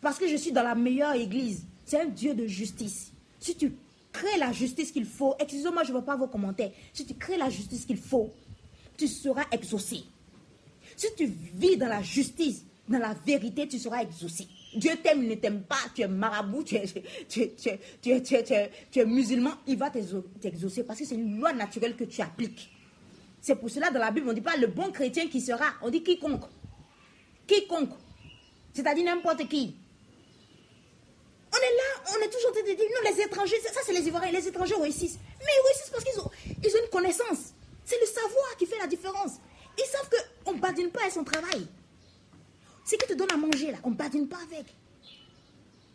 parce 0.00 0.18
que 0.18 0.26
je 0.26 0.36
suis 0.36 0.52
dans 0.52 0.64
la 0.64 0.74
meilleure 0.74 1.14
église. 1.14 1.64
C'est 1.84 2.00
un 2.00 2.06
Dieu 2.06 2.34
de 2.34 2.46
justice. 2.46 3.12
Si 3.38 3.56
tu 3.56 3.72
crées 4.12 4.38
la 4.38 4.52
justice 4.52 4.92
qu'il 4.92 5.06
faut, 5.06 5.34
excusez-moi, 5.38 5.84
je 5.84 5.92
ne 5.92 5.98
veux 5.98 6.04
pas 6.04 6.16
vos 6.16 6.28
commentaires. 6.28 6.70
Si 6.92 7.04
tu 7.06 7.14
crées 7.14 7.36
la 7.38 7.48
justice 7.48 7.84
qu'il 7.86 7.96
faut, 7.96 8.32
tu 8.96 9.08
seras 9.08 9.44
exaucé. 9.50 10.04
Si 10.96 11.06
tu 11.16 11.26
vis 11.26 11.76
dans 11.76 11.88
la 11.88 12.02
justice, 12.02 12.64
dans 12.88 12.98
la 12.98 13.14
vérité, 13.26 13.66
tu 13.66 13.78
seras 13.78 14.02
exaucé. 14.02 14.46
Dieu 14.74 14.92
t'aime, 15.02 15.22
il 15.22 15.28
ne 15.28 15.34
t'aime 15.34 15.62
pas, 15.62 15.76
tu 15.94 16.02
es 16.02 16.08
marabout, 16.08 16.64
tu 16.64 16.76
es, 16.76 16.86
tu 17.28 18.98
es 18.98 19.04
musulman, 19.04 19.52
il 19.66 19.76
va 19.76 19.90
t'exaucer 19.90 20.84
parce 20.84 20.98
que 20.98 21.04
c'est 21.04 21.14
une 21.14 21.38
loi 21.38 21.52
naturelle 21.52 21.96
que 21.96 22.04
tu 22.04 22.20
appliques. 22.22 22.70
C'est 23.40 23.56
pour 23.56 23.70
cela 23.70 23.90
dans 23.90 23.98
la 23.98 24.10
Bible, 24.10 24.26
on 24.26 24.30
ne 24.30 24.36
dit 24.36 24.40
pas 24.40 24.56
le 24.56 24.68
bon 24.68 24.90
chrétien 24.92 25.26
qui 25.26 25.40
sera, 25.40 25.64
on 25.82 25.90
dit 25.90 26.02
quiconque. 26.02 26.44
Quiconque. 27.46 27.94
C'est-à-dire 28.72 29.04
n'importe 29.04 29.48
qui. 29.48 29.74
On 31.52 31.56
est 31.56 31.76
là, 31.76 32.16
on 32.16 32.24
est 32.24 32.30
toujours 32.30 32.50
en 32.50 32.52
train 32.52 32.62
de 32.62 32.74
dire, 32.74 32.86
non, 32.90 33.10
les 33.10 33.22
étrangers, 33.22 33.60
ça 33.60 33.80
c'est 33.84 33.92
les 33.92 34.06
Ivoiriens, 34.06 34.32
les 34.32 34.48
étrangers 34.48 34.74
réussissent. 34.74 35.18
Mais 35.40 35.46
ils 35.58 35.66
réussissent 35.66 35.90
parce 35.90 36.04
qu'ils 36.04 36.20
ont, 36.20 36.30
ils 36.62 36.76
ont 36.76 36.84
une 36.84 36.90
connaissance. 36.90 37.52
C'est 37.84 38.00
le 38.00 38.06
savoir 38.06 38.56
qui 38.58 38.66
fait 38.66 38.78
la 38.78 38.86
différence. 38.86 39.32
Ils 39.78 39.84
savent 39.84 40.08
qu'on 40.44 40.54
ne 40.54 40.60
badine 40.60 40.90
pas 40.90 41.06
à 41.06 41.10
son 41.10 41.24
travail. 41.24 41.66
Ce 42.84 42.96
qui 42.96 43.06
te 43.06 43.14
donne 43.14 43.30
à 43.32 43.36
manger 43.36 43.72
là, 43.72 43.78
on 43.84 43.90
ne 43.90 43.94
badine 43.94 44.28
pas 44.28 44.38
avec. 44.50 44.66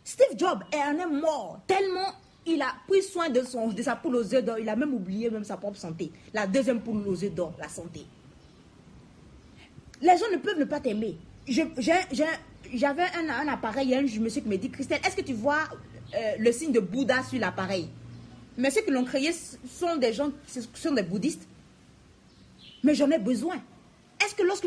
Steve 0.04 0.38
Jobs 0.38 0.60
est 0.72 0.80
un 0.80 0.98
homme 1.00 1.20
mort 1.20 1.60
tellement 1.66 2.14
il 2.48 2.62
a 2.62 2.74
pris 2.86 3.02
soin 3.02 3.28
de, 3.28 3.42
son, 3.42 3.68
de 3.68 3.82
sa 3.82 3.96
poule 3.96 4.16
aux 4.16 4.34
œufs 4.34 4.44
d'or. 4.44 4.58
Il 4.58 4.68
a 4.68 4.76
même 4.76 4.94
oublié 4.94 5.30
même 5.30 5.44
sa 5.44 5.56
propre 5.56 5.76
santé. 5.76 6.10
La 6.32 6.46
deuxième 6.46 6.80
poule 6.80 7.06
aux 7.06 7.22
œufs 7.22 7.32
d'or, 7.32 7.52
la 7.58 7.68
santé. 7.68 8.06
Les 10.00 10.16
gens 10.16 10.30
ne 10.32 10.38
peuvent 10.38 10.58
ne 10.58 10.64
pas 10.64 10.80
t'aimer. 10.80 11.16
J'avais 12.74 13.04
un, 13.16 13.48
appareil, 13.48 13.94
un 13.94 14.02
monsieur 14.02 14.42
qui 14.42 14.48
me 14.48 14.56
dit, 14.56 14.70
Christelle, 14.70 15.00
est-ce 15.06 15.16
que 15.16 15.22
tu 15.22 15.32
vois 15.32 15.60
euh, 16.14 16.32
le 16.38 16.52
signe 16.52 16.72
de 16.72 16.80
Bouddha 16.80 17.22
sur 17.22 17.38
l'appareil? 17.38 17.88
Mais 18.56 18.70
ceux 18.70 18.82
qui 18.82 18.90
l'ont 18.90 19.04
créé 19.04 19.30
sont 19.32 19.96
des 19.96 20.12
gens, 20.12 20.30
sont 20.74 20.92
des 20.92 21.02
bouddhistes. 21.02 21.46
Mais 22.82 22.94
j'en 22.94 23.10
ai 23.10 23.18
besoin. 23.18 23.56
Est-ce 24.22 24.34
que 24.34 24.42
lorsque 24.42 24.66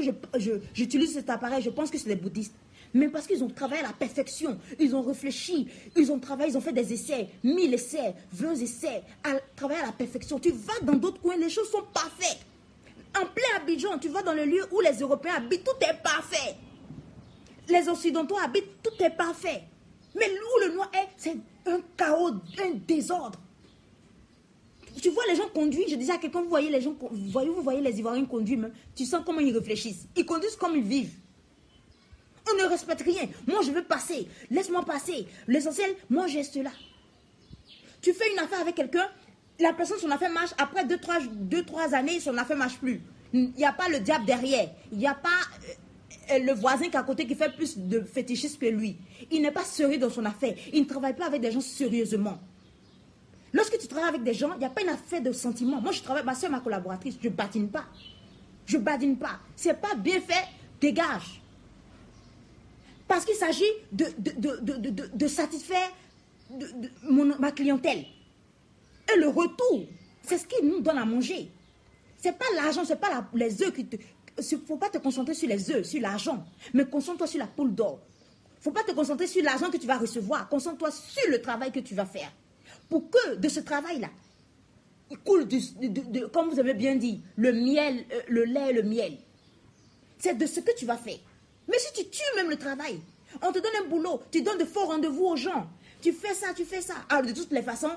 j'utilise 0.74 1.14
cet 1.14 1.30
appareil, 1.30 1.62
je 1.62 1.70
pense 1.70 1.92
que 1.92 1.98
c'est 1.98 2.08
des 2.08 2.16
bouddhistes? 2.16 2.56
Mais 2.94 3.08
parce 3.08 3.28
qu'ils 3.28 3.44
ont 3.44 3.50
travaillé 3.50 3.82
à 3.84 3.88
la 3.88 3.94
perfection, 3.94 4.58
ils 4.80 4.96
ont 4.96 5.02
réfléchi, 5.02 5.68
ils 5.96 6.12
ont 6.12 6.20
travaillé, 6.20 6.52
ils 6.52 6.58
ont 6.58 6.62
fait 6.62 6.74
des 6.74 6.92
essais, 6.94 7.28
mille 7.44 7.74
essais, 7.74 8.14
vingt 8.34 8.56
essais, 8.56 9.04
à 9.24 9.36
travailler 9.56 9.82
à 9.82 9.88
la 9.88 9.92
perfection. 9.92 10.40
Tu 10.40 10.52
vas 10.52 10.80
dans 10.82 10.96
d'autres 10.96 11.22
coins, 11.22 11.38
les 11.38 11.50
choses 11.50 11.70
sont 11.70 11.84
parfaites. 11.94 12.40
En 13.16 13.26
plein 13.26 13.62
Abidjan, 13.62 13.98
tu 14.00 14.10
vas 14.10 14.24
dans 14.24 14.34
le 14.34 14.46
lieu 14.46 14.66
où 14.72 14.82
les 14.82 14.98
Européens 15.00 15.36
habitent, 15.36 15.64
tout 15.64 15.86
est 15.86 16.02
parfait. 16.02 16.56
Les 17.70 17.88
Occidentaux 17.88 18.38
habitent, 18.38 18.82
tout 18.84 19.04
est 19.04 19.10
parfait. 19.12 19.64
Mais 20.16 20.30
où 20.30 20.68
le 20.68 20.74
noir 20.76 20.92
est, 20.94 21.08
c'est 21.18 21.38
un 21.66 21.80
chaos, 21.96 22.32
un 22.60 22.72
désordre. 22.88 23.40
Tu 25.02 25.10
vois 25.10 25.24
les 25.30 25.36
gens 25.36 25.48
conduire, 25.54 25.88
je 25.90 25.96
disais 25.96 26.12
à 26.12 26.18
quelqu'un, 26.18 26.42
vous 26.42 26.50
voyez 26.50 26.70
les 26.70 26.82
gens, 26.82 26.94
vous 27.00 27.30
voyez, 27.30 27.50
vous 27.50 27.62
voyez 27.62 27.82
les 27.82 27.98
Ivoiriens 27.98 28.26
conduire, 28.26 28.70
tu 28.94 29.06
sens 29.06 29.22
comment 29.26 29.40
ils 29.40 29.56
réfléchissent. 29.56 30.06
Ils 30.18 30.26
conduisent 30.26 30.58
comme 30.58 30.76
ils 30.76 30.84
vivent. 30.84 31.14
On 32.52 32.62
ne 32.62 32.68
respecte 32.68 33.02
rien. 33.02 33.30
Moi, 33.48 33.62
je 33.64 33.72
veux 33.72 33.84
passer. 33.84 34.28
Laisse-moi 34.50 34.84
passer. 34.84 35.28
L'essentiel, 35.48 35.96
moi, 36.10 36.28
j'ai 36.28 36.44
cela. 36.44 36.72
Tu 38.02 38.14
fais 38.14 38.32
une 38.34 38.40
affaire 38.40 38.62
avec 38.62 38.76
quelqu'un, 38.76 39.08
la 39.60 39.74
personne, 39.74 40.00
son 40.00 40.10
affaire 40.10 40.32
marche. 40.32 40.52
Après 40.58 40.84
deux, 40.86 40.98
trois, 40.98 41.20
deux, 41.22 41.64
trois 41.64 41.94
années, 41.94 42.20
son 42.20 42.38
affaire 42.38 42.58
marche 42.58 42.78
plus. 42.78 43.02
Il 43.34 43.52
n'y 43.52 43.66
a 43.66 43.72
pas 43.72 43.88
le 43.88 44.00
diable 44.00 44.26
derrière. 44.26 44.70
Il 44.92 44.98
n'y 44.98 45.08
a 45.08 45.14
pas 45.14 45.30
euh, 45.30 45.74
le 46.30 46.54
voisin 46.54 46.86
qui 46.86 46.92
est 46.92 46.98
à 46.98 47.04
côté 47.04 47.26
qui 47.26 47.36
fait 47.36 47.54
plus 47.54 47.78
de 47.78 48.02
fétichisme 48.02 48.60
que 48.60 48.66
lui. 48.68 48.98
Il 49.30 49.42
n'est 49.42 49.52
pas 49.52 49.64
sérieux 49.64 49.98
dans 49.98 50.10
son 50.10 50.26
affaire. 50.26 50.56
Il 50.74 50.82
ne 50.82 50.88
travaille 50.88 51.16
pas 51.16 51.26
avec 51.26 51.42
des 51.42 51.52
gens 51.52 51.62
sérieusement. 51.62 52.40
Lorsque 53.54 53.78
tu 53.78 53.88
travailles 53.88 54.10
avec 54.10 54.24
des 54.24 54.34
gens, 54.34 54.54
il 54.54 54.60
n'y 54.60 54.66
a 54.66 54.70
pas 54.70 54.82
une 54.82 54.90
affaire 54.90 55.22
de 55.22 55.32
sentiment. 55.32 55.82
Moi, 55.82 55.92
je 55.92 56.02
travaille, 56.02 56.24
ma 56.24 56.36
soeur, 56.36 56.50
ma 56.50 56.62
collaboratrice, 56.62 57.18
je 57.22 57.28
ne 57.28 57.34
badine 57.34 57.70
pas. 57.70 57.86
Je 58.66 58.78
badine 58.78 59.18
pas. 59.18 59.40
C'est 59.56 59.80
pas 59.80 59.96
bien 59.96 60.22
fait, 60.22 60.46
dégage. 60.80 61.42
Parce 63.08 63.26
qu'il 63.26 63.36
s'agit 63.36 63.64
de, 63.92 64.06
de, 65.14 65.28
satisfaire 65.28 65.90
ma 67.40 67.52
clientèle. 67.52 68.06
Et 69.14 69.20
le 69.20 69.28
retour, 69.28 69.86
c'est 70.24 70.38
ce 70.38 70.46
qui 70.46 70.64
nous 70.64 70.80
donne 70.80 70.98
à 70.98 71.04
manger. 71.04 71.50
Ce 72.22 72.30
n'est 72.30 72.34
pas 72.34 72.46
l'argent, 72.56 72.86
ce 72.86 72.94
n'est 72.94 73.00
pas 73.00 73.28
les 73.34 73.62
œufs 73.64 73.74
qui 73.74 73.86
te... 73.86 73.98
Ne 74.38 74.58
faut 74.58 74.78
pas 74.78 74.90
te 74.90 74.98
concentrer 74.98 75.34
sur 75.34 75.48
les 75.48 75.72
œufs, 75.72 75.86
sur 75.86 76.02
l'argent, 76.02 76.44
mais 76.74 76.86
concentre-toi 76.86 77.28
sur 77.28 77.40
la 77.40 77.48
poule 77.48 77.74
d'or. 77.74 78.00
Il 78.56 78.60
ne 78.60 78.64
faut 78.64 78.72
pas 78.72 78.84
te 78.84 78.92
concentrer 78.92 79.28
sur 79.28 79.44
l'argent 79.44 79.70
que 79.70 79.78
tu 79.78 79.88
vas 79.88 79.98
recevoir, 79.98 80.48
concentre-toi 80.50 80.92
sur 80.92 81.30
le 81.30 81.42
travail 81.42 81.72
que 81.72 81.80
tu 81.80 81.96
vas 81.96 82.06
faire. 82.06 82.32
Pour 82.90 83.10
que 83.10 83.36
de 83.36 83.50
ce 83.50 83.60
travail-là, 83.60 84.10
il 85.10 85.18
coule, 85.18 85.48
comme 86.32 86.50
vous 86.50 86.60
avez 86.60 86.74
bien 86.74 86.96
dit, 86.96 87.22
le 87.36 87.52
miel, 87.52 88.06
euh, 88.12 88.22
le 88.30 88.46
lait 88.46 88.72
le 88.72 88.84
miel. 88.84 89.18
C'est 90.18 90.38
de 90.38 90.46
ce 90.46 90.62
que 90.62 90.74
tu 90.78 90.86
vas 90.86 90.98
faire. 90.98 91.18
Mais 91.68 91.78
si 91.80 91.92
tu 91.94 92.10
tues 92.10 92.36
même 92.38 92.50
le 92.50 92.56
travail, 92.56 93.00
on 93.42 93.52
te 93.52 93.60
donne 93.60 93.72
un 93.84 93.90
boulot, 93.90 94.22
tu 94.32 94.42
donnes 94.42 94.58
de 94.58 94.66
faux 94.66 94.86
rendez-vous 94.86 95.26
aux 95.26 95.36
gens. 95.36 95.68
Tu 96.02 96.14
fais 96.14 96.34
ça, 96.34 96.54
tu 96.56 96.64
fais 96.64 96.82
ça. 96.82 96.96
Alors 97.10 97.24
de 97.24 97.32
toutes 97.32 97.52
les 97.52 97.62
façons, 97.62 97.92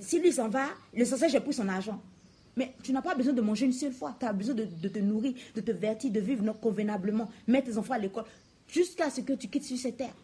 si 0.00 0.20
lui 0.20 0.32
s'en 0.32 0.48
va, 0.48 0.66
le 0.94 1.04
sorcier, 1.04 1.28
j'ai 1.28 1.40
pris 1.40 1.54
son 1.54 1.68
argent. 1.68 2.00
Mais 2.58 2.74
tu 2.82 2.92
n'as 2.92 3.00
pas 3.00 3.14
besoin 3.14 3.32
de 3.32 3.40
manger 3.40 3.66
une 3.66 3.72
seule 3.72 3.92
fois. 3.92 4.16
Tu 4.18 4.26
as 4.26 4.32
besoin 4.32 4.54
de, 4.54 4.64
te 4.64 4.98
nourrir, 4.98 5.32
de 5.54 5.60
te 5.60 5.70
vertir, 5.70 6.10
de 6.10 6.20
vivre 6.20 6.52
convenablement, 6.60 7.30
mettre 7.46 7.70
tes 7.70 7.78
enfants 7.78 7.94
à 7.94 7.98
l'école, 7.98 8.24
jusqu'à 8.66 9.08
ce 9.08 9.20
que 9.20 9.32
tu 9.32 9.48
quittes 9.48 9.64
sur 9.64 9.78
cette 9.78 9.96
terre. 9.96 10.14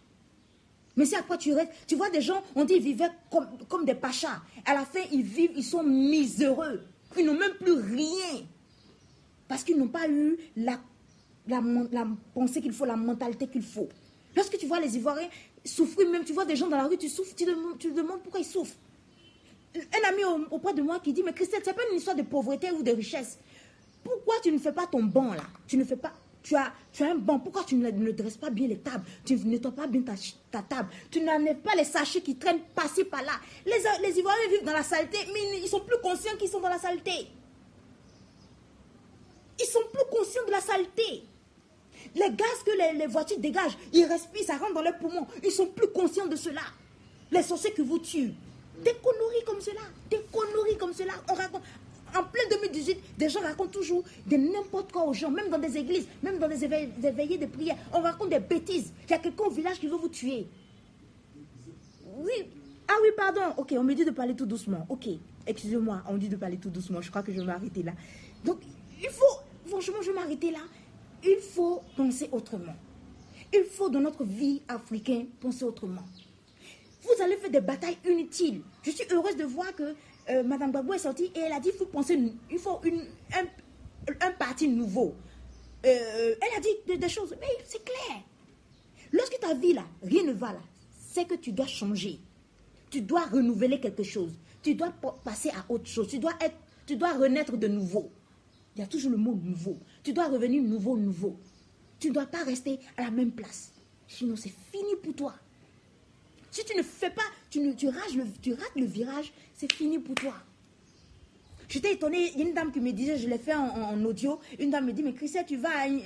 Mais 0.96 1.06
si 1.06 1.14
après 1.14 1.38
tu 1.38 1.52
restes, 1.52 1.70
tu 1.86 1.94
vois 1.94 2.10
des 2.10 2.20
gens, 2.20 2.42
on 2.56 2.64
dit 2.64 2.74
ils 2.74 2.82
vivaient 2.82 3.10
comme, 3.68 3.84
des 3.84 3.94
pachas. 3.94 4.42
À 4.66 4.74
la 4.74 4.84
fin, 4.84 5.00
ils 5.12 5.22
vivent, 5.22 5.52
ils 5.56 5.64
sont 5.64 5.84
miséreux. 5.84 6.82
Ils 7.16 7.24
n'ont 7.24 7.38
même 7.38 7.54
plus 7.60 7.74
rien. 7.74 8.42
Parce 9.46 9.62
qu'ils 9.62 9.78
n'ont 9.78 9.88
pas 9.88 10.08
eu 10.08 10.36
la 10.56 10.80
la, 11.46 11.62
pensée 12.32 12.60
qu'il 12.60 12.72
faut, 12.72 12.84
la 12.84 12.96
mentalité 12.96 13.46
qu'il 13.46 13.62
faut. 13.62 13.88
Lorsque 14.34 14.56
tu 14.58 14.66
vois 14.66 14.80
les 14.80 14.96
Ivoiriens 14.96 15.28
souffrir, 15.64 16.08
même 16.10 16.24
tu 16.24 16.32
vois 16.32 16.44
des 16.44 16.56
gens 16.56 16.68
dans 16.68 16.76
la 16.76 16.86
rue, 16.86 16.96
tu 16.96 17.08
souffres, 17.08 17.34
tu, 17.34 17.44
te 17.44 17.94
demandes 17.94 18.20
pourquoi 18.22 18.40
ils 18.40 18.46
souffrent. 18.46 18.74
Un 19.76 20.08
ami 20.08 20.22
auprès 20.50 20.72
de 20.72 20.82
moi 20.82 21.00
qui 21.00 21.12
dit, 21.12 21.22
mais 21.22 21.32
Christelle, 21.32 21.62
ce 21.64 21.70
n'est 21.70 21.74
pas 21.74 21.82
une 21.90 21.98
histoire 21.98 22.16
de 22.16 22.22
pauvreté 22.22 22.70
ou 22.70 22.82
de 22.82 22.92
richesse. 22.92 23.38
Pourquoi 24.02 24.34
tu 24.42 24.52
ne 24.52 24.58
fais 24.58 24.72
pas 24.72 24.86
ton 24.86 25.02
banc 25.02 25.32
là? 25.34 25.44
Tu 25.66 25.76
ne 25.76 25.84
fais 25.84 25.96
pas... 25.96 26.12
Tu 26.42 26.54
as, 26.54 26.74
tu 26.92 27.02
as 27.02 27.10
un 27.10 27.14
banc, 27.14 27.38
pourquoi 27.38 27.64
tu 27.64 27.74
ne, 27.74 27.90
dresses 28.10 28.36
pas 28.36 28.50
bien 28.50 28.68
les 28.68 28.76
tables? 28.76 29.04
Tu 29.24 29.34
ne 29.34 29.44
nettoies 29.44 29.72
pas 29.72 29.86
bien 29.86 30.02
ta, 30.50 30.60
table 30.60 30.90
Tu 31.10 31.22
n'enlèves 31.22 31.60
pas 31.60 31.74
les 31.74 31.84
sachets 31.84 32.20
qui 32.20 32.36
traînent 32.36 32.60
par-ci 32.74 33.02
par-là. 33.04 33.32
Les, 33.64 33.78
les 34.06 34.18
Ivoiriens 34.18 34.50
vivent 34.50 34.64
dans 34.64 34.74
la 34.74 34.82
saleté, 34.82 35.16
mais 35.32 35.58
ils 35.62 35.68
sont 35.68 35.80
plus 35.80 35.96
conscients 36.02 36.36
qu'ils 36.38 36.50
sont 36.50 36.60
dans 36.60 36.68
la 36.68 36.78
saleté. 36.78 37.28
Ils 39.58 39.66
sont 39.66 39.84
plus 39.90 40.04
conscients 40.10 40.44
de 40.46 40.50
la 40.50 40.60
saleté. 40.60 41.24
Les 42.14 42.30
gaz 42.30 42.62
que 42.64 42.98
les, 42.98 43.06
voitures 43.06 43.38
dégagent, 43.38 43.78
ils 43.92 44.04
respirent, 44.04 44.44
ça 44.44 44.56
rentre 44.56 44.74
dans 44.74 44.82
leurs 44.82 44.98
poumons. 44.98 45.26
Ils 45.42 45.50
sont 45.50 45.66
plus 45.66 45.88
conscients 45.88 46.26
de 46.26 46.36
cela. 46.36 46.60
Les 47.30 47.42
sorciers 47.42 47.72
que 47.72 47.82
vous 47.82 47.98
tuez. 47.98 48.34
Des 48.82 48.94
conneries 49.02 49.44
comme 49.46 49.60
cela. 49.60 49.82
Des 50.10 50.20
conneries 50.32 50.76
comme 50.78 50.92
cela. 50.92 51.12
On 51.30 51.34
raconte. 51.34 51.62
En 52.16 52.22
plein 52.22 52.42
2018, 52.48 53.18
des 53.18 53.28
gens 53.28 53.40
racontent 53.40 53.70
toujours 53.70 54.04
de 54.26 54.36
n'importe 54.36 54.92
quoi 54.92 55.04
aux 55.04 55.12
gens, 55.12 55.30
même 55.30 55.48
dans 55.48 55.58
des 55.58 55.76
églises, 55.76 56.06
même 56.22 56.38
dans 56.38 56.46
des, 56.46 56.62
éveillés 56.64 57.38
de 57.38 57.46
prière. 57.46 57.76
On 57.92 58.00
raconte 58.00 58.30
des 58.30 58.38
bêtises. 58.38 58.92
Il 59.08 59.10
y 59.10 59.14
a 59.14 59.18
quelqu'un 59.18 59.44
au 59.44 59.50
village 59.50 59.80
qui 59.80 59.88
veut 59.88 59.96
vous 59.96 60.08
tuer. 60.08 60.46
Oui. 62.18 62.46
Ah 62.86 62.94
oui, 63.02 63.08
pardon. 63.16 63.40
Ok, 63.56 63.74
on 63.76 63.82
me 63.82 63.94
dit 63.94 64.04
de 64.04 64.12
parler 64.12 64.36
tout 64.36 64.46
doucement. 64.46 64.86
Ok, 64.88 65.08
excusez-moi, 65.46 66.02
on 66.08 66.16
dit 66.16 66.28
de 66.28 66.36
parler 66.36 66.56
tout 66.56 66.70
doucement. 66.70 67.00
Je 67.00 67.10
crois 67.10 67.22
que 67.22 67.32
je 67.32 67.40
vais 67.40 67.46
m'arrêter 67.46 67.82
là. 67.82 67.92
Donc, 68.44 68.58
il 69.02 69.10
faut, 69.10 69.40
franchement, 69.66 69.96
je 70.00 70.10
vais 70.10 70.16
m'arrêter 70.16 70.52
là. 70.52 70.60
Il 71.24 71.38
faut 71.38 71.80
penser 71.96 72.28
autrement. 72.30 72.76
Il 73.52 73.64
faut 73.64 73.88
dans 73.88 74.00
notre 74.00 74.24
vie 74.24 74.62
africaine 74.68 75.26
penser 75.40 75.64
autrement. 75.64 76.04
Vous 77.04 77.22
allez 77.22 77.36
faire 77.36 77.50
des 77.50 77.60
batailles 77.60 77.98
inutiles. 78.06 78.62
Je 78.82 78.90
suis 78.90 79.04
heureuse 79.12 79.36
de 79.36 79.44
voir 79.44 79.74
que 79.74 79.94
euh, 80.30 80.42
Madame 80.42 80.70
Gbagbo 80.70 80.94
est 80.94 80.98
sortie 80.98 81.30
et 81.34 81.38
elle 81.38 81.52
a 81.52 81.60
dit 81.60 81.70
qu'il 81.70 81.78
faut 81.78 81.86
penser, 81.86 82.18
il 82.50 82.58
faut 82.58 82.80
une, 82.84 83.04
un, 84.20 84.30
parti 84.32 84.68
nouveau. 84.68 85.14
Euh, 85.84 86.34
elle 86.40 86.56
a 86.56 86.60
dit 86.60 86.98
des, 86.98 87.08
choses, 87.08 87.36
mais 87.40 87.46
c'est 87.64 87.84
clair. 87.84 88.22
Lorsque 89.12 89.38
ta 89.38 89.54
vie 89.54 89.74
là, 89.74 89.84
rien 90.02 90.24
ne 90.24 90.32
va 90.32 90.52
là, 90.52 90.60
c'est 91.12 91.26
que 91.26 91.34
tu 91.34 91.52
dois 91.52 91.66
changer. 91.66 92.18
Tu 92.90 93.02
dois 93.02 93.26
renouveler 93.26 93.80
quelque 93.80 94.02
chose. 94.02 94.32
Tu 94.62 94.74
dois 94.74 94.92
passer 95.24 95.50
à 95.50 95.70
autre 95.70 95.86
chose. 95.86 96.08
Tu 96.08 96.18
dois, 96.18 96.32
être, 96.40 96.56
tu 96.86 96.96
dois 96.96 97.12
renaître 97.12 97.56
de 97.56 97.68
nouveau. 97.68 98.10
Il 98.74 98.80
y 98.80 98.82
a 98.82 98.86
toujours 98.86 99.10
le 99.10 99.18
mot 99.18 99.34
nouveau. 99.34 99.78
Tu 100.02 100.12
dois 100.12 100.28
revenir 100.28 100.62
nouveau, 100.62 100.96
nouveau. 100.96 101.38
Tu 102.00 102.08
ne 102.08 102.14
dois 102.14 102.26
pas 102.26 102.42
rester 102.44 102.80
à 102.96 103.02
la 103.02 103.10
même 103.10 103.32
place. 103.32 103.72
Sinon, 104.08 104.36
c'est 104.36 104.52
fini 104.72 104.96
pour 105.02 105.14
toi. 105.14 105.34
Si 106.54 106.64
tu 106.64 106.76
ne 106.76 106.84
fais 106.84 107.10
pas, 107.10 107.24
tu, 107.50 107.58
ne, 107.58 107.72
tu, 107.72 107.88
rates 107.88 108.14
le 108.76 108.84
virage, 108.84 109.32
c'est 109.54 109.72
fini 109.72 109.98
pour 109.98 110.14
toi. 110.14 110.34
J'étais 111.68 111.94
étonnée, 111.94 112.30
il 112.32 112.38
y 112.38 112.42
a 112.44 112.46
une 112.46 112.54
dame 112.54 112.70
qui 112.70 112.78
me 112.78 112.92
disait, 112.92 113.18
je 113.18 113.28
l'ai 113.28 113.38
fait 113.38 113.56
en, 113.56 114.04
audio, 114.04 114.38
une 114.60 114.70
dame 114.70 114.86
me 114.86 114.92
dit, 114.92 115.02
mais 115.02 115.14
Christelle, 115.14 115.46
tu 115.48 115.56
vas 115.56 115.76
à 115.76 115.88
une, 115.88 116.00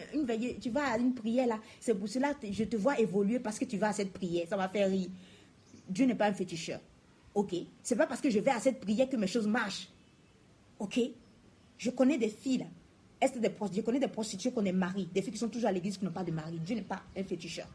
tu 0.59 0.71
vas 0.71 0.93
à 0.93 0.97
une 0.97 1.15
prière 1.15 1.49
là, 1.49 1.61
c'est 1.79 1.95
pour 1.95 2.09
cela 2.09 2.33
que 2.33 2.51
je 2.51 2.65
te 2.65 2.77
vois 2.77 2.99
évoluer 2.99 3.41
parce 3.41 3.59
que 3.59 3.67
tu 3.67 3.77
vas 3.77 3.89
à 3.89 3.93
cette 3.93 4.11
prière, 4.11 4.47
ça 4.49 4.57
va 4.57 4.71
faire 4.71 4.89
rire. 4.89 5.11
Dieu 5.87 6.07
n'est 6.07 6.15
pas 6.15 6.29
un 6.29 6.33
féticheur. 6.33 6.81
Ok. 7.35 7.55
C'est 7.83 7.97
pas 7.97 8.07
parce 8.07 8.23
que 8.23 8.31
je 8.31 8.39
vais 8.39 8.51
à 8.51 8.59
cette 8.59 8.81
prière 8.81 9.07
que 9.07 9.17
mes 9.17 9.27
choses 9.27 9.47
marchent. 9.47 9.91
Ok. 10.79 10.99
Je 11.77 11.91
connais 11.91 12.17
des 12.17 12.31
filles 12.31 12.59
là. 12.59 12.67
Est-ce 13.21 13.39
des 13.39 13.53
je 13.75 13.83
connais 13.83 14.01
des 14.01 14.09
prostituées 14.09 14.53
qu'on 14.53 14.65
est 14.65 14.73
mariées, 14.73 15.09
des 15.13 15.21
filles 15.21 15.33
qui 15.33 15.39
sont 15.39 15.51
toujours 15.51 15.69
à 15.69 15.73
l'église 15.73 15.99
qui 15.99 16.07
n'ont 16.07 16.11
pas 16.11 16.25
de 16.25 16.33
mari. 16.33 16.59
Dieu 16.65 16.75
n'est 16.75 16.81
pas 16.81 17.03
un 17.15 17.23
féticheur. 17.23 17.69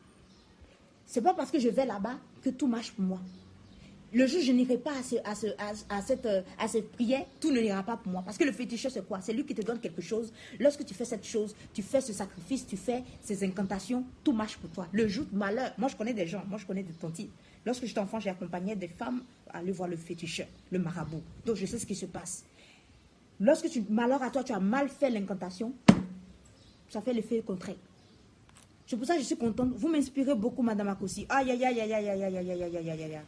C'est 1.06 1.22
pas 1.22 1.34
parce 1.34 1.52
que 1.52 1.60
je 1.60 1.70
vais 1.70 1.86
là-bas 1.86 2.18
que 2.42 2.50
tout 2.50 2.68
marche 2.68 2.92
pour 2.92 3.06
moi. 3.06 3.20
Le 4.14 4.28
jour 4.28 4.42
où 4.42 4.44
je 4.44 4.52
n'irai 4.52 4.78
pas 4.78 4.92
à, 4.92 6.02
cette, 6.02 6.28
à 6.60 6.68
cette 6.68 6.92
prière, 6.92 7.26
tout 7.40 7.52
ne 7.52 7.60
n'ira 7.60 7.82
pas 7.82 7.98
pour 7.98 8.12
moi. 8.12 8.22
Parce 8.24 8.38
que 8.38 8.44
le 8.44 8.52
féticheur, 8.52 8.92
c'est 8.92 9.08
quoi? 9.08 9.20
C'est 9.22 9.34
lui 9.34 9.44
qui 9.44 9.56
te 9.56 9.64
donne 9.64 9.80
quelque 9.80 10.04
chose. 10.04 10.32
Lorsque 10.60 10.86
tu 10.86 10.94
fais 10.94 11.06
cette 11.06 11.26
chose, 11.26 11.56
tu 11.74 11.82
fais 11.82 12.00
ce 12.00 12.14
sacrifice, 12.14 12.68
tu 12.68 12.78
fais 12.78 13.04
ces 13.24 13.44
incantations, 13.44 14.04
tout 14.24 14.32
marche 14.32 14.58
pour 14.58 14.70
toi. 14.70 14.88
Le 14.92 15.08
jour 15.08 15.26
de 15.32 15.36
malheur, 15.36 15.74
moi 15.80 15.90
je 15.90 15.96
connais 15.96 16.14
des 16.14 16.28
gens, 16.28 16.44
moi 16.48 16.60
je 16.60 16.66
connais 16.68 16.84
des 16.84 16.94
tontis. 16.94 17.32
Lorsque 17.66 17.86
j'étais 17.86 18.00
enfant, 18.00 18.20
j'ai 18.20 18.30
accompagné 18.30 18.76
des 18.76 18.88
femmes 18.88 19.24
à 19.50 19.58
aller 19.58 19.72
voir 19.72 19.90
le 19.90 19.98
féticheur, 19.98 20.48
le 20.72 20.78
marabout. 20.78 21.24
Donc 21.44 21.56
je 21.56 21.66
sais 21.66 21.80
ce 21.80 21.86
qui 21.88 21.96
se 21.96 22.06
passe. 22.06 22.46
Lorsque 23.40 23.68
tu, 23.68 23.84
malheur 23.90 24.22
à 24.22 24.30
toi, 24.30 24.44
tu 24.44 24.54
as 24.54 24.60
mal 24.60 24.90
fait 24.90 25.10
l'incantation, 25.10 25.74
ça 26.88 27.02
fait 27.02 27.14
l'effet 27.14 27.42
contraire. 27.42 27.78
C'est 28.86 28.98
pour 28.98 29.06
ça 29.06 29.16
que 29.16 29.22
je 29.22 29.26
suis 29.26 29.38
contente. 29.38 29.72
Vous 29.76 29.88
m'inspirez 29.88 30.36
beaucoup, 30.36 30.62
Madame 30.62 30.90
Akossi. 30.90 31.26
Aïe, 31.30 31.52
aïe, 31.52 31.64
aïe, 31.64 31.80
aïe, 31.80 31.94
aïe, 31.94 32.10
aïe, 32.10 32.24
aïe, 32.24 32.38
aïe, 32.38 32.52
aïe, 32.52 32.78
aïe, 32.78 32.90
aïe, 32.90 33.04
aïe. 33.04 33.22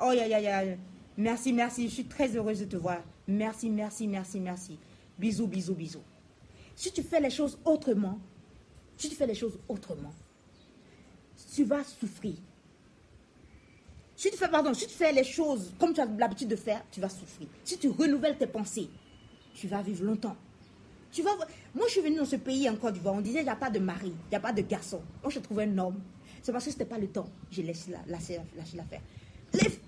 Oh, 0.00 0.04
aïe, 0.04 0.34
aïe, 0.34 0.46
aïe. 0.46 0.78
Merci, 1.16 1.52
merci. 1.52 1.88
Je 1.88 1.94
suis 1.94 2.04
très 2.04 2.36
heureuse 2.36 2.60
de 2.60 2.66
te 2.66 2.76
voir. 2.76 3.02
Merci, 3.26 3.70
merci, 3.70 4.06
merci, 4.06 4.38
merci. 4.38 4.78
Bisous, 5.18 5.46
bisous, 5.46 5.74
bisous. 5.74 6.02
Si 6.76 6.92
tu 6.92 7.02
fais 7.02 7.20
les 7.20 7.30
choses 7.30 7.58
autrement, 7.64 8.20
si 8.96 9.08
tu 9.08 9.16
fais 9.16 9.26
les 9.26 9.34
choses 9.34 9.58
autrement, 9.68 10.12
tu 11.54 11.64
vas 11.64 11.82
souffrir. 11.84 12.34
Si 14.14 14.30
tu 14.30 14.36
fais, 14.36 14.48
pardon, 14.48 14.74
si 14.74 14.86
tu 14.86 14.94
fais 14.94 15.12
les 15.12 15.24
choses 15.24 15.72
comme 15.78 15.92
tu 15.92 16.00
as 16.00 16.06
l'habitude 16.06 16.48
de 16.48 16.56
faire, 16.56 16.84
tu 16.90 17.00
vas 17.00 17.08
souffrir. 17.08 17.48
Si 17.64 17.78
tu 17.78 17.88
renouvelles 17.88 18.36
tes 18.36 18.46
pensées, 18.46 18.88
tu 19.54 19.66
vas 19.68 19.82
vivre 19.82 20.04
longtemps. 20.04 20.36
Tu 21.10 21.22
vas, 21.22 21.30
moi, 21.78 21.86
je 21.86 21.92
suis 21.92 22.00
venue 22.00 22.16
dans 22.16 22.24
ce 22.24 22.36
pays 22.36 22.68
en 22.68 22.76
Côte 22.76 22.94
d'Ivoire. 22.94 23.14
On 23.14 23.20
disait, 23.20 23.40
il 23.40 23.44
n'y 23.44 23.50
a 23.50 23.56
pas 23.56 23.70
de 23.70 23.78
mari, 23.78 24.12
il 24.12 24.30
n'y 24.30 24.36
a 24.36 24.40
pas 24.40 24.52
de 24.52 24.62
garçon. 24.62 25.00
Moi, 25.22 25.30
je 25.30 25.38
trouvais 25.38 25.64
un 25.64 25.78
homme. 25.78 26.00
C'est 26.42 26.52
parce 26.52 26.64
que 26.64 26.70
ce 26.70 26.76
n'était 26.76 26.88
pas 26.88 26.98
le 26.98 27.08
temps. 27.08 27.28
J'ai 27.50 27.62
laissé 27.62 27.92
l'affaire. 28.06 28.42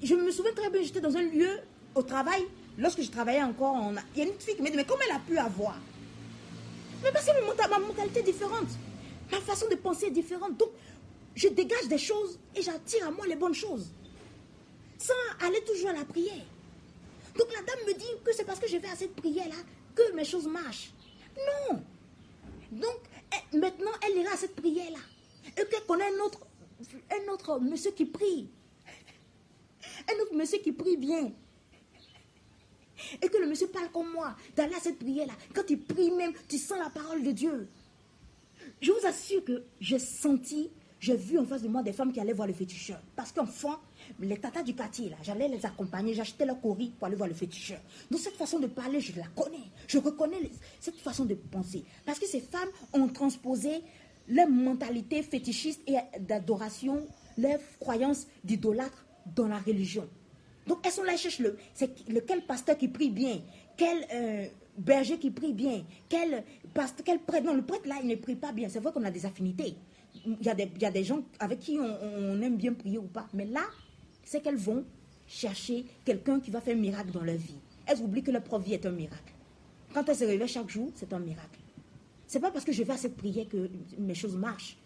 Je 0.03 0.14
me 0.14 0.30
souviens 0.30 0.53
très 0.55 0.70
bien, 0.70 0.82
j'étais 0.82 1.01
dans 1.01 1.16
un 1.16 1.22
lieu 1.22 1.59
au 1.95 2.03
travail. 2.03 2.43
Lorsque 2.78 3.03
je 3.03 3.11
travaillais 3.11 3.43
encore, 3.43 3.93
il 4.14 4.18
y 4.18 4.22
a 4.22 4.28
une 4.30 4.38
fille 4.38 4.57
qui 4.57 4.62
m'a 4.62 4.70
dit, 4.70 4.76
mais 4.76 4.84
comment 4.84 5.03
elle 5.09 5.16
a 5.16 5.20
pu 5.20 5.36
avoir? 5.36 5.78
Mais 7.03 7.11
parce 7.12 7.26
que 7.26 7.68
ma 7.70 7.78
mentalité 7.78 8.20
est 8.20 8.24
différente. 8.24 8.68
Ma 9.30 9.41
façon 9.41 9.66
de 9.68 9.74
penser 9.76 10.07
est 10.07 10.11
différente. 10.11 10.57
Donc, 10.57 10.70
je 11.34 11.49
dégage 11.49 11.88
des 11.88 11.99
choses 11.99 12.38
et 12.55 12.62
j'attire 12.62 13.09
à 13.09 13.11
moi 13.11 13.26
les 13.26 13.36
bonnes 13.36 13.55
choses. 13.55 13.88
Sans 14.99 15.47
aller 15.47 15.62
toujours 15.64 15.91
à 15.91 15.95
la 15.95 16.05
prière. 16.05 16.45
Donc 17.38 17.49
la 17.55 17.62
dame 17.62 17.86
me 17.86 17.95
dit 17.95 18.05
que 18.24 18.32
c'est 18.34 18.45
parce 18.45 18.59
que 18.59 18.68
je 18.68 18.76
vais 18.76 18.88
à 18.88 18.97
cette 18.97 19.14
prière-là 19.14 19.55
que 19.95 20.14
mes 20.14 20.24
choses 20.24 20.47
marchent. 20.47 20.91
Non. 21.47 21.82
Donc 22.72 23.01
eh, 23.32 23.57
maintenant, 23.57 23.91
elle 24.07 24.18
ira 24.18 24.32
à 24.32 24.36
cette 24.36 24.57
prière-là. 24.57 24.99
Et 25.47 25.66
qu'elle 25.66 25.84
connaît 25.86 26.05
un 26.05 26.24
autre, 26.24 26.47
un 27.11 27.32
autre 27.32 27.59
monsieur 27.61 27.91
qui 27.93 28.07
prie. 28.07 28.49
Un 30.09 30.22
autre 30.22 30.34
monsieur 30.34 30.59
qui 30.59 30.72
prie 30.72 30.97
bien. 30.97 31.32
Et 33.20 33.28
que 33.28 33.38
le 33.38 33.49
monsieur 33.49 33.66
parle 33.68 33.91
comme 33.91 34.12
moi, 34.12 34.36
d'aller 34.55 34.74
à 34.74 34.80
cette 34.80 34.99
prière-là. 34.99 35.32
Quand 35.55 35.68
il 35.68 35.80
prie 35.80 36.11
même, 36.11 36.32
tu 36.49 36.59
sens 36.59 36.78
la 36.78 36.91
parole 36.91 37.22
de 37.22 37.32
Dieu. 37.32 37.68
Je 38.80 38.93
vous 38.93 39.07
assure 39.07 39.45
que 39.45 39.64
j'ai 39.80 39.99
senti, 39.99 40.70
j'ai 40.99 41.16
vu 41.16 41.38
en 41.38 41.45
face 41.45 41.62
de 41.62 41.68
moi 41.68 41.82
des 41.82 41.93
femmes 41.93 42.12
qui 42.12 42.20
allaient 42.20 42.32
voir 42.32 42.47
le 42.47 42.55
féticheur. 42.55 43.01
Parce 43.16 43.32
qu'enfant, 43.32 43.80
les 44.21 44.37
tatas 44.39 44.63
du 44.63 44.75
quartier, 44.75 45.11
là, 45.11 45.17
j'allais 45.23 45.49
les 45.49 45.65
accompagner, 45.65 46.15
j'achetais 46.15 46.47
leur 46.47 46.61
courrier 46.61 46.93
pour 46.99 47.07
aller 47.07 47.17
voir 47.17 47.29
le 47.29 47.35
féticheur. 47.35 47.81
Donc 48.11 48.21
cette 48.21 48.37
façon 48.37 48.59
de 48.59 48.67
parler, 48.67 49.01
je 49.01 49.17
la 49.19 49.27
connais. 49.29 49.65
Je 49.87 49.99
reconnais 49.99 50.51
cette 50.81 50.97
façon 50.97 51.25
de 51.25 51.35
penser. 51.35 51.85
Parce 52.05 52.19
que 52.19 52.27
ces 52.27 52.41
femmes 52.41 52.69
ont 52.93 53.09
transposé 53.09 53.83
leur 54.29 54.49
mentalité 54.49 55.23
fétichiste 55.23 55.83
et 55.87 55.97
d'adoration, 56.21 57.07
leurs 57.37 57.61
croyances 57.79 58.27
d'idolâtre 58.45 59.05
dans 59.35 59.49
la 59.49 59.59
religion. 59.59 60.09
Donc 60.67 60.79
elles 60.85 60.93
sont 60.93 61.03
là, 61.03 61.13
elles 61.13 61.19
cherchent 61.19 61.41
le, 61.41 61.57
c'est 61.75 62.09
lequel 62.09 62.43
pasteur 62.43 62.77
qui 62.79 62.89
prie 62.89 63.11
bien, 63.11 63.41
quel 63.77 64.07
euh, 64.13 64.47
berger 64.79 65.19
qui 65.19 65.31
prie 65.31 65.53
bien, 65.53 65.85
quel, 66.09 66.45
pasteur, 66.75 67.05
quel 67.05 67.19
prêtre. 67.19 67.47
Non, 67.47 67.55
le 67.55 67.63
prêtre 67.63 67.89
là, 67.89 67.97
il 68.03 68.09
ne 68.09 68.15
prie 68.17 68.37
pas 68.37 68.53
bien. 68.53 68.69
C'est 68.69 68.81
vrai 68.81 68.93
qu'on 68.93 69.05
a 69.05 69.11
des 69.11 69.27
affinités. 69.27 69.75
Il 70.27 70.43
y 70.43 70.49
a 70.49 70.55
des, 70.55 70.71
y 70.81 70.85
a 70.85 70.91
des 70.91 71.05
gens 71.05 71.23
avec 71.39 71.61
qui 71.61 71.79
on 71.79 72.41
aime 72.43 72.57
bien 72.57 72.73
prier 72.73 72.99
ou 72.99 73.07
pas. 73.07 73.27
Mais 73.33 73.47
là, 73.47 73.63
c'est 74.31 74.41
qu'elles 74.41 74.55
vont 74.55 74.85
chercher 75.26 75.85
quelqu'un 76.05 76.39
qui 76.39 76.53
va 76.53 76.61
faire 76.61 76.76
un 76.76 76.81
miracle 76.81 77.11
dans 77.11 77.24
leur 77.24 77.35
vie. 77.35 77.59
Elles 77.85 77.99
oublient 78.01 78.22
que 78.22 78.31
leur 78.31 78.45
propre 78.45 78.64
vie 78.64 78.74
est 78.74 78.87
un 78.87 78.93
miracle. 78.93 79.35
Quand 79.93 80.09
elles 80.09 80.14
se 80.14 80.24
réveillent 80.24 80.47
chaque 80.47 80.68
jour, 80.68 80.89
c'est 80.95 81.12
un 81.12 81.18
miracle. 81.18 81.59
C'est 82.28 82.39
pas 82.39 82.53
parce 82.53 82.64
que 82.64 82.70
je 82.70 82.85
vais 82.85 82.93
à 82.93 82.97
cette 82.97 83.16
prière 83.16 83.49
que 83.49 83.68
mes 83.99 84.14
choses 84.14 84.37
marchent. 84.37 84.76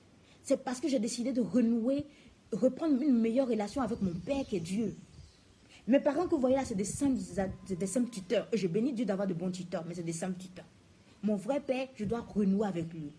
C'est 0.42 0.64
parce 0.64 0.80
que 0.80 0.88
j'ai 0.88 0.98
décidé 0.98 1.34
de 1.34 1.42
renouer, 1.42 2.06
reprendre 2.52 3.02
une 3.02 3.20
meilleure 3.20 3.46
relation 3.46 3.82
avec 3.82 4.00
mon 4.00 4.14
Père 4.14 4.46
qui 4.46 4.56
est 4.56 4.60
Dieu. 4.60 4.96
Mes 5.86 6.00
parents 6.00 6.24
que 6.24 6.30
vous 6.30 6.40
voyez 6.40 6.56
là, 6.56 6.64
c'est 6.64 6.74
des 6.74 6.84
simples, 6.84 7.20
des 7.68 7.86
simples 7.86 8.08
tuteurs. 8.08 8.48
Je 8.54 8.66
bénis 8.66 8.94
Dieu 8.94 9.04
d'avoir 9.04 9.28
de 9.28 9.34
bons 9.34 9.50
tuteurs, 9.50 9.84
mais 9.86 9.92
c'est 9.92 10.02
des 10.02 10.14
simples 10.14 10.38
tuteurs. 10.38 10.64
Mon 11.22 11.36
vrai 11.36 11.60
Père, 11.60 11.88
je 11.96 12.06
dois 12.06 12.20
renouer 12.20 12.66
avec 12.66 12.90
lui. 12.94 13.12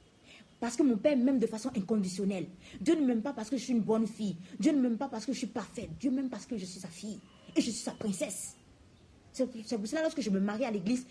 Parce 0.59 0.75
que 0.75 0.83
mon 0.83 0.97
père 0.97 1.17
m'aime 1.17 1.39
de 1.39 1.47
façon 1.47 1.69
inconditionnelle. 1.75 2.47
Dieu 2.79 2.95
ne 2.95 3.05
m'aime 3.05 3.21
pas 3.21 3.33
parce 3.33 3.49
que 3.49 3.57
je 3.57 3.63
suis 3.63 3.73
une 3.73 3.81
bonne 3.81 4.07
fille. 4.07 4.37
Dieu 4.59 4.71
ne 4.71 4.81
m'aime 4.81 4.97
pas 4.97 5.09
parce 5.09 5.25
que 5.25 5.33
je 5.33 5.37
suis 5.37 5.47
parfaite. 5.47 5.89
Dieu 5.99 6.11
m'aime 6.11 6.29
parce 6.29 6.45
que 6.45 6.57
je 6.57 6.65
suis 6.65 6.79
sa 6.79 6.87
fille. 6.87 7.19
Et 7.55 7.61
je 7.61 7.69
suis 7.69 7.83
sa 7.83 7.91
princesse. 7.91 8.55
C'est 9.33 9.77
pour 9.77 9.87
cela, 9.87 10.01
lorsque 10.01 10.21
je 10.21 10.29
me 10.29 10.39
marie 10.39 10.63
à 10.63 10.71
l'église, 10.71 11.05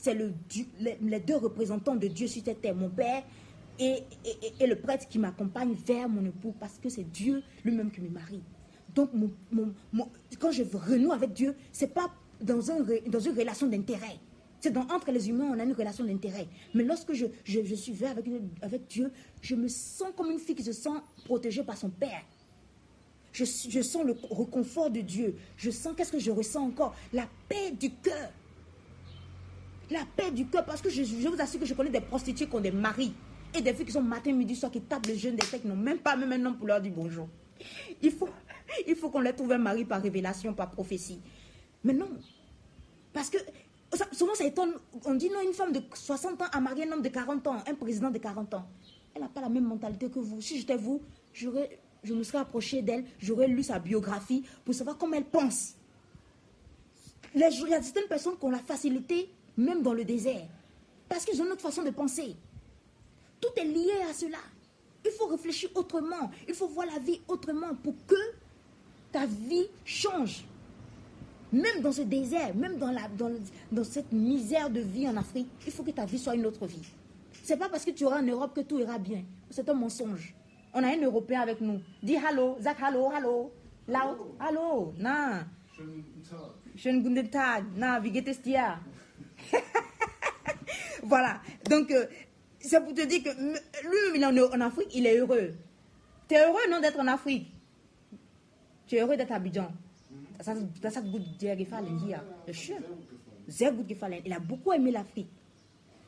c'est 0.00 0.14
le, 0.14 0.32
les, 0.80 1.20
deux 1.20 1.36
représentants 1.36 1.96
de 1.96 2.08
Dieu 2.08 2.26
sur 2.26 2.42
cette 2.42 2.62
terre, 2.62 2.74
mon 2.74 2.88
père 2.88 3.22
et, 3.78 4.02
le 4.60 4.74
prêtre 4.74 5.06
qui 5.08 5.18
m'accompagne 5.18 5.74
vers 5.86 6.08
mon 6.08 6.24
époux, 6.24 6.54
parce 6.58 6.78
que 6.78 6.88
c'est 6.88 7.04
Dieu 7.04 7.42
lui-même 7.64 7.90
qui 7.90 8.00
me 8.00 8.08
marie. 8.08 8.42
Donc, 8.94 9.10
quand 10.38 10.50
je 10.50 10.62
renoue 10.62 11.12
avec 11.12 11.32
Dieu, 11.32 11.54
ce 11.72 11.84
n'est 11.84 11.90
pas 11.90 12.10
dans 12.40 12.60
une 12.60 13.36
relation 13.36 13.66
d'intérêt. 13.66 14.18
C'est 14.64 14.74
entre 14.78 15.12
les 15.12 15.28
humains, 15.28 15.52
on 15.54 15.58
a 15.58 15.62
une 15.62 15.74
relation 15.74 16.04
d'intérêt. 16.04 16.48
Mais 16.72 16.84
lorsque 16.84 17.12
je, 17.12 17.26
suis 17.74 17.92
vers 17.92 18.12
avec, 18.62 18.86
Dieu, 18.88 19.12
je 19.42 19.54
me 19.54 19.68
sens 19.68 20.08
comme 20.16 20.30
une 20.30 20.38
fille 20.38 20.54
qui 20.54 20.64
se 20.64 20.72
sent 20.72 20.88
protégée 21.26 21.62
par 21.62 21.76
son 21.76 21.90
Père. 21.90 22.22
Je, 23.30 23.44
sens 23.44 24.04
le 24.06 24.16
reconfort 24.30 24.88
de 24.88 25.02
Dieu. 25.02 25.36
Je 25.58 25.70
sens, 25.70 25.92
qu'est-ce 25.94 26.12
que 26.12 26.18
je 26.18 26.30
ressens 26.30 26.62
encore 26.62 26.96
La 27.12 27.28
paix 27.46 27.72
du 27.78 27.90
cœur. 27.90 28.30
La 29.90 30.06
paix 30.16 30.30
du 30.30 30.46
cœur, 30.46 30.64
parce 30.64 30.80
que 30.80 30.88
je, 30.88 31.02
vous 31.02 31.38
assure 31.38 31.60
que 31.60 31.66
je 31.66 31.74
connais 31.74 31.90
des 31.90 32.00
prostituées 32.00 32.46
qui 32.46 32.54
ont 32.54 32.60
des 32.60 32.70
maris 32.70 33.12
et 33.54 33.60
des 33.60 33.74
filles 33.74 33.84
qui 33.84 33.92
sont 33.92 34.00
matin, 34.00 34.32
midi, 34.32 34.56
soir, 34.56 34.72
qui 34.72 34.80
tapent 34.80 35.08
le 35.08 35.14
jeûne 35.14 35.36
des 35.36 35.44
filles 35.44 35.60
qui 35.60 35.66
n'ont 35.66 35.76
même 35.76 35.98
pas 35.98 36.16
même 36.16 36.32
un 36.32 36.38
nom 36.38 36.54
pour 36.54 36.66
leur 36.66 36.80
dire 36.80 36.92
bonjour. 36.96 37.28
Il 38.00 38.12
faut, 38.12 38.30
il 38.88 38.96
faut 38.96 39.10
qu'on 39.10 39.20
leur 39.20 39.36
trouve 39.36 39.52
un 39.52 39.58
mari 39.58 39.84
par 39.84 40.00
révélation, 40.00 40.54
par 40.54 40.70
prophétie. 40.70 41.20
Mais 41.84 41.92
non. 41.92 42.08
Parce 43.12 43.28
que 43.28 43.36
souvent 44.12 44.34
ça 44.34 44.44
étonne. 44.44 44.74
On 45.04 45.14
dit 45.14 45.30
non, 45.30 45.40
une 45.40 45.52
femme 45.52 45.72
de 45.72 45.80
60 45.92 46.42
ans 46.42 46.46
a 46.52 46.60
marié 46.60 46.86
un 46.88 46.92
homme 46.92 47.02
de 47.02 47.08
40 47.08 47.46
ans, 47.46 47.56
un 47.66 47.74
président 47.74 48.10
de 48.10 48.18
40 48.18 48.54
ans. 48.54 48.66
Elle 49.14 49.22
n'a 49.22 49.28
pas 49.28 49.40
la 49.40 49.48
même 49.48 49.64
mentalité 49.64 50.08
que 50.10 50.18
vous. 50.18 50.40
Si 50.40 50.58
j'étais 50.58 50.76
vous, 50.76 51.00
je 51.32 52.14
me 52.14 52.22
serais 52.22 52.38
approché 52.38 52.82
d'elle, 52.82 53.04
j'aurais 53.18 53.48
lu 53.48 53.62
sa 53.62 53.78
biographie 53.78 54.44
pour 54.64 54.74
savoir 54.74 54.98
comment 54.98 55.16
elle 55.16 55.24
pense. 55.24 55.74
il 57.34 57.40
y 57.40 57.44
a 57.44 57.50
certaines 57.50 58.08
personnes 58.08 58.36
qui 58.38 58.44
ont 58.44 58.50
la 58.50 58.58
facilité, 58.58 59.28
même 59.56 59.82
dans 59.82 59.94
le 59.94 60.04
désert, 60.04 60.46
parce 61.08 61.24
qu'ils 61.24 61.40
ont 61.40 61.46
notre 61.46 61.62
façon 61.62 61.82
de 61.82 61.90
penser. 61.90 62.34
Tout 63.40 63.50
est 63.56 63.64
lié 63.64 63.92
à 64.10 64.14
cela. 64.14 64.38
Il 65.04 65.10
faut 65.12 65.26
réfléchir 65.26 65.70
autrement. 65.74 66.30
Il 66.48 66.54
faut 66.54 66.66
voir 66.66 66.86
la 66.86 66.98
vie 66.98 67.20
autrement 67.28 67.74
pour 67.82 67.94
que 68.06 68.14
ta 69.12 69.26
vie 69.26 69.66
change. 69.84 70.44
Même 71.54 71.82
dans 71.82 71.92
ce 71.92 72.02
désert, 72.02 72.52
même 72.56 72.78
dans, 72.78 72.90
la, 72.90 73.06
dans, 73.16 73.30
dans 73.70 73.84
cette 73.84 74.10
misère 74.10 74.68
de 74.70 74.80
vie 74.80 75.08
en 75.08 75.16
Afrique, 75.16 75.46
il 75.64 75.72
faut 75.72 75.84
que 75.84 75.92
ta 75.92 76.04
vie 76.04 76.18
soit 76.18 76.34
une 76.34 76.46
autre 76.46 76.66
vie. 76.66 76.82
C'est 77.44 77.56
pas 77.56 77.68
parce 77.68 77.84
que 77.84 77.92
tu 77.92 78.04
auras 78.04 78.18
en 78.20 78.26
Europe 78.26 78.56
que 78.56 78.62
tout 78.62 78.80
ira 78.80 78.98
bien. 78.98 79.22
C'est 79.50 79.68
un 79.68 79.74
mensonge. 79.74 80.34
On 80.72 80.82
a 80.82 80.88
un 80.88 81.00
Européen 81.00 81.42
avec 81.42 81.60
nous. 81.60 81.80
Dis 82.02 82.16
hallo, 82.16 82.56
Zach, 82.60 82.78
hallo, 82.82 83.08
hallo. 83.14 83.52
Laut, 83.86 84.34
hallo, 84.40 84.94
na. 84.98 85.44
Schönen 86.74 87.02
guten 87.04 87.30
Tag. 87.30 87.64
Na, 87.76 88.02
wie 88.02 88.10
geht 88.10 88.26
es 88.26 88.42
dir? 88.42 88.80
voilà. 91.04 91.40
Donc, 91.70 91.92
euh, 91.92 92.06
c'est 92.58 92.80
pour 92.82 92.94
te 92.94 93.06
dire 93.06 93.22
que 93.22 93.28
lui, 93.30 94.16
il 94.16 94.22
est 94.22 94.54
en 94.54 94.60
Afrique, 94.60 94.88
il 94.92 95.06
est 95.06 95.18
heureux. 95.18 95.52
Tu 96.28 96.34
es 96.34 96.44
heureux, 96.44 96.68
non, 96.68 96.80
d'être 96.80 96.98
en 96.98 97.06
Afrique? 97.06 97.46
Tu 98.88 98.96
es 98.96 99.02
heureux 99.02 99.16
d'être 99.16 99.30
à 99.30 99.36
Abidjan 99.36 99.70
gut 101.02 101.22
dir 101.38 101.56
gefallen 101.56 101.98
hier. 101.98 102.22
Schön. 102.52 102.82
Sehr 103.46 103.72
gut 103.72 103.88
gefallen. 103.88 104.20
Il 104.24 104.32
a 104.32 104.38
beaucoup 104.38 104.72
aimé 104.72 104.90
l'Afrique. 104.90 105.28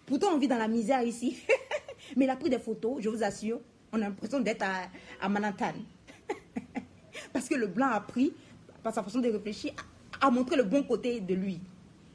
Pourtant, 0.07 0.29
on 0.35 0.39
vit 0.39 0.49
dans 0.49 0.59
la 0.59 0.69
misère 0.69 1.03
ici. 1.03 1.37
Mais 2.17 2.25
il 2.25 2.31
a 2.31 2.37
pris 2.37 2.51
des 2.51 2.59
photos, 2.59 3.03
je 3.03 3.09
vous 3.09 3.23
assure. 3.23 3.61
On 3.93 3.97
a 3.97 4.01
l'impression 4.01 4.41
d'être 4.41 4.63
à, 4.63 4.89
à 5.21 5.29
Manhattan. 5.29 5.75
Parce 7.33 7.49
que 7.49 7.55
le 7.55 7.67
blanc 7.67 7.89
a 7.89 8.01
pris, 8.01 8.33
par 8.83 8.95
sa 8.95 9.03
façon 9.03 9.21
de 9.21 9.29
réfléchir, 9.29 9.73
à, 10.21 10.31
montrer 10.31 10.57
le 10.57 10.63
bon 10.65 10.83
côté 10.85 11.21
de 11.21 11.35
lui. 11.35 11.61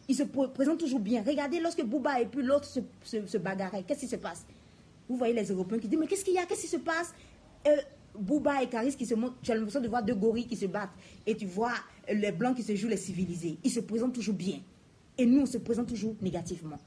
Il 0.07 0.15
se 0.15 0.23
présente 0.23 0.79
toujours 0.79 0.99
bien. 0.99 1.23
Regardez, 1.25 1.59
lorsque 1.59 1.83
Bouba 1.83 2.19
et 2.19 2.25
puis 2.25 2.41
l'autre 2.41 2.65
se, 2.65 2.79
se, 3.03 3.37
bagarraient, 3.37 3.83
qu'est-ce 3.83 4.01
qui 4.01 4.07
se 4.07 4.15
passe? 4.15 4.45
Vous 5.07 5.17
voyez 5.17 5.33
les 5.33 5.51
Européens 5.51 5.79
qui 5.79 5.87
disent, 5.87 5.99
mais 5.99 6.07
qu'est-ce 6.07 6.25
qu'il 6.25 6.33
y 6.33 6.37
a? 6.37 6.45
Qu'est-ce 6.45 6.61
qui 6.61 6.67
se 6.67 6.77
passe? 6.77 7.13
Euh, 7.67 7.75
Bouba 8.17 8.61
et 8.61 8.67
Caris 8.67 8.95
qui 8.95 9.05
se 9.05 9.15
montrent, 9.15 9.35
tu 9.41 9.51
as 9.51 9.55
l'impression 9.55 9.81
de 9.81 9.87
voir 9.87 10.03
deux 10.03 10.15
gorilles 10.15 10.47
qui 10.47 10.55
se 10.55 10.65
battent. 10.65 10.91
Et 11.25 11.35
tu 11.35 11.45
vois 11.45 11.73
les 12.11 12.31
blancs 12.31 12.55
qui 12.55 12.63
se 12.63 12.75
jouent 12.75 12.87
les 12.87 12.97
civilisés. 12.97 13.57
Ils 13.63 13.71
se 13.71 13.79
présentent 13.79 14.13
toujours 14.13 14.35
bien. 14.35 14.59
Et 15.17 15.25
nous, 15.25 15.41
on 15.41 15.45
se 15.45 15.57
présente 15.57 15.87
toujours 15.87 16.15
négativement. 16.21 16.79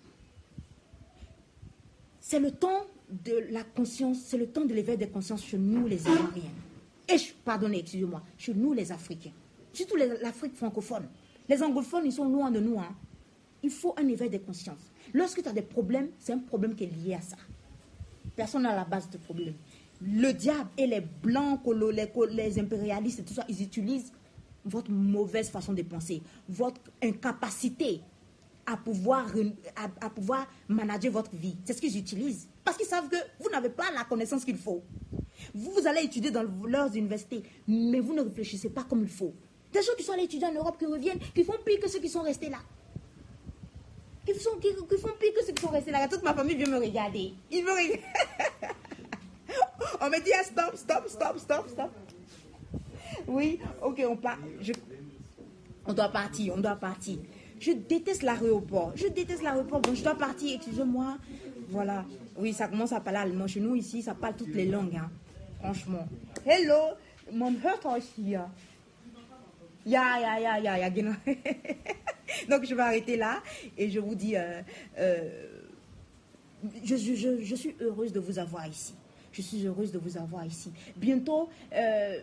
C'est 2.20 2.40
le 2.40 2.50
temps 2.50 2.86
de 3.10 3.46
la 3.50 3.62
conscience, 3.64 4.18
c'est 4.24 4.38
le 4.38 4.46
temps 4.46 4.64
de 4.64 4.72
l'éveil 4.72 4.96
des 4.96 5.08
consciences 5.08 5.44
chez 5.44 5.58
nous, 5.58 5.86
les 5.86 6.00
Ivoiriens. 6.02 6.50
Et, 7.08 7.16
pardonnez, 7.44 7.80
excusez-moi, 7.80 8.22
chez 8.38 8.54
nous, 8.54 8.72
les 8.72 8.90
Africains. 8.90 9.32
Surtout 9.72 9.96
l'Afrique 9.96 10.54
francophone. 10.54 11.06
Les 11.48 11.62
anglophones, 11.62 12.06
ils 12.06 12.12
sont 12.12 12.28
loin 12.28 12.50
de 12.50 12.60
nous. 12.60 12.78
Hein. 12.80 12.94
Il 13.62 13.70
faut 13.70 13.94
un 13.98 14.08
éveil 14.08 14.30
des 14.30 14.40
consciences. 14.40 14.90
Lorsque 15.12 15.42
tu 15.42 15.48
as 15.48 15.52
des 15.52 15.62
problèmes, 15.62 16.08
c'est 16.18 16.32
un 16.32 16.38
problème 16.38 16.74
qui 16.74 16.84
est 16.84 17.04
lié 17.04 17.14
à 17.14 17.20
ça. 17.20 17.36
Personne 18.34 18.62
n'a 18.62 18.74
la 18.74 18.84
base 18.84 19.10
de 19.10 19.18
problème. 19.18 19.54
Le 20.06 20.32
diable 20.32 20.68
et 20.76 20.86
les 20.86 21.00
blancs, 21.00 21.60
les, 21.66 22.08
les 22.30 22.58
impérialistes 22.58 23.20
et 23.20 23.24
tout 23.24 23.34
ça, 23.34 23.44
ils 23.48 23.62
utilisent 23.62 24.12
votre 24.64 24.90
mauvaise 24.90 25.50
façon 25.50 25.72
de 25.72 25.82
penser, 25.82 26.22
votre 26.48 26.80
incapacité 27.02 28.00
à 28.66 28.76
pouvoir, 28.76 29.26
à, 30.00 30.10
pouvoir 30.10 30.46
manager 30.68 31.12
votre 31.12 31.34
vie. 31.34 31.56
C'est 31.64 31.74
ce 31.74 31.80
qu'ils 31.80 31.98
utilisent. 31.98 32.48
Parce 32.64 32.76
qu'ils 32.78 32.86
savent 32.86 33.08
que 33.08 33.16
vous 33.40 33.50
n'avez 33.50 33.68
pas 33.68 33.90
la 33.94 34.04
connaissance 34.04 34.44
qu'il 34.44 34.56
faut. 34.56 34.82
Vous, 35.54 35.70
vous 35.72 35.86
allez 35.86 36.02
étudier 36.04 36.30
dans 36.30 36.44
leurs 36.66 36.94
universités, 36.96 37.42
mais 37.68 38.00
vous 38.00 38.14
ne 38.14 38.22
réfléchissez 38.22 38.70
pas 38.70 38.84
comme 38.84 39.02
il 39.02 39.08
faut. 39.08 39.34
Des 39.72 39.82
gens 39.82 39.92
qui 39.98 40.04
sont 40.04 40.12
allés 40.12 40.24
étudier 40.24 40.46
en 40.46 40.52
Europe, 40.54 40.78
qui 40.78 40.86
reviennent, 40.86 41.18
qui 41.34 41.44
font 41.44 41.56
pire 41.64 41.80
que 41.80 41.88
ceux 41.88 41.98
qui 41.98 42.08
sont 42.08 42.22
restés 42.22 42.48
là. 42.48 42.58
Qui, 44.24 44.32
font, 44.34 44.56
qui, 44.58 44.68
font 44.72 45.08
pire 45.20 45.34
que 45.34 45.44
ceux 45.44 45.52
qui 45.52 45.62
sont 45.62 45.68
restés 45.70 45.90
là. 45.90 46.08
Toute 46.08 46.22
ma 46.22 46.32
famille 46.32 46.56
vient 46.56 46.68
me 46.68 46.78
regarder. 46.78 47.34
Ils 47.50 47.62
me 47.64 47.70
regardent. 47.70 48.00
on 50.00 50.10
me 50.10 50.22
dit 50.22 50.32
ah, 50.34 50.44
stop, 50.44 50.76
stop, 50.76 51.08
stop, 51.08 51.38
stop, 51.38 51.68
stop. 51.68 51.90
Oui, 53.26 53.58
ok, 53.82 54.02
on 54.08 54.16
part. 54.16 54.38
On 55.86 55.92
doit 55.92 56.08
partir, 56.08 56.54
on 56.56 56.60
doit 56.60 56.76
partir. 56.76 57.18
Je 57.60 57.72
déteste 57.72 58.22
l'aéroport. 58.22 58.92
Je 58.96 59.08
déteste 59.08 59.42
l'aéroport. 59.42 59.80
Bon, 59.80 59.94
je 59.94 60.02
dois 60.02 60.14
partir, 60.14 60.56
excusez-moi. 60.56 61.18
Voilà. 61.68 62.04
Oui, 62.36 62.52
ça 62.52 62.68
commence 62.68 62.92
à 62.92 63.00
parler 63.00 63.20
allemand. 63.20 63.46
Chez 63.46 63.60
nous, 63.60 63.74
ici, 63.74 64.02
ça 64.02 64.14
parle 64.14 64.36
toutes 64.36 64.54
les 64.54 64.66
langues. 64.66 64.96
Hein. 64.96 65.10
Franchement. 65.60 66.06
Hello, 66.44 66.94
mon 67.32 67.52
hört 67.64 67.86
euch 67.96 68.04
hier. 68.18 68.48
Ya, 69.86 70.18
ya, 70.20 70.40
ya, 70.40 70.58
ya, 70.58 70.78
ya, 70.78 70.90
genau. 70.90 71.14
Donc, 72.48 72.64
je 72.64 72.74
vais 72.74 72.82
arrêter 72.82 73.16
là 73.16 73.42
et 73.76 73.90
je 73.90 74.00
vous 74.00 74.14
dis, 74.14 74.34
euh, 74.36 74.62
euh, 74.98 75.46
je, 76.82 76.96
je, 76.96 77.42
je, 77.42 77.54
suis 77.54 77.76
heureuse 77.80 78.12
de 78.12 78.20
vous 78.20 78.38
avoir 78.38 78.66
ici. 78.66 78.94
Je 79.34 79.42
suis 79.42 79.66
heureuse 79.66 79.90
de 79.90 79.98
vous 79.98 80.16
avoir 80.16 80.46
ici. 80.46 80.70
Bientôt, 80.96 81.48
euh, 81.74 82.20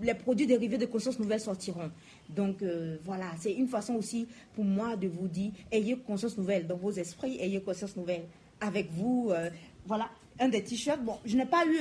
les 0.00 0.14
produits 0.14 0.46
dérivés 0.46 0.78
de 0.78 0.86
conscience 0.86 1.18
nouvelle 1.18 1.40
sortiront. 1.40 1.90
Donc 2.28 2.62
euh, 2.62 2.98
voilà, 3.04 3.32
c'est 3.38 3.52
une 3.52 3.66
façon 3.66 3.94
aussi 3.94 4.28
pour 4.54 4.64
moi 4.64 4.96
de 4.96 5.08
vous 5.08 5.26
dire, 5.26 5.50
ayez 5.72 5.96
conscience 5.96 6.38
nouvelle 6.38 6.66
dans 6.68 6.76
vos 6.76 6.92
esprits, 6.92 7.36
ayez 7.40 7.60
conscience 7.60 7.96
nouvelle 7.96 8.26
avec 8.60 8.90
vous. 8.92 9.30
Euh, 9.32 9.50
voilà, 9.86 10.08
un 10.38 10.48
des 10.48 10.62
t-shirts. 10.62 11.02
Bon, 11.02 11.18
je 11.24 11.36
n'ai 11.36 11.46
pas 11.46 11.66
eu... 11.66 11.78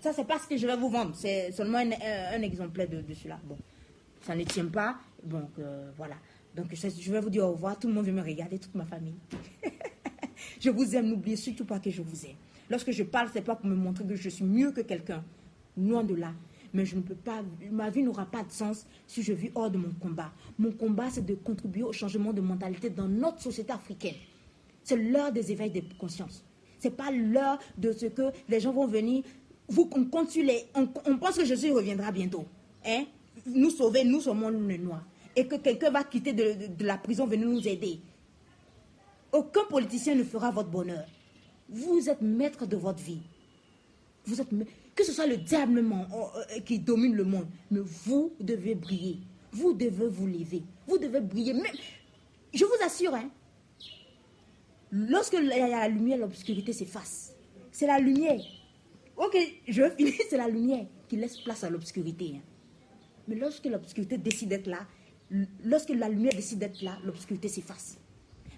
Ça, 0.00 0.12
c'est 0.12 0.24
pas 0.24 0.38
ce 0.38 0.46
que 0.46 0.56
je 0.56 0.64
vais 0.64 0.76
vous 0.76 0.88
vendre. 0.88 1.14
C'est 1.16 1.50
seulement 1.52 1.78
un, 1.78 2.42
exemplaire 2.42 2.88
de, 2.88 3.00
de, 3.00 3.14
cela. 3.14 3.38
Bon, 3.44 3.58
ça 4.22 4.34
ne 4.36 4.44
tient 4.44 4.66
pas. 4.66 4.96
Donc 5.24 5.50
voilà. 5.96 6.14
Donc 6.54 6.66
je 6.72 7.12
vais 7.12 7.20
vous 7.20 7.30
dire 7.30 7.44
au 7.44 7.52
revoir. 7.52 7.78
Tout 7.78 7.88
le 7.88 7.94
monde 7.94 8.06
veut 8.06 8.12
me 8.12 8.22
regarder, 8.22 8.60
toute 8.60 8.76
ma 8.76 8.84
famille. 8.84 9.16
je 10.60 10.70
vous 10.70 10.94
aime. 10.94 11.08
N'oubliez 11.08 11.36
surtout 11.36 11.64
pas 11.64 11.80
que 11.80 11.90
je 11.90 12.00
vous 12.00 12.26
aime. 12.26 12.36
Lorsque 12.70 12.90
je 12.90 13.02
parle, 13.02 13.28
c'est 13.32 13.42
pas 13.42 13.56
pour 13.56 13.66
me 13.66 13.74
montrer 13.74 14.04
que 14.04 14.14
je 14.14 14.28
suis 14.28 14.44
mieux 14.44 14.72
que 14.72 14.80
quelqu'un. 14.82 15.24
Loin 15.76 16.04
de 16.04 16.14
là 16.14 16.32
mais 16.72 16.84
je 16.84 16.96
ne 16.96 17.00
peux 17.00 17.14
pas, 17.14 17.42
ma 17.70 17.90
vie 17.90 18.02
n'aura 18.02 18.26
pas 18.26 18.42
de 18.42 18.50
sens 18.52 18.86
si 19.06 19.22
je 19.22 19.32
vis 19.32 19.50
hors 19.54 19.70
de 19.70 19.78
mon 19.78 19.90
combat. 20.00 20.32
Mon 20.58 20.72
combat, 20.72 21.08
c'est 21.10 21.24
de 21.24 21.34
contribuer 21.34 21.82
au 21.82 21.92
changement 21.92 22.32
de 22.32 22.40
mentalité 22.40 22.90
dans 22.90 23.08
notre 23.08 23.40
société 23.42 23.72
africaine. 23.72 24.14
C'est 24.82 24.96
l'heure 24.96 25.32
des 25.32 25.52
éveils 25.52 25.70
de 25.70 25.82
conscience. 25.98 26.44
C'est 26.78 26.96
pas 26.96 27.10
l'heure 27.10 27.58
de 27.76 27.92
ce 27.92 28.06
que 28.06 28.30
les 28.48 28.60
gens 28.60 28.72
vont 28.72 28.86
venir. 28.86 29.24
Vous, 29.68 29.88
on, 29.92 30.00
on, 31.06 31.18
pense 31.18 31.36
que 31.36 31.44
Jésus 31.44 31.72
reviendra 31.72 32.12
bientôt. 32.12 32.46
Hein? 32.86 33.04
Nous 33.46 33.70
sauver, 33.70 34.04
nous 34.04 34.20
sommes 34.20 34.68
les 34.68 34.78
noirs. 34.78 35.04
Et 35.36 35.46
que 35.46 35.56
quelqu'un 35.56 35.90
va 35.90 36.04
quitter 36.04 36.32
de 36.32 36.84
la 36.84 36.98
prison, 36.98 37.26
venir 37.26 37.48
nous 37.48 37.66
aider. 37.66 38.00
Aucun 39.32 39.64
politicien 39.68 40.14
ne 40.14 40.24
fera 40.24 40.50
votre 40.50 40.70
bonheur. 40.70 41.04
Vous 41.68 42.08
êtes 42.08 42.22
maître 42.22 42.66
de 42.66 42.76
votre 42.76 43.02
vie. 43.02 43.20
Vous 44.24 44.40
êtes 44.40 44.48
que 44.94 45.04
ce 45.04 45.12
soit 45.12 45.26
le 45.26 45.36
diable 45.36 45.78
euh, 45.78 46.60
qui 46.60 46.78
domine 46.78 47.14
le 47.14 47.24
monde, 47.24 47.46
mais 47.70 47.80
vous 47.80 48.32
devez 48.40 48.74
briller. 48.74 49.18
Vous 49.52 49.72
devez 49.72 50.08
vous 50.08 50.26
lever. 50.26 50.62
Vous 50.86 50.98
devez 50.98 51.20
briller. 51.20 51.54
Je 52.52 52.64
vous 52.64 52.84
assure, 52.84 53.14
hein, 53.14 53.30
lorsque 54.90 55.34
il 55.34 55.46
y 55.46 55.52
a 55.52 55.68
la 55.68 55.88
lumière, 55.88 56.18
l'obscurité 56.18 56.72
s'efface. 56.72 57.34
C'est 57.70 57.86
la 57.86 57.98
lumière. 57.98 58.40
Ok, 59.16 59.36
je 59.66 59.90
finir, 59.90 60.14
c'est 60.30 60.36
la 60.36 60.48
lumière 60.48 60.86
qui 61.08 61.16
laisse 61.16 61.38
place 61.38 61.64
à 61.64 61.70
l'obscurité. 61.70 62.34
Hein. 62.36 62.42
Mais 63.26 63.36
lorsque 63.36 63.66
l'obscurité 63.66 64.18
décide 64.18 64.48
d'être 64.48 64.66
là, 64.66 64.86
lorsque 65.64 65.90
la 65.90 66.08
lumière 66.08 66.32
décide 66.34 66.58
d'être 66.58 66.82
là, 66.82 66.98
l'obscurité 67.04 67.48
s'efface. 67.48 67.98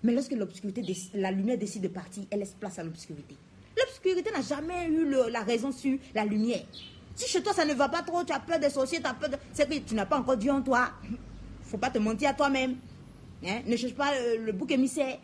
Mais 0.03 0.13
lorsque 0.13 0.33
l'obscurité, 0.33 0.83
la 1.15 1.31
lumière 1.31 1.59
décide 1.59 1.83
de 1.83 1.89
partir, 1.89 2.25
elle 2.31 2.41
laisse 2.41 2.55
place 2.59 2.79
à 2.79 2.85
l'obscurité. 2.85 3.37
L'obscurité 3.77 4.31
n'a 4.31 4.43
jamais 4.43 4.89
eu 4.89 5.07
la 5.31 5.43
raison 5.43 5.73
sur 5.73 5.99
la 6.15 6.25
lumière. 6.25 6.65
Si 7.15 7.29
chez 7.29 7.43
toi 7.43 7.53
ça 7.53 7.65
ne 7.65 7.75
va 7.75 7.89
pas 7.89 8.03
trop, 8.03 8.25
tu 8.25 8.33
as 8.33 8.41
peur 8.41 8.59
des 8.59 8.71
sorciers, 8.71 9.01
tu 9.01 9.07
as 9.07 9.15
peur 9.15 9.29
de... 9.29 9.37
C'est 9.53 9.69
que 9.69 9.79
tu 9.79 9.95
n'as 9.95 10.07
pas 10.07 10.19
encore 10.19 10.37
Dieu 10.37 10.51
en 10.51 10.63
toi. 10.63 10.91
faut 11.63 11.79
pas 11.79 11.91
te 11.91 11.99
mentir 11.99 12.31
à 12.31 12.35
toi-même. 12.35 12.77
Hein? 13.45 13.61
Ne 13.67 13.77
cherche 13.77 13.95
pas 13.95 14.11
le, 14.39 14.53
bouc 14.53 14.71
émissaire. 14.73 15.19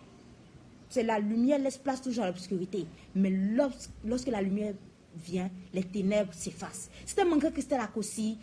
C'est 0.89 1.03
la 1.03 1.19
lumière 1.19 1.59
laisse 1.59 1.79
place 1.79 2.01
toujours 2.01 2.25
à 2.25 2.27
l'obscurité. 2.29 2.87
Mais 3.15 3.31
lorsque, 3.31 4.29
la 4.29 4.43
lumière 4.43 4.75
vient, 5.17 5.51
les 5.73 5.83
ténèbres 5.83 6.33
s'effacent. 6.33 6.91
C'est 7.05 7.21
un 7.21 7.25
manque 7.25 7.51
Christelle 7.53 7.81
Akossi. 7.81 8.39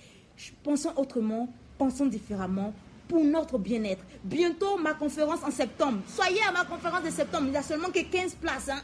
Pensons 0.63 0.91
autrement, 0.97 1.47
pensons 1.77 2.07
différemment 2.07 2.73
pour 3.07 3.23
notre 3.23 3.57
bien-être. 3.57 4.03
Bientôt 4.23 4.77
ma 4.77 4.93
conférence 4.93 5.43
en 5.43 5.51
septembre. 5.51 5.99
Soyez 6.07 6.41
à 6.47 6.51
ma 6.51 6.65
conférence 6.65 7.03
de 7.03 7.09
septembre. 7.09 7.45
Il 7.47 7.51
n'y 7.51 7.57
a 7.57 7.63
seulement 7.63 7.89
que 7.89 8.01
15 8.01 8.35
places. 8.35 8.69
Hein? 8.69 8.81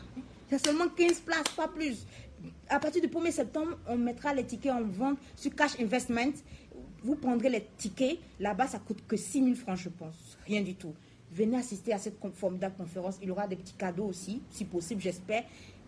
Il 0.47 0.53
y 0.53 0.55
a 0.55 0.59
seulement 0.59 0.88
15 0.89 1.20
places, 1.20 1.49
pas 1.55 1.67
plus. 1.67 2.05
À 2.70 2.80
partir 2.80 3.01
du 3.01 3.07
1er 3.07 3.32
septembre, 3.32 3.78
on 3.88 3.97
mettra 3.97 4.34
les 4.34 4.45
tickets 4.45 4.72
en 4.72 4.84
vente 4.84 5.17
sur 5.36 5.53
Cash 5.55 5.80
Investment. 5.80 6.34
Vous 7.03 7.15
prendrez 7.15 7.49
les 7.49 7.65
tickets. 7.78 8.20
Là-bas, 8.39 8.67
ça 8.67 8.80
coûte 8.80 9.05
que 9.07 9.17
6 9.17 9.43
000 9.43 9.55
francs, 9.55 9.78
je 9.78 9.89
pense. 9.89 10.38
Rien 10.45 10.61
du 10.61 10.76
tout. 10.76 10.93
Venez 11.32 11.57
assister 11.57 11.93
à 11.93 11.99
cette 11.99 12.17
formidable 12.34 12.76
conférence. 12.76 13.17
Il 13.22 13.28
y 13.28 13.32
aura 13.32 13.47
des 13.47 13.55
petits 13.55 13.74
cadeaux 13.74 14.05
aussi, 14.05 14.41
si 14.49 14.65
possible, 14.65 15.01
j'espère. 15.01 15.43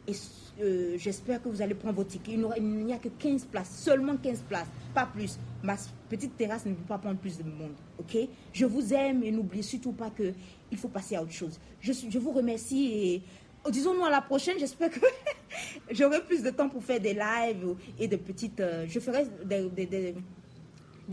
Et 0.07 0.13
euh, 0.61 0.97
j'espère 0.97 1.41
que 1.41 1.49
vous 1.49 1.61
allez 1.61 1.73
prendre 1.73 1.95
vos 1.95 2.03
tickets. 2.03 2.35
Il 2.57 2.63
n'y 2.63 2.93
a 2.93 2.97
que 2.97 3.09
15 3.09 3.45
places, 3.45 3.83
seulement 3.83 4.17
15 4.17 4.43
places, 4.47 4.67
pas 4.93 5.05
plus. 5.05 5.37
Ma 5.63 5.75
petite 6.09 6.35
terrasse 6.37 6.65
ne 6.65 6.73
peut 6.73 6.87
pas 6.87 6.97
prendre 6.97 7.19
plus 7.19 7.37
de 7.37 7.43
monde. 7.43 7.73
Ok? 7.99 8.17
Je 8.51 8.65
vous 8.65 8.93
aime 8.93 9.23
et 9.23 9.31
n'oubliez 9.31 9.63
surtout 9.63 9.93
pas 9.93 10.11
qu'il 10.11 10.77
faut 10.77 10.87
passer 10.87 11.15
à 11.15 11.23
autre 11.23 11.31
chose. 11.31 11.59
Je, 11.79 12.17
vous 12.19 12.31
remercie 12.31 12.91
et 12.91 13.71
disons-nous 13.71 14.03
à 14.03 14.09
la 14.09 14.21
prochaine, 14.21 14.57
j'espère 14.59 14.89
que 14.89 14.99
j'aurai 15.91 16.21
plus 16.23 16.43
de 16.43 16.49
temps 16.49 16.69
pour 16.69 16.83
faire 16.83 16.99
des 16.99 17.13
lives 17.13 17.75
et 17.99 18.07
de 18.07 18.15
petites... 18.17 18.59
Euh, 18.59 18.85
je 18.87 18.99
ferai 18.99 19.27
des, 19.45 20.15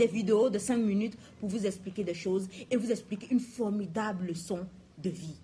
vidéos 0.07 0.49
de 0.49 0.59
5 0.59 0.77
minutes 0.77 1.17
pour 1.41 1.49
vous 1.49 1.67
expliquer 1.67 2.05
des 2.05 2.15
choses 2.15 2.49
et 2.71 2.77
vous 2.77 2.91
expliquer 2.91 3.29
une 3.31 3.41
formidable 3.41 4.27
leçon 4.27 4.67
de 4.97 5.11
vie. 5.11 5.37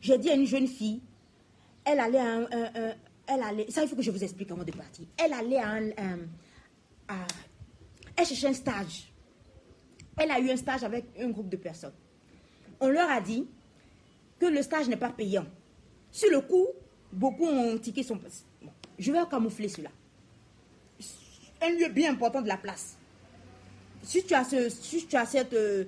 J'ai 0.00 0.18
dit 0.18 0.30
à 0.30 0.34
une 0.34 0.46
jeune 0.46 0.66
fille, 0.66 1.00
elle 1.84 2.00
allait 2.00 2.18
à 2.18 2.34
un... 2.34 2.48
elle 3.26 3.42
allait, 3.42 3.70
ça, 3.70 3.82
il 3.82 3.88
faut 3.88 3.96
que 3.96 4.02
je 4.02 4.10
vous 4.10 4.22
explique 4.22 4.50
avant 4.50 4.64
de 4.64 4.72
partir. 4.72 5.06
Elle 5.16 5.32
allait 5.32 5.58
à 5.58 5.70
un... 5.70 5.90
elle 8.16 8.26
cherchait 8.26 8.48
un 8.48 8.54
stage. 8.54 9.12
Elle 10.16 10.30
a 10.30 10.38
eu 10.38 10.50
un 10.50 10.56
stage 10.56 10.84
avec 10.84 11.06
un 11.18 11.30
groupe 11.30 11.48
de 11.48 11.56
personnes. 11.56 11.94
On 12.80 12.88
leur 12.88 13.10
a 13.10 13.20
dit 13.20 13.46
que 14.38 14.46
le 14.46 14.62
stage 14.62 14.88
n'est 14.88 14.96
pas 14.96 15.10
payant. 15.10 15.46
Sur 16.10 16.30
le 16.30 16.40
coup, 16.40 16.68
beaucoup 17.12 17.46
ont 17.46 17.78
tiqué 17.78 18.02
son 18.02 18.18
place. 18.18 18.44
je 18.98 19.12
vais 19.12 19.18
camoufler 19.30 19.68
cela. 19.68 19.90
Un 21.62 21.70
lieu 21.70 21.88
bien 21.88 22.12
important 22.12 22.42
de 22.42 22.48
la 22.48 22.56
place. 22.56 22.96
Si 24.02 24.22
tu 24.24 24.34
as, 24.34 24.44
ce, 24.44 24.68
si 24.68 25.06
tu 25.06 25.16
as 25.16 25.24
cette, 25.24 25.54
euh, 25.54 25.84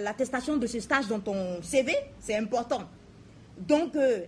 l'attestation 0.00 0.56
de 0.56 0.66
ce 0.66 0.78
stage 0.80 1.08
dans 1.08 1.20
ton 1.20 1.60
CV, 1.62 1.94
c'est 2.20 2.36
important. 2.36 2.88
Donc, 3.58 3.96
euh, 3.96 4.24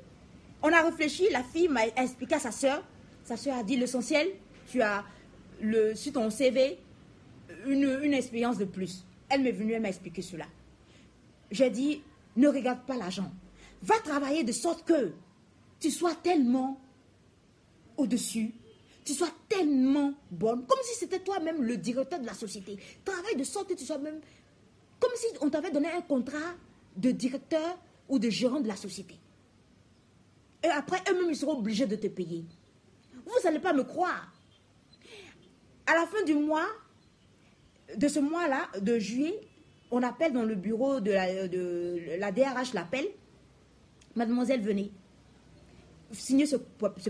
on 0.64 0.72
a 0.72 0.80
réfléchi, 0.80 1.28
la 1.30 1.44
fille 1.44 1.68
m'a 1.68 1.86
expliqué 1.86 2.36
à 2.36 2.38
sa 2.38 2.50
soeur. 2.50 2.82
Sa 3.22 3.36
soeur 3.36 3.58
a 3.58 3.62
dit 3.62 3.76
l'essentiel, 3.76 4.28
tu 4.66 4.80
as 4.80 5.04
sur 5.94 6.12
ton 6.14 6.30
CV 6.30 6.78
une, 7.66 8.00
une 8.02 8.14
expérience 8.14 8.56
de 8.56 8.64
plus. 8.64 9.04
Elle 9.28 9.42
m'est 9.42 9.52
venue, 9.52 9.74
elle 9.74 9.82
m'a 9.82 9.90
expliqué 9.90 10.22
cela. 10.22 10.46
J'ai 11.50 11.68
dit, 11.68 12.02
ne 12.36 12.48
regarde 12.48 12.80
pas 12.86 12.96
l'argent. 12.96 13.30
Va 13.82 13.98
travailler 13.98 14.42
de 14.42 14.52
sorte 14.52 14.86
que 14.86 15.12
tu 15.80 15.90
sois 15.90 16.14
tellement 16.14 16.80
au-dessus, 17.98 18.54
tu 19.04 19.12
sois 19.12 19.28
tellement 19.50 20.14
bonne, 20.30 20.64
comme 20.66 20.78
si 20.82 20.98
c'était 20.98 21.20
toi-même 21.20 21.62
le 21.62 21.76
directeur 21.76 22.20
de 22.20 22.26
la 22.26 22.32
société. 22.32 22.78
Travaille 23.04 23.36
de 23.36 23.44
sorte 23.44 23.68
que 23.68 23.74
tu 23.74 23.84
sois 23.84 23.98
même, 23.98 24.18
comme 24.98 25.12
si 25.14 25.26
on 25.42 25.50
t'avait 25.50 25.70
donné 25.70 25.88
un 25.90 26.00
contrat 26.00 26.54
de 26.96 27.10
directeur 27.10 27.78
ou 28.08 28.18
de 28.18 28.30
gérant 28.30 28.60
de 28.60 28.68
la 28.68 28.76
société. 28.76 29.16
Et 30.64 30.68
après, 30.68 30.96
eux-mêmes, 31.10 31.30
ils 31.30 31.36
seront 31.36 31.58
obligés 31.58 31.86
de 31.86 31.94
te 31.94 32.06
payer. 32.06 32.44
Vous 33.26 33.32
n'allez 33.44 33.58
pas 33.58 33.74
me 33.74 33.84
croire. 33.84 34.32
À 35.86 35.94
la 35.94 36.06
fin 36.06 36.24
du 36.24 36.34
mois, 36.34 36.66
de 37.94 38.08
ce 38.08 38.18
mois-là, 38.18 38.68
de 38.80 38.98
juillet, 38.98 39.38
on 39.90 40.02
appelle 40.02 40.32
dans 40.32 40.42
le 40.42 40.54
bureau 40.54 41.00
de 41.00 41.12
la, 41.12 42.32
DRH, 42.32 42.72
l'appelle. 42.72 43.06
Mademoiselle, 44.16 44.62
venez. 44.62 44.90
Signez 46.12 46.46
ce, 46.46 46.56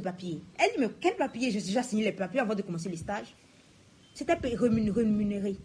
papier. 0.01 0.43
Elle 0.59 0.73
dit, 0.73 0.81
mais 0.81 0.91
quel 1.01 1.15
papier? 1.15 1.53
J'ai 1.53 1.61
déjà 1.61 1.85
signé 1.85 2.05
les 2.05 2.13
papiers 2.13 2.41
avant 2.41 2.57
de 2.57 2.63
commencer 2.63 2.89
les 2.89 2.97
stages. 2.97 3.37
C'était 4.15 4.35
rémunéré, 4.35 5.57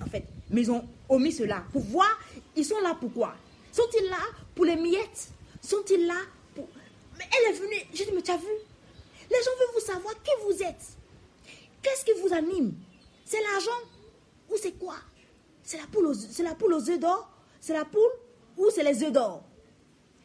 en 0.00 0.06
fait. 0.06 0.24
Mais 0.50 0.62
ils 0.62 0.70
ont 0.72 0.84
omis 1.08 1.32
cela. 1.32 1.64
Pour 1.72 1.82
voir, 1.82 2.18
ils 2.56 2.64
sont 2.64 2.80
là 2.82 2.96
pourquoi? 2.98 3.34
Sont-ils 3.70 4.08
là 4.08 4.18
pour 4.56 4.64
les 4.64 4.76
miettes? 4.76 5.28
Sont-ils 5.60 6.04
là. 6.04 6.14
Mais 7.18 7.24
elle 7.36 7.54
est 7.54 7.58
venue. 7.58 7.86
J'ai 7.92 8.04
dit, 8.04 8.12
mais 8.14 8.22
tu 8.22 8.30
as 8.30 8.36
vu? 8.36 8.46
Les 9.30 9.36
gens 9.36 9.50
veulent 9.58 9.74
vous 9.74 9.86
savoir 9.86 10.14
qui 10.22 10.30
vous 10.44 10.62
êtes. 10.62 10.96
Qu'est-ce 11.82 12.04
qui 12.04 12.12
vous 12.20 12.32
anime? 12.32 12.74
C'est 13.24 13.40
l'argent 13.42 13.80
ou 14.50 14.56
c'est 14.56 14.72
quoi? 14.72 14.96
C'est 15.62 15.76
la 15.76 15.86
poule 15.86 16.06
aux, 16.06 16.90
œufs 16.90 16.98
d'or? 16.98 17.30
C'est 17.60 17.74
la 17.74 17.84
poule 17.84 18.10
ou 18.56 18.70
c'est 18.70 18.82
les 18.82 19.02
œufs 19.02 19.12
d'or? 19.12 19.42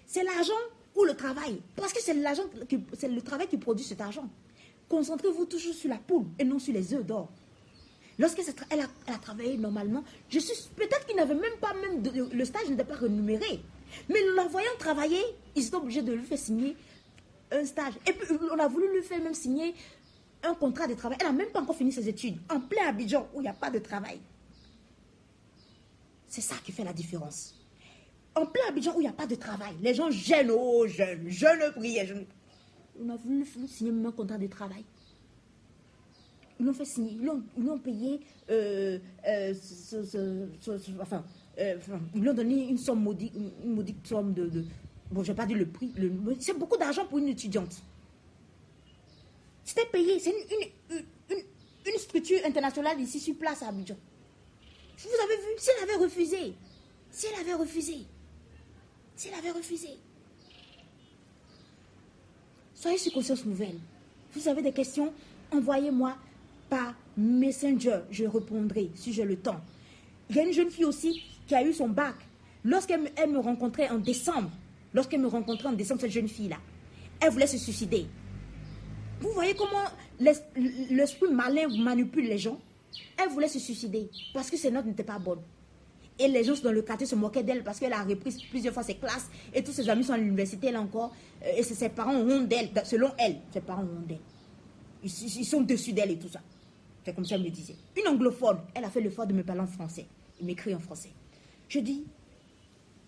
C'est 0.07 0.23
l'argent 0.23 0.53
ou 0.95 1.03
le 1.03 1.15
travail? 1.15 1.61
Parce 1.75 1.91
que 1.91 2.01
c'est 2.01 2.13
le 2.13 3.21
travail 3.21 3.47
qui 3.47 3.57
produit 3.57 3.83
cet 3.83 3.99
argent. 3.99 4.29
Concentrez-vous 4.87 5.45
toujours 5.45 5.73
sur 5.73 5.89
la 5.89 5.97
poule 5.97 6.25
et 6.39 6.43
non 6.43 6.59
sur 6.59 6.73
les 6.73 6.93
œufs 6.93 7.05
d'or. 7.05 7.29
Lorsqu'elle 8.19 8.45
elle 8.69 8.81
a, 8.81 8.87
elle 9.07 9.15
a, 9.15 9.17
travaillé 9.17 9.57
normalement, 9.57 10.03
je 10.29 10.39
peut-être 10.75 11.05
qu'il 11.07 11.15
n'avait 11.15 11.33
même 11.33 11.57
pas 11.59 11.73
même 11.73 12.03
le 12.31 12.45
stage 12.45 12.69
n'était 12.69 12.83
pas 12.83 12.95
rémunéré. 12.95 13.59
Mais 14.09 14.19
la 14.35 14.45
voyant 14.45 14.71
travailler, 14.79 15.21
ils 15.55 15.65
étaient 15.65 15.75
obligés 15.75 16.01
de 16.01 16.13
lui 16.13 16.25
faire 16.25 16.37
signer 16.37 16.75
un 17.51 17.65
stage. 17.65 17.93
Et 18.07 18.13
puis 18.13 18.27
on 18.51 18.59
a 18.59 18.67
voulu 18.67 18.91
lui 18.93 19.03
faire 19.03 19.21
même 19.21 19.33
signer 19.33 19.73
un 20.43 20.53
contrat 20.53 20.87
de 20.87 20.93
travail. 20.93 21.17
Elle 21.21 21.27
n'a 21.27 21.33
même 21.33 21.51
pas 21.51 21.61
encore 21.61 21.75
fini 21.75 21.91
ses 21.91 22.07
études. 22.07 22.37
En 22.49 22.59
plein 22.59 22.87
Abidjan, 22.87 23.27
où 23.33 23.39
il 23.39 23.43
n'y 23.43 23.49
a 23.49 23.53
pas 23.53 23.69
de 23.69 23.79
travail. 23.79 24.19
C'est 26.27 26.41
ça 26.41 26.55
qui 26.63 26.71
fait 26.71 26.83
la 26.83 26.93
différence. 26.93 27.55
En 28.35 28.45
plein 28.45 28.63
Abidjan, 28.69 28.95
où 28.95 28.99
il 28.99 29.03
n'y 29.03 29.09
a 29.09 29.13
pas 29.13 29.27
de 29.27 29.35
travail. 29.35 29.75
Les 29.81 29.93
gens 29.93 30.09
gênent, 30.09 30.51
oh, 30.51 30.87
jeunes, 30.87 31.29
jeunes. 31.29 31.71
Jeunes. 31.77 32.25
On 32.99 33.09
a 33.09 33.15
voulu 33.15 33.45
signer 33.67 33.91
même 33.91 34.05
un 34.05 34.11
contrat 34.11 34.37
de 34.37 34.47
travail. 34.47 34.83
Ils 36.59 36.65
l'ont 36.65 36.73
fait 36.73 36.85
signer, 36.85 37.17
ils 37.57 37.63
l'ont 37.65 37.79
payé, 37.79 38.19
euh, 38.49 38.99
euh, 39.27 39.53
enfin, 41.01 41.23
euh, 41.60 41.78
ils 42.16 42.24
l'ont 42.24 42.34
donné 42.34 42.68
une 42.70 42.78
somme 42.78 43.01
modique, 43.04 43.34
une 43.64 43.76
modique 43.76 43.97
somme 44.04 44.34
de, 44.34 44.66
bon, 45.12 45.24
je 45.24 45.32
n'ai 45.32 45.36
pas 45.36 45.45
dit 45.45 45.54
le 45.54 45.68
prix, 45.68 45.93
c'est 46.39 46.58
beaucoup 46.58 46.78
d'argent 46.78 47.06
pour 47.06 47.20
une 47.20 47.28
étudiante. 47.28 47.82
C'était 49.64 49.86
payé. 49.86 50.20
C'est 50.20 50.32
une, 50.32 50.97
une, 51.86 51.97
structure 51.97 52.39
internationale 52.45 52.99
ici 52.99 53.20
sur 53.20 53.36
place 53.36 53.62
à 53.64 53.70
Abidjan. 53.70 53.95
Vous 54.97 55.24
avez 55.24 55.36
vu 55.36 55.47
Si 55.58 55.70
elle 55.78 55.89
avait 55.89 56.04
refusé. 56.04 56.54
Si 57.12 57.28
elle 57.28 57.39
avait 57.39 57.54
refusé. 57.54 57.97
Si 59.16 59.28
elle 59.30 59.36
avait 59.36 59.51
refusé. 59.51 59.89
Soyez 62.76 62.97
sur 62.97 63.14
conscience 63.14 63.45
nouvelle. 63.45 63.80
Vous 64.34 64.47
avez 64.47 64.62
des 64.62 64.74
questions 64.74 65.14
Envoyez-moi 65.51 66.18
par 66.70 66.95
Messenger. 67.16 67.99
Je 68.10 68.26
répondrai 68.26 68.89
si 68.95 69.14
j'ai 69.14 69.24
le 69.24 69.38
temps. 69.38 69.62
Il 70.30 70.36
y 70.36 70.39
a 70.39 70.43
une 70.43 70.54
jeune 70.54 70.72
fille 70.72 70.86
aussi 70.86 71.24
qui 71.47 71.55
a 71.55 71.63
eu 71.63 71.73
son 71.73 71.89
bac. 71.89 72.15
Lorsqu'elle 72.63 73.01
me 73.01 73.39
rencontrait 73.39 73.89
en 73.89 73.97
décembre, 73.97 74.49
lorsqu'elle 74.93 75.21
me 75.21 75.27
rencontrait 75.27 75.67
en 75.69 75.73
décembre, 75.73 76.01
cette 76.01 76.11
jeune 76.11 76.27
fille-là, 76.27 76.57
elle 77.19 77.31
voulait 77.31 77.47
se 77.47 77.57
suicider. 77.57 78.05
Vous 79.21 79.31
voyez 79.31 79.53
comment 79.55 79.83
l'esprit 80.19 81.31
malin 81.31 81.67
manipule 81.77 82.25
les 82.25 82.37
gens? 82.37 82.59
Elle 83.17 83.29
voulait 83.29 83.47
se 83.47 83.59
suicider 83.59 84.09
parce 84.33 84.49
que 84.49 84.57
ses 84.57 84.71
notes 84.71 84.85
n'étaient 84.85 85.03
pas 85.03 85.19
bonnes. 85.19 85.41
Et 86.19 86.27
les 86.27 86.43
gens 86.43 86.53
dans 86.63 86.71
le 86.71 86.81
quartier 86.81 87.07
se 87.07 87.15
moquaient 87.15 87.43
d'elle 87.43 87.63
parce 87.63 87.79
qu'elle 87.79 87.93
a 87.93 88.03
repris 88.03 88.35
plusieurs 88.49 88.73
fois 88.73 88.83
ses 88.83 88.95
classes 88.95 89.29
et 89.53 89.63
tous 89.63 89.71
ses 89.71 89.89
amis 89.89 90.03
sont 90.03 90.13
à 90.13 90.17
l'université, 90.17 90.71
là 90.71 90.79
encore. 90.79 91.13
Euh, 91.43 91.57
et 91.57 91.63
ses 91.63 91.89
parents 91.89 92.15
ont 92.15 92.41
d'elle, 92.41 92.69
selon 92.83 93.11
elle, 93.17 93.37
ses 93.51 93.61
parents 93.61 93.83
ont 93.83 94.05
d'elle. 94.07 94.19
Ils, 95.03 95.09
sont 95.45 95.61
dessus 95.61 95.91
d'elle 95.91 96.11
et 96.11 96.19
tout 96.19 96.29
ça. 96.29 96.39
C'est 97.03 97.13
comme 97.13 97.25
ça 97.25 97.35
qu'elle 97.35 97.43
me 97.43 97.49
disait. 97.49 97.75
Une 97.97 98.07
anglophone, 98.07 98.59
elle 98.73 98.85
a 98.85 98.89
fait 98.89 99.01
l'effort 99.01 99.25
de 99.25 99.33
me 99.33 99.43
parler 99.43 99.61
en 99.61 99.67
français. 99.67 100.05
Il 100.39 100.45
m'écrit 100.45 100.73
en 100.73 100.79
français. 100.79 101.09
Je 101.74 101.80
dis, 101.80 102.03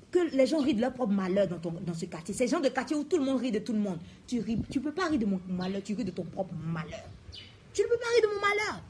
que 0.09 0.17
les 0.35 0.47
gens 0.47 0.57
rient 0.59 0.73
de 0.73 0.81
leur 0.81 0.91
propre 0.91 1.13
malheur 1.13 1.47
dans, 1.47 1.93
ce 1.93 2.05
quartier. 2.05 2.33
Ces 2.33 2.47
gens 2.47 2.59
de 2.59 2.69
quartier 2.69 2.95
où 2.95 3.03
tout 3.03 3.17
le 3.17 3.23
monde 3.23 3.39
rit 3.39 3.51
de 3.51 3.59
tout 3.59 3.73
le 3.73 3.79
monde. 3.79 3.99
Tu 4.25 4.41
tu 4.71 4.79
peux 4.79 4.91
pas 4.91 5.05
rire 5.05 5.19
de 5.19 5.25
mon 5.27 5.39
malheur, 5.47 5.83
tu 5.83 5.93
ris 5.93 6.03
de 6.03 6.09
ton 6.09 6.23
propre 6.23 6.55
malheur. 6.65 7.05
Tu 7.73 7.83
ne 7.83 7.87
peux 7.87 7.97
pas 7.99 8.07
rire 8.07 8.23
de 8.23 8.33
mon 8.33 8.41
malheur. 8.41 8.81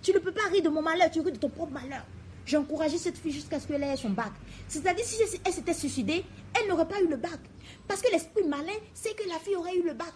Tu 0.00 0.12
ne 0.14 0.18
peux 0.20 0.32
pas 0.32 0.48
rire 0.50 0.62
de 0.62 0.70
mon 0.70 0.80
malheur, 0.80 1.10
tu 1.10 1.20
ris 1.20 1.32
de 1.32 1.36
ton 1.36 1.50
propre 1.50 1.72
malheur. 1.72 2.06
J'ai 2.46 2.56
encouragé 2.56 2.96
cette 2.96 3.18
fille 3.18 3.32
jusqu'à 3.32 3.60
ce 3.60 3.66
qu'elle 3.66 3.82
ait 3.82 3.96
son 3.96 4.08
bac. 4.08 4.32
C'est-à-dire, 4.68 5.04
si 5.04 5.20
elle 5.44 5.52
s'était 5.52 5.74
suicidée, 5.74 6.24
elle 6.58 6.66
n'aurait 6.66 6.88
pas 6.88 7.02
eu 7.02 7.08
le 7.08 7.16
bac. 7.18 7.40
Parce 7.86 8.00
que 8.00 8.10
l'esprit 8.10 8.44
malin, 8.44 8.78
c'est 8.94 9.14
que 9.14 9.28
la 9.28 9.38
fille 9.38 9.56
aurait 9.56 9.76
eu 9.76 9.82
le 9.82 9.92
bac. 9.92 10.14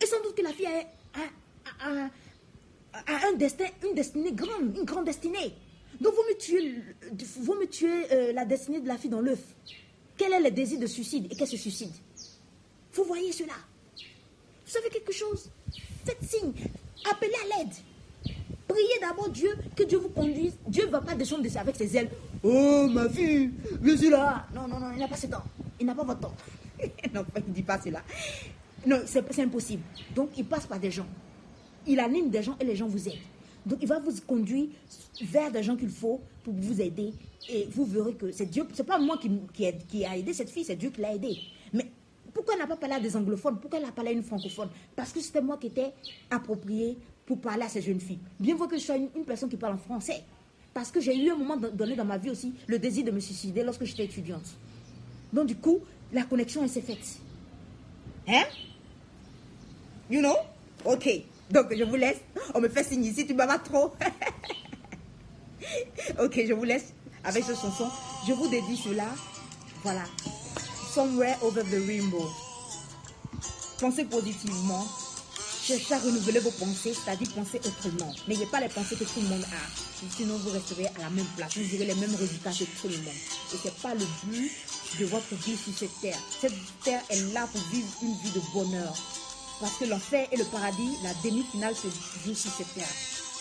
Et 0.00 0.06
sans 0.06 0.22
doute 0.22 0.34
que 0.34 0.42
la 0.42 0.52
fille 0.52 0.66
a, 0.66 2.08
un 3.26 3.32
destin, 3.36 3.66
une 3.84 3.94
destinée 3.94 4.32
grande, 4.32 4.74
une 4.78 4.84
grande 4.84 5.04
destinée. 5.04 5.54
Donc, 6.02 6.14
vous 6.16 6.24
me 6.28 6.36
tuez, 6.36 6.82
vous 7.38 7.54
me 7.54 7.66
tuez 7.66 8.12
euh, 8.12 8.32
la 8.32 8.44
destinée 8.44 8.80
de 8.80 8.88
la 8.88 8.98
fille 8.98 9.08
dans 9.08 9.20
l'œuf. 9.20 9.38
Quel 10.16 10.32
est 10.32 10.40
le 10.40 10.50
désir 10.50 10.80
de 10.80 10.86
suicide 10.86 11.28
et 11.30 11.36
qu'elle 11.36 11.46
se 11.46 11.56
suicide? 11.56 11.92
Vous 12.92 13.04
voyez 13.04 13.30
cela? 13.30 13.52
Vous 13.96 14.72
savez 14.72 14.88
quelque 14.88 15.12
chose? 15.12 15.48
Faites 16.04 16.24
signe. 16.28 16.52
Appelez 17.08 17.30
à 17.44 17.56
l'aide. 17.56 17.74
Priez 18.66 18.98
d'abord 19.00 19.28
Dieu, 19.28 19.50
que 19.76 19.84
Dieu 19.84 19.98
vous 19.98 20.08
conduise. 20.08 20.54
Dieu 20.66 20.86
ne 20.86 20.90
va 20.90 21.00
pas 21.00 21.14
descendre 21.14 21.46
avec 21.56 21.76
ses 21.76 21.96
ailes. 21.96 22.10
Oh, 22.42 22.88
ma 22.88 23.08
fille, 23.08 23.52
je 23.80 23.96
suis 23.96 24.10
là. 24.10 24.48
Non, 24.52 24.66
non, 24.66 24.80
non, 24.80 24.90
il 24.92 24.98
n'a 24.98 25.06
pas 25.06 25.16
ce 25.16 25.28
temps. 25.28 25.44
Il 25.78 25.86
n'a 25.86 25.94
pas 25.94 26.02
votre 26.02 26.18
temps. 26.18 26.34
non, 27.14 27.24
il 27.36 27.44
ne 27.46 27.54
dit 27.54 27.62
pas 27.62 27.80
cela. 27.80 28.02
Non, 28.84 29.02
c'est 29.06 29.38
impossible. 29.38 29.84
Donc, 30.16 30.30
il 30.36 30.46
passe 30.46 30.66
par 30.66 30.80
des 30.80 30.90
gens. 30.90 31.06
Il 31.86 32.00
anime 32.00 32.28
des 32.28 32.42
gens 32.42 32.56
et 32.58 32.64
les 32.64 32.74
gens 32.74 32.88
vous 32.88 33.08
aident. 33.08 33.31
Donc, 33.64 33.78
il 33.80 33.88
va 33.88 33.98
vous 33.98 34.12
conduire 34.26 34.68
vers 35.20 35.50
des 35.50 35.62
gens 35.62 35.76
qu'il 35.76 35.88
faut 35.88 36.20
pour 36.42 36.54
vous 36.54 36.80
aider. 36.80 37.12
Et 37.48 37.66
vous 37.70 37.84
verrez 37.84 38.14
que 38.14 38.32
c'est 38.32 38.46
Dieu, 38.46 38.66
c'est 38.72 38.84
pas 38.86 38.98
moi 38.98 39.18
qui, 39.18 39.30
qui, 39.88 40.04
a 40.04 40.16
aidé 40.16 40.32
cette 40.32 40.50
fille, 40.50 40.64
c'est 40.64 40.76
Dieu 40.76 40.90
qui 40.90 41.00
l'a 41.00 41.14
aidée. 41.14 41.38
Mais 41.72 41.86
pourquoi 42.32 42.54
elle 42.54 42.60
n'a 42.60 42.66
pas 42.66 42.76
parlé 42.76 42.96
à 42.96 43.00
des 43.00 43.16
anglophones? 43.16 43.58
Pourquoi 43.60 43.78
elle 43.78 43.84
a 43.84 43.92
parlé 43.92 44.10
à 44.10 44.12
une 44.12 44.22
francophone? 44.22 44.68
Parce 44.94 45.12
que 45.12 45.20
c'était 45.20 45.40
moi 45.40 45.56
qui 45.58 45.68
étais 45.68 45.92
approprié 46.30 46.96
pour 47.26 47.40
parler 47.40 47.64
à 47.64 47.68
ces 47.68 47.82
jeunes 47.82 48.00
filles. 48.00 48.18
Bien 48.38 48.56
vrai 48.56 48.68
que 48.68 48.76
je 48.76 48.82
sois 48.82 48.96
une, 48.96 49.08
personne 49.24 49.48
qui 49.48 49.56
parle 49.56 49.74
en 49.74 49.78
français. 49.78 50.22
Parce 50.74 50.90
que 50.90 51.00
j'ai 51.00 51.16
eu 51.16 51.30
un 51.30 51.36
moment 51.36 51.56
donné 51.56 51.94
dans 51.94 52.04
ma 52.04 52.16
vie 52.16 52.30
aussi 52.30 52.54
le 52.66 52.78
désir 52.78 53.04
de 53.04 53.10
me 53.10 53.20
suicider 53.20 53.62
lorsque 53.62 53.84
j'étais 53.84 54.04
étudiante. 54.04 54.46
Donc, 55.32 55.46
du 55.46 55.56
coup, 55.56 55.80
la 56.12 56.24
connexion, 56.24 56.62
elle 56.62 56.70
s'est 56.70 56.80
faite. 56.80 57.18
Hein? 58.28 58.44
You 60.10 60.20
know? 60.20 60.36
Ok. 60.84 61.08
Donc, 61.52 61.66
je 61.76 61.84
vous 61.84 61.96
laisse. 61.96 62.16
On 62.54 62.60
me 62.60 62.68
fait 62.68 62.82
signe 62.82 63.04
ici, 63.04 63.26
tu 63.26 63.34
m'as 63.34 63.58
trop. 63.58 63.92
ok, 66.18 66.40
je 66.48 66.54
vous 66.54 66.64
laisse 66.64 66.94
avec 67.24 67.44
ce 67.44 67.54
chanson. 67.54 67.88
Je 68.26 68.32
vous 68.32 68.48
dédie 68.48 68.76
cela. 68.76 69.04
Voilà. 69.82 70.04
Somewhere 70.94 71.36
over 71.42 71.62
the 71.64 71.86
rainbow. 71.86 72.26
Pensez 73.78 74.04
positivement. 74.04 74.86
Cherchez 75.62 75.94
à 75.94 75.98
renouveler 75.98 76.40
vos 76.40 76.50
pensées, 76.52 76.94
c'est-à-dire 76.94 77.28
penser 77.34 77.60
autrement. 77.64 78.12
N'ayez 78.26 78.46
pas 78.46 78.60
les 78.60 78.68
pensées 78.68 78.96
que 78.96 79.04
tout 79.04 79.20
le 79.20 79.28
monde 79.28 79.44
a. 79.44 80.06
Sinon, 80.16 80.36
vous 80.38 80.50
resterez 80.50 80.86
à 80.86 81.02
la 81.02 81.10
même 81.10 81.26
place. 81.36 81.56
Vous 81.56 81.74
aurez 81.76 81.84
les 81.84 81.94
mêmes 81.94 82.14
résultats 82.14 82.50
que 82.50 82.64
tout 82.64 82.88
le 82.88 82.96
monde. 82.96 83.14
Et 83.52 83.56
ce 83.58 83.64
n'est 83.64 83.74
pas 83.82 83.94
le 83.94 84.06
but 84.24 84.50
de 84.98 85.04
votre 85.04 85.34
vie 85.34 85.56
sur 85.56 85.72
cette 85.76 86.00
terre. 86.00 86.18
Cette 86.40 86.54
terre 86.82 87.02
est 87.10 87.32
là 87.34 87.46
pour 87.52 87.60
vivre 87.70 87.88
une 88.02 88.14
vie 88.24 88.30
de 88.30 88.40
bonheur. 88.52 88.96
Parce 89.62 89.76
que 89.76 89.84
l'enfer 89.84 90.26
et 90.32 90.36
le 90.36 90.44
paradis, 90.46 90.98
la 91.04 91.14
demi-finale 91.22 91.76
se 91.76 91.86
joue 92.26 92.34
sur 92.34 92.50
cette 92.50 92.74
terre. 92.74 92.84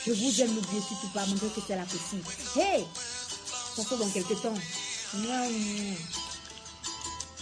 Je 0.05 0.11
vous 0.13 0.41
aime, 0.41 0.53
n'oubliez 0.53 0.81
surtout 0.81 1.09
pas, 1.15 1.25
malgré 1.25 1.47
que 1.47 1.61
c'est 1.65 1.75
la 1.75 1.81
possible. 1.81 2.23
Hey! 2.55 2.85
Ça 3.75 3.81
se 3.81 3.95
dans 3.95 4.07
quelques 4.07 4.39
temps. 4.39 4.53